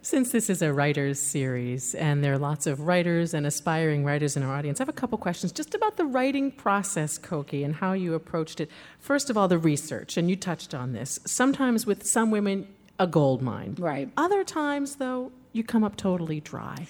Since 0.09 0.31
this 0.31 0.49
is 0.49 0.63
a 0.63 0.73
writers 0.73 1.19
series 1.19 1.93
and 1.93 2.23
there 2.23 2.33
are 2.33 2.39
lots 2.39 2.65
of 2.65 2.87
writers 2.87 3.35
and 3.35 3.45
aspiring 3.45 4.03
writers 4.03 4.35
in 4.35 4.41
our 4.41 4.51
audience, 4.55 4.79
I 4.79 4.81
have 4.81 4.89
a 4.89 4.91
couple 4.91 5.19
questions 5.19 5.51
just 5.51 5.75
about 5.75 5.97
the 5.97 6.05
writing 6.05 6.51
process, 6.51 7.19
Cokie, 7.19 7.63
and 7.63 7.75
how 7.75 7.93
you 7.93 8.15
approached 8.15 8.59
it. 8.59 8.71
First 8.97 9.29
of 9.29 9.37
all, 9.37 9.47
the 9.47 9.59
research, 9.59 10.17
and 10.17 10.27
you 10.27 10.35
touched 10.35 10.73
on 10.73 10.93
this. 10.93 11.19
Sometimes 11.27 11.85
with 11.85 12.07
some 12.07 12.31
women, 12.31 12.67
a 12.97 13.05
gold 13.05 13.43
mine. 13.43 13.75
Right. 13.77 14.09
Other 14.17 14.43
times, 14.43 14.95
though, 14.95 15.31
you 15.53 15.63
come 15.63 15.83
up 15.83 15.95
totally 15.95 16.41
dry. 16.41 16.87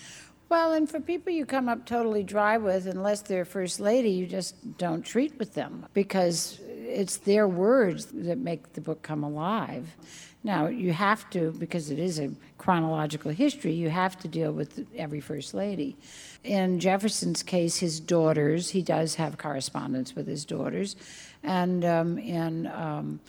Well, 0.48 0.72
and 0.72 0.90
for 0.90 1.02
people 1.02 1.34
you 1.34 1.46
come 1.46 1.68
up 1.68 1.86
totally 1.86 2.24
dry 2.24 2.56
with, 2.58 2.88
unless 2.88 3.24
they're 3.24 3.44
first 3.44 3.82
lady, 3.82 4.12
you 4.12 4.28
just 4.28 4.78
don't 4.78 5.04
treat 5.06 5.38
with 5.38 5.56
them 5.56 5.88
because 5.94 6.62
it's 6.64 7.18
their 7.18 7.50
words 7.50 8.06
that 8.14 8.38
make 8.38 8.72
the 8.74 8.82
book 8.82 9.02
come 9.02 9.26
alive. 9.26 9.94
Now, 10.44 10.68
you 10.68 10.94
have 10.94 11.30
to, 11.32 11.52
because 11.52 11.92
it 11.92 12.00
is 12.00 12.18
a 12.18 12.32
chronological 12.58 13.32
history, 13.32 13.74
you 13.74 13.90
have 13.90 14.18
to 14.20 14.28
deal 14.28 14.54
with 14.54 14.88
every 14.96 15.20
First 15.20 15.54
Lady. 15.54 15.98
In 16.46 16.80
Jefferson's 16.80 17.44
case, 17.44 17.78
his 17.78 18.00
daughters, 18.00 18.70
he 18.70 18.82
does 18.82 19.16
have 19.16 19.38
correspondence 19.38 20.16
with 20.16 20.28
his 20.28 20.46
daughters. 20.46 20.96
And 21.44 21.84
um, 21.84 22.18
in 22.18 22.68
um, 22.68 23.20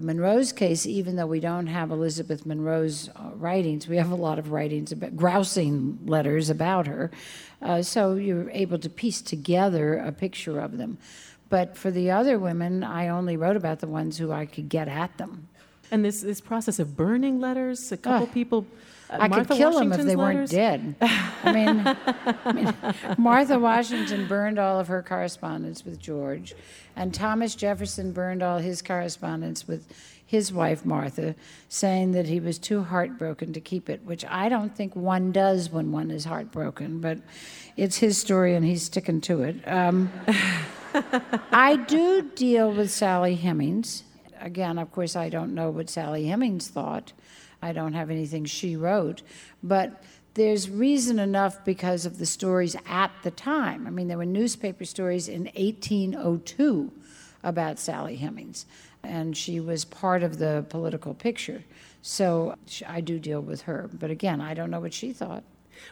Monroe's 0.00 0.52
case, 0.52 0.86
even 0.86 1.16
though 1.16 1.26
we 1.26 1.40
don't 1.40 1.66
have 1.66 1.90
Elizabeth 1.90 2.46
Monroe's 2.46 3.10
uh, 3.10 3.30
writings, 3.34 3.86
we 3.86 3.98
have 3.98 4.10
a 4.10 4.16
lot 4.16 4.38
of 4.38 4.50
writings 4.50 4.90
about 4.90 5.16
grousing 5.16 5.98
letters 6.06 6.48
about 6.48 6.86
her. 6.86 7.10
Uh, 7.60 7.82
so 7.82 8.14
you're 8.14 8.50
able 8.50 8.78
to 8.78 8.88
piece 8.88 9.20
together 9.20 9.98
a 9.98 10.12
picture 10.12 10.60
of 10.60 10.78
them. 10.78 10.96
But 11.50 11.76
for 11.76 11.90
the 11.90 12.10
other 12.10 12.38
women, 12.38 12.82
I 12.82 13.08
only 13.08 13.36
wrote 13.36 13.56
about 13.56 13.80
the 13.80 13.86
ones 13.86 14.16
who 14.16 14.32
I 14.32 14.46
could 14.46 14.70
get 14.70 14.88
at 14.88 15.18
them. 15.18 15.48
And 15.90 16.04
this, 16.04 16.22
this 16.22 16.40
process 16.40 16.78
of 16.78 16.96
burning 16.96 17.40
letters, 17.40 17.92
a 17.92 17.96
couple 17.96 18.26
people. 18.28 18.66
Uh, 19.10 19.18
I 19.20 19.28
Martha 19.28 19.48
could 19.48 19.56
kill 19.58 19.72
them 19.78 19.92
if 19.92 19.98
they 19.98 20.16
letters. 20.16 20.16
weren't 20.16 20.50
dead. 20.50 20.96
I 21.00 21.52
mean, 21.52 21.82
I 22.44 22.52
mean, 22.52 22.74
Martha 23.18 23.58
Washington 23.58 24.26
burned 24.26 24.58
all 24.58 24.80
of 24.80 24.88
her 24.88 25.02
correspondence 25.02 25.84
with 25.84 26.00
George, 26.00 26.54
and 26.96 27.12
Thomas 27.12 27.54
Jefferson 27.54 28.12
burned 28.12 28.42
all 28.42 28.58
his 28.58 28.80
correspondence 28.82 29.68
with 29.68 29.86
his 30.26 30.52
wife 30.52 30.84
Martha, 30.84 31.34
saying 31.68 32.12
that 32.12 32.26
he 32.26 32.40
was 32.40 32.58
too 32.58 32.82
heartbroken 32.82 33.52
to 33.52 33.60
keep 33.60 33.88
it, 33.90 34.02
which 34.04 34.24
I 34.24 34.48
don't 34.48 34.74
think 34.74 34.96
one 34.96 35.32
does 35.32 35.70
when 35.70 35.92
one 35.92 36.10
is 36.10 36.24
heartbroken, 36.24 37.00
but 37.00 37.18
it's 37.76 37.98
his 37.98 38.18
story 38.18 38.54
and 38.54 38.64
he's 38.64 38.84
sticking 38.84 39.20
to 39.22 39.42
it. 39.42 39.56
Um, 39.66 40.10
I 41.52 41.76
do 41.76 42.22
deal 42.34 42.72
with 42.72 42.90
Sally 42.90 43.36
Hemings 43.36 44.02
again, 44.44 44.78
of 44.78 44.92
course, 44.92 45.16
I 45.16 45.28
don't 45.28 45.54
know 45.54 45.70
what 45.70 45.90
Sally 45.90 46.26
Hemings 46.26 46.68
thought. 46.68 47.12
I 47.60 47.72
don't 47.72 47.94
have 47.94 48.10
anything 48.10 48.44
she 48.44 48.76
wrote. 48.76 49.22
But 49.62 50.02
there's 50.34 50.68
reason 50.68 51.18
enough 51.18 51.64
because 51.64 52.04
of 52.04 52.18
the 52.18 52.26
stories 52.26 52.76
at 52.86 53.10
the 53.22 53.30
time. 53.30 53.86
I 53.86 53.90
mean, 53.90 54.08
there 54.08 54.18
were 54.18 54.26
newspaper 54.26 54.84
stories 54.84 55.28
in 55.28 55.44
1802 55.56 56.92
about 57.42 57.78
Sally 57.78 58.16
Hemings, 58.16 58.66
and 59.02 59.36
she 59.36 59.60
was 59.60 59.84
part 59.84 60.22
of 60.22 60.38
the 60.38 60.64
political 60.68 61.14
picture. 61.14 61.64
So 62.02 62.56
I 62.86 63.00
do 63.00 63.18
deal 63.18 63.40
with 63.40 63.62
her. 63.62 63.88
But 63.92 64.10
again, 64.10 64.40
I 64.40 64.54
don't 64.54 64.70
know 64.70 64.80
what 64.80 64.92
she 64.92 65.12
thought. 65.12 65.44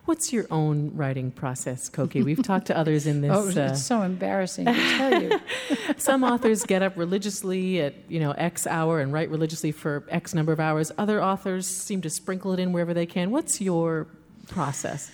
What's 0.04 0.32
your 0.32 0.46
own 0.50 0.92
writing 0.94 1.30
process, 1.30 1.88
Cokie? 1.88 2.24
We've 2.24 2.42
talked 2.42 2.66
to 2.66 2.76
others 2.76 3.06
in 3.06 3.20
this. 3.22 3.30
oh, 3.32 3.48
it's 3.48 3.56
uh, 3.56 3.74
so 3.74 4.02
embarrassing 4.02 4.66
to 4.66 4.74
tell 4.74 5.22
you. 5.22 5.40
some 5.96 6.24
authors 6.24 6.64
get 6.64 6.82
up 6.82 6.96
religiously 6.96 7.80
at 7.80 7.94
you 8.08 8.20
know 8.20 8.32
X 8.32 8.66
hour 8.66 9.00
and 9.00 9.12
write 9.12 9.30
religiously 9.30 9.72
for 9.72 10.04
X 10.08 10.34
number 10.34 10.52
of 10.52 10.60
hours. 10.60 10.90
Other 10.98 11.22
authors 11.22 11.66
seem 11.66 12.00
to 12.02 12.10
sprinkle 12.10 12.52
it 12.52 12.60
in 12.60 12.72
wherever 12.72 12.92
they 12.94 13.06
can. 13.06 13.30
What's 13.30 13.60
your 13.60 14.08
process? 14.48 15.10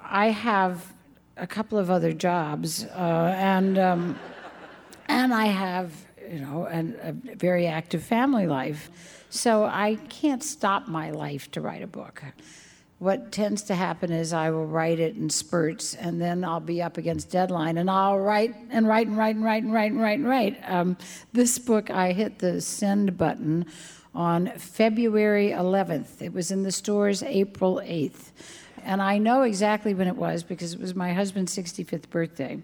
I 0.00 0.28
have 0.28 0.92
a 1.36 1.46
couple 1.46 1.78
of 1.78 1.90
other 1.90 2.12
jobs, 2.12 2.84
uh, 2.84 3.34
and 3.36 3.78
um, 3.78 4.18
and 5.08 5.34
I 5.34 5.46
have 5.46 5.92
you 6.30 6.40
know 6.40 6.64
an, 6.64 6.96
a 7.02 7.12
very 7.36 7.66
active 7.66 8.02
family 8.02 8.46
life, 8.46 8.90
so 9.30 9.64
I 9.64 9.96
can't 10.08 10.42
stop 10.42 10.86
my 10.86 11.10
life 11.10 11.50
to 11.52 11.60
write 11.60 11.82
a 11.82 11.86
book 11.86 12.22
what 12.98 13.30
tends 13.30 13.62
to 13.62 13.74
happen 13.74 14.10
is 14.10 14.32
I 14.32 14.50
will 14.50 14.66
write 14.66 14.98
it 14.98 15.14
in 15.14 15.30
spurts, 15.30 15.94
and 15.94 16.20
then 16.20 16.44
I'll 16.44 16.58
be 16.58 16.82
up 16.82 16.96
against 16.96 17.30
deadline, 17.30 17.78
and 17.78 17.88
I'll 17.88 18.18
write 18.18 18.54
and 18.70 18.88
write 18.88 19.06
and 19.06 19.16
write 19.16 19.36
and 19.36 19.44
write 19.44 19.62
and 19.62 19.72
write 19.72 19.92
and 19.92 20.00
write 20.00 20.18
and 20.18 20.28
write. 20.28 20.58
Um, 20.68 20.96
this 21.32 21.58
book, 21.58 21.90
I 21.90 22.12
hit 22.12 22.40
the 22.40 22.60
send 22.60 23.16
button 23.16 23.66
on 24.14 24.48
February 24.58 25.50
11th. 25.50 26.20
It 26.20 26.32
was 26.32 26.50
in 26.50 26.64
the 26.64 26.72
stores 26.72 27.22
April 27.22 27.80
8th, 27.84 28.32
and 28.82 29.00
I 29.00 29.18
know 29.18 29.42
exactly 29.42 29.94
when 29.94 30.08
it 30.08 30.16
was 30.16 30.42
because 30.42 30.74
it 30.74 30.80
was 30.80 30.96
my 30.96 31.12
husband's 31.12 31.56
65th 31.56 32.10
birthday 32.10 32.60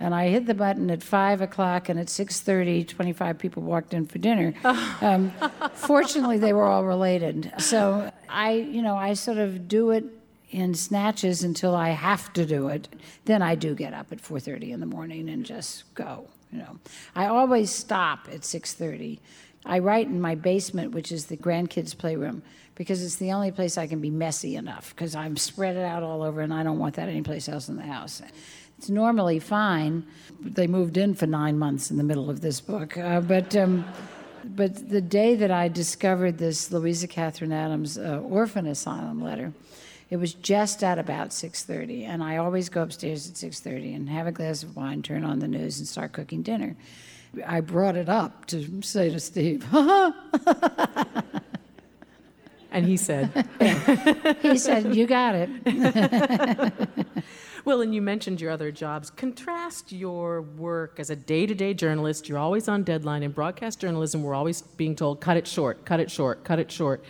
and 0.00 0.14
I 0.14 0.28
hit 0.28 0.46
the 0.46 0.54
button 0.54 0.90
at 0.90 1.02
five 1.02 1.40
o'clock, 1.40 1.88
and 1.88 1.98
at 1.98 2.08
six 2.08 2.40
thirty, 2.40 2.84
25 2.84 3.38
people 3.38 3.62
walked 3.62 3.94
in 3.94 4.06
for 4.06 4.18
dinner. 4.18 4.54
Um, 5.00 5.32
fortunately, 5.74 6.38
they 6.38 6.52
were 6.52 6.64
all 6.64 6.84
related. 6.84 7.52
So 7.58 8.10
I, 8.28 8.52
you 8.52 8.80
know, 8.80 8.96
I 8.96 9.14
sort 9.14 9.36
of 9.38 9.68
do 9.68 9.90
it 9.90 10.04
in 10.50 10.72
snatches 10.74 11.42
until 11.42 11.74
I 11.74 11.90
have 11.90 12.32
to 12.34 12.46
do 12.46 12.68
it. 12.68 12.88
Then 13.24 13.42
I 13.42 13.54
do 13.54 13.74
get 13.74 13.92
up 13.92 14.12
at 14.12 14.22
4:30 14.22 14.70
in 14.72 14.80
the 14.80 14.86
morning 14.86 15.28
and 15.28 15.44
just 15.44 15.92
go. 15.94 16.28
You 16.52 16.58
know, 16.58 16.78
I 17.14 17.26
always 17.26 17.70
stop 17.70 18.28
at 18.32 18.42
6:30. 18.42 19.18
I 19.66 19.80
write 19.80 20.06
in 20.06 20.20
my 20.20 20.34
basement, 20.34 20.92
which 20.92 21.10
is 21.10 21.26
the 21.26 21.36
grandkids' 21.36 21.96
playroom, 21.96 22.42
because 22.74 23.02
it's 23.02 23.16
the 23.16 23.32
only 23.32 23.50
place 23.50 23.76
I 23.76 23.86
can 23.86 24.00
be 24.00 24.10
messy 24.10 24.56
enough. 24.56 24.94
Because 24.94 25.14
I'm 25.14 25.36
spread 25.36 25.76
it 25.76 25.84
out 25.84 26.02
all 26.02 26.22
over, 26.22 26.40
and 26.40 26.54
I 26.54 26.62
don't 26.62 26.78
want 26.78 26.94
that 26.96 27.08
anyplace 27.08 27.48
else 27.48 27.68
in 27.68 27.76
the 27.76 27.82
house. 27.82 28.22
It's 28.84 28.90
normally 28.90 29.38
fine. 29.38 30.04
They 30.42 30.66
moved 30.66 30.98
in 30.98 31.14
for 31.14 31.26
nine 31.26 31.58
months 31.58 31.90
in 31.90 31.96
the 31.96 32.02
middle 32.04 32.28
of 32.28 32.42
this 32.42 32.60
book, 32.60 32.98
uh, 32.98 33.22
but. 33.22 33.56
Um, 33.56 33.86
but 34.46 34.90
the 34.90 35.00
day 35.00 35.36
that 35.36 35.50
I 35.50 35.68
discovered 35.68 36.36
this 36.36 36.70
Louisa 36.70 37.08
Catherine 37.08 37.50
Adams 37.50 37.96
uh, 37.96 38.20
orphan 38.22 38.66
asylum 38.66 39.24
letter, 39.24 39.54
it 40.10 40.18
was 40.18 40.34
just 40.34 40.84
at 40.84 40.98
about 40.98 41.30
6.30 41.30 42.06
and 42.06 42.22
i 42.22 42.36
always 42.36 42.68
go 42.68 42.82
upstairs 42.82 43.26
at 43.26 43.36
6.30 43.36 43.96
and 43.96 44.10
have 44.10 44.26
a 44.26 44.32
glass 44.32 44.62
of 44.62 44.76
wine 44.76 45.00
turn 45.00 45.24
on 45.24 45.38
the 45.38 45.48
news 45.48 45.78
and 45.78 45.88
start 45.88 46.12
cooking 46.12 46.42
dinner 46.42 46.76
i 47.46 47.58
brought 47.62 47.96
it 47.96 48.10
up 48.10 48.44
to 48.44 48.82
say 48.82 49.08
to 49.08 49.18
steve 49.18 49.66
and 52.70 52.84
he 52.84 52.98
said 52.98 53.48
he 54.42 54.58
said 54.58 54.94
you 54.94 55.06
got 55.06 55.34
it 55.34 55.48
well, 57.64 57.80
and 57.80 57.94
you 57.94 58.02
mentioned 58.02 58.40
your 58.40 58.50
other 58.50 58.70
jobs. 58.70 59.10
Contrast 59.10 59.92
your 59.92 60.42
work 60.42 60.98
as 60.98 61.10
a 61.10 61.16
day 61.16 61.46
to 61.46 61.54
day 61.54 61.74
journalist. 61.74 62.28
You're 62.28 62.38
always 62.38 62.68
on 62.68 62.82
deadline. 62.82 63.22
In 63.22 63.32
broadcast 63.32 63.80
journalism, 63.80 64.22
we're 64.22 64.34
always 64.34 64.62
being 64.62 64.94
told, 64.94 65.20
cut 65.20 65.36
it 65.36 65.46
short, 65.46 65.84
cut 65.84 66.00
it 66.00 66.10
short, 66.10 66.44
cut 66.44 66.58
it 66.58 66.70
short. 66.70 67.04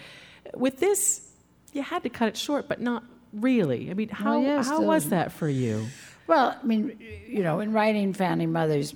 With 0.55 0.79
this, 0.79 1.33
you 1.73 1.83
had 1.83 2.03
to 2.05 2.09
cut 2.09 2.29
it 2.29 2.37
short, 2.37 2.69
but 2.69 2.81
not 2.81 3.03
really. 3.33 3.91
I 3.91 3.95
mean, 3.95 4.09
how, 4.09 4.39
well, 4.39 4.43
yes, 4.43 4.69
how 4.69 4.79
uh, 4.79 4.87
was 4.87 5.09
that 5.09 5.33
for 5.33 5.49
you? 5.49 5.87
Well, 6.27 6.57
I 6.61 6.65
mean, 6.65 6.99
you 7.27 7.43
know, 7.43 7.61
in 7.61 7.73
writing 7.73 8.13
Founding 8.15 8.53
Mothers, 8.53 8.95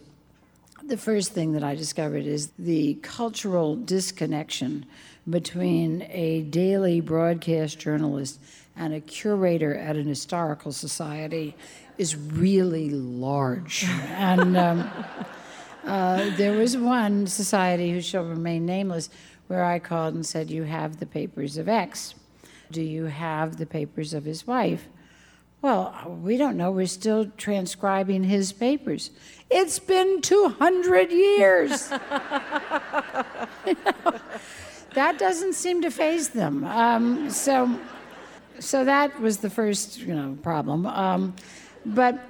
the 0.85 0.97
first 0.97 1.33
thing 1.33 1.53
that 1.53 1.65
I 1.65 1.75
discovered 1.75 2.25
is 2.25 2.53
the 2.59 2.95
cultural 3.03 3.77
disconnection 3.77 4.87
between 5.29 6.07
a 6.09 6.43
daily 6.43 7.01
broadcast 7.01 7.79
journalist 7.79 8.41
and 8.79 8.95
a 8.95 9.01
curator 9.01 9.75
at 9.75 9.97
an 9.97 10.07
historical 10.07 10.73
society 10.73 11.55
is 11.99 12.17
really 12.17 12.91
large. 12.91 13.85
and 13.85 14.57
um, 14.57 14.91
uh, 15.85 16.31
there 16.37 16.53
was 16.53 16.77
one 16.77 17.27
society 17.27 17.91
who 17.91 18.01
shall 18.01 18.25
remain 18.25 18.65
nameless 18.65 19.11
where 19.49 19.65
I 19.65 19.81
called 19.81 20.15
and 20.15 20.25
said, 20.25 20.51
You 20.51 20.63
have 20.63 21.01
the 21.01 21.07
papers 21.07 21.59
of 21.59 21.69
X. 21.69 22.15
Do 22.71 22.83
you 22.83 23.07
have 23.07 23.57
the 23.57 23.67
papers 23.67 24.15
of 24.15 24.25
his 24.25 24.47
wife? 24.47 24.87
Well, 25.61 26.21
we 26.23 26.37
don't 26.37 26.57
know. 26.57 26.71
We're 26.71 26.87
still 26.87 27.33
transcribing 27.37 28.23
his 28.23 28.53
papers. 28.53 29.11
It's 29.51 29.81
been 29.81 30.21
200 30.21 31.11
years. 31.11 31.91
you 31.91 31.99
know, 33.85 34.21
that 34.95 35.19
doesn't 35.19 35.55
seem 35.55 35.83
to 35.83 35.91
faze 35.91 36.29
them. 36.29 36.65
Um, 36.65 37.29
so 37.31 37.77
so 38.61 38.85
that 38.85 39.21
was 39.21 39.39
the 39.39 39.51
first, 39.51 39.99
you 40.01 40.15
know, 40.15 40.37
problem. 40.43 40.87
Um, 40.87 41.35
but 41.85 42.25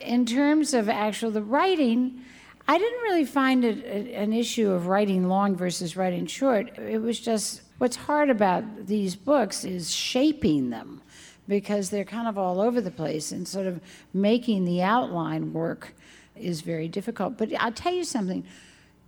in 0.00 0.26
terms 0.26 0.74
of 0.74 0.88
actual 0.88 1.30
the 1.30 1.42
writing, 1.42 2.22
I 2.66 2.78
didn't 2.78 3.02
really 3.02 3.24
find 3.24 3.64
it 3.64 3.84
an 4.14 4.32
issue 4.32 4.70
of 4.70 4.86
writing 4.86 5.28
long 5.28 5.56
versus 5.56 5.96
writing 5.96 6.26
short. 6.26 6.76
It 6.78 6.98
was 6.98 7.18
just 7.18 7.62
what's 7.78 7.96
hard 7.96 8.30
about 8.30 8.86
these 8.86 9.16
books 9.16 9.64
is 9.64 9.90
shaping 9.90 10.70
them 10.70 11.00
because 11.46 11.88
they're 11.90 12.04
kind 12.04 12.28
of 12.28 12.36
all 12.36 12.60
over 12.60 12.80
the 12.80 12.90
place 12.90 13.32
and 13.32 13.48
sort 13.48 13.66
of 13.66 13.80
making 14.12 14.64
the 14.64 14.82
outline 14.82 15.52
work 15.52 15.94
is 16.36 16.60
very 16.60 16.88
difficult. 16.88 17.38
But 17.38 17.50
I'll 17.58 17.72
tell 17.72 17.94
you 17.94 18.04
something 18.04 18.44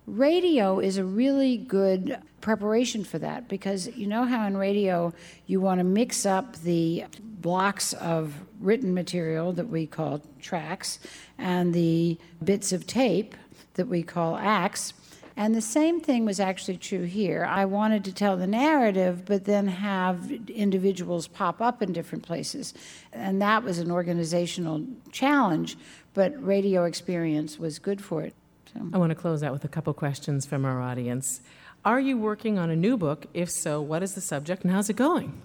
radio 0.07 0.79
is 0.79 0.97
a 0.97 1.05
really 1.05 1.57
good 1.57 2.17
preparation 2.41 3.03
for 3.03 3.19
that 3.19 3.47
because 3.47 3.87
you 3.95 4.07
know 4.07 4.25
how 4.25 4.45
in 4.47 4.57
radio 4.57 5.13
you 5.45 5.61
want 5.61 5.79
to 5.79 5.83
mix 5.83 6.25
up 6.25 6.55
the 6.57 7.05
blocks 7.21 7.93
of 7.93 8.33
written 8.59 8.93
material 8.93 9.51
that 9.53 9.67
we 9.67 9.87
call 9.87 10.21
tracks 10.41 10.99
and 11.37 11.73
the 11.73 12.17
bits 12.43 12.71
of 12.71 12.85
tape 12.85 13.35
that 13.75 13.87
we 13.87 14.03
call 14.03 14.37
acts. 14.37 14.93
And 15.37 15.55
the 15.55 15.61
same 15.61 16.01
thing 16.01 16.25
was 16.25 16.39
actually 16.39 16.77
true 16.77 17.03
here. 17.03 17.45
I 17.45 17.65
wanted 17.65 18.03
to 18.05 18.13
tell 18.13 18.37
the 18.37 18.47
narrative, 18.47 19.25
but 19.25 19.45
then 19.45 19.67
have 19.67 20.29
individuals 20.49 21.27
pop 21.27 21.61
up 21.61 21.81
in 21.81 21.93
different 21.93 22.23
places. 22.25 22.73
And 23.13 23.41
that 23.41 23.63
was 23.63 23.79
an 23.79 23.91
organizational 23.91 24.85
challenge, 25.11 25.77
but 26.13 26.43
radio 26.43 26.83
experience 26.83 27.57
was 27.57 27.79
good 27.79 28.01
for 28.03 28.23
it. 28.23 28.35
So. 28.73 28.81
I 28.93 28.97
want 28.97 29.09
to 29.09 29.15
close 29.15 29.43
out 29.43 29.51
with 29.51 29.65
a 29.65 29.67
couple 29.67 29.93
questions 29.93 30.45
from 30.45 30.65
our 30.65 30.81
audience. 30.81 31.41
Are 31.83 31.99
you 31.99 32.15
working 32.17 32.59
on 32.59 32.69
a 32.69 32.75
new 32.75 32.95
book? 32.95 33.25
If 33.33 33.49
so, 33.49 33.81
what 33.81 34.03
is 34.03 34.13
the 34.13 34.21
subject 34.21 34.63
and 34.63 34.71
how's 34.71 34.89
it 34.89 34.95
going? 34.95 35.41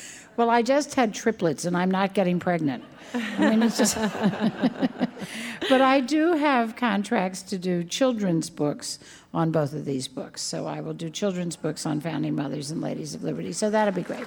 well, 0.36 0.48
I 0.48 0.62
just 0.62 0.94
had 0.94 1.12
triplets 1.12 1.64
and 1.64 1.76
I'm 1.76 1.90
not 1.90 2.14
getting 2.14 2.38
pregnant. 2.38 2.84
I 3.12 3.50
mean, 3.50 3.62
it's 3.64 3.76
just. 3.76 3.96
but 5.68 5.80
I 5.80 6.00
do 6.00 6.34
have 6.34 6.76
contracts 6.76 7.42
to 7.42 7.58
do 7.58 7.82
children's 7.82 8.50
books 8.50 9.00
on 9.34 9.50
both 9.50 9.72
of 9.72 9.84
these 9.84 10.06
books. 10.06 10.42
So 10.42 10.66
I 10.66 10.80
will 10.80 10.94
do 10.94 11.10
children's 11.10 11.56
books 11.56 11.84
on 11.84 12.00
founding 12.00 12.36
mothers 12.36 12.70
and 12.70 12.80
ladies 12.80 13.14
of 13.14 13.24
liberty. 13.24 13.52
So 13.52 13.68
that'll 13.68 13.92
be 13.92 14.02
great. 14.02 14.26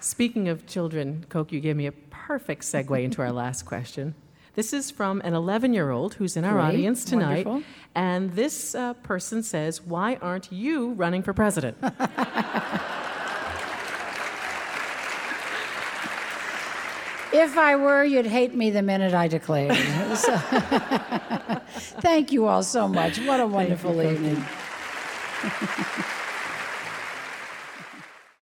Speaking 0.00 0.48
of 0.48 0.66
children, 0.66 1.26
Cokie, 1.28 1.52
you 1.52 1.60
gave 1.60 1.76
me 1.76 1.86
a 1.86 1.92
perfect 2.30 2.62
segue 2.62 3.02
into 3.02 3.20
our 3.20 3.32
last 3.32 3.64
question. 3.64 4.14
This 4.54 4.72
is 4.72 4.88
from 4.88 5.20
an 5.24 5.34
11 5.34 5.74
year 5.74 5.90
old 5.90 6.14
who's 6.14 6.36
in 6.36 6.44
our 6.44 6.52
Great. 6.52 6.62
audience 6.62 7.04
tonight. 7.04 7.44
Wonderful. 7.44 7.68
And 7.96 8.32
this 8.34 8.72
uh, 8.72 8.94
person 8.94 9.42
says, 9.42 9.82
Why 9.82 10.14
aren't 10.22 10.52
you 10.52 10.92
running 10.92 11.24
for 11.24 11.32
president? 11.32 11.76
If 17.32 17.56
I 17.56 17.76
were, 17.76 18.02
you'd 18.04 18.26
hate 18.26 18.56
me 18.56 18.70
the 18.70 18.82
minute 18.82 19.14
I 19.14 19.28
declared. 19.28 19.76
so, 20.16 20.36
thank 22.00 22.32
you 22.32 22.46
all 22.46 22.64
so 22.64 22.88
much. 22.88 23.20
What 23.20 23.38
a 23.38 23.46
wonderful 23.46 24.02
evening. 24.02 24.44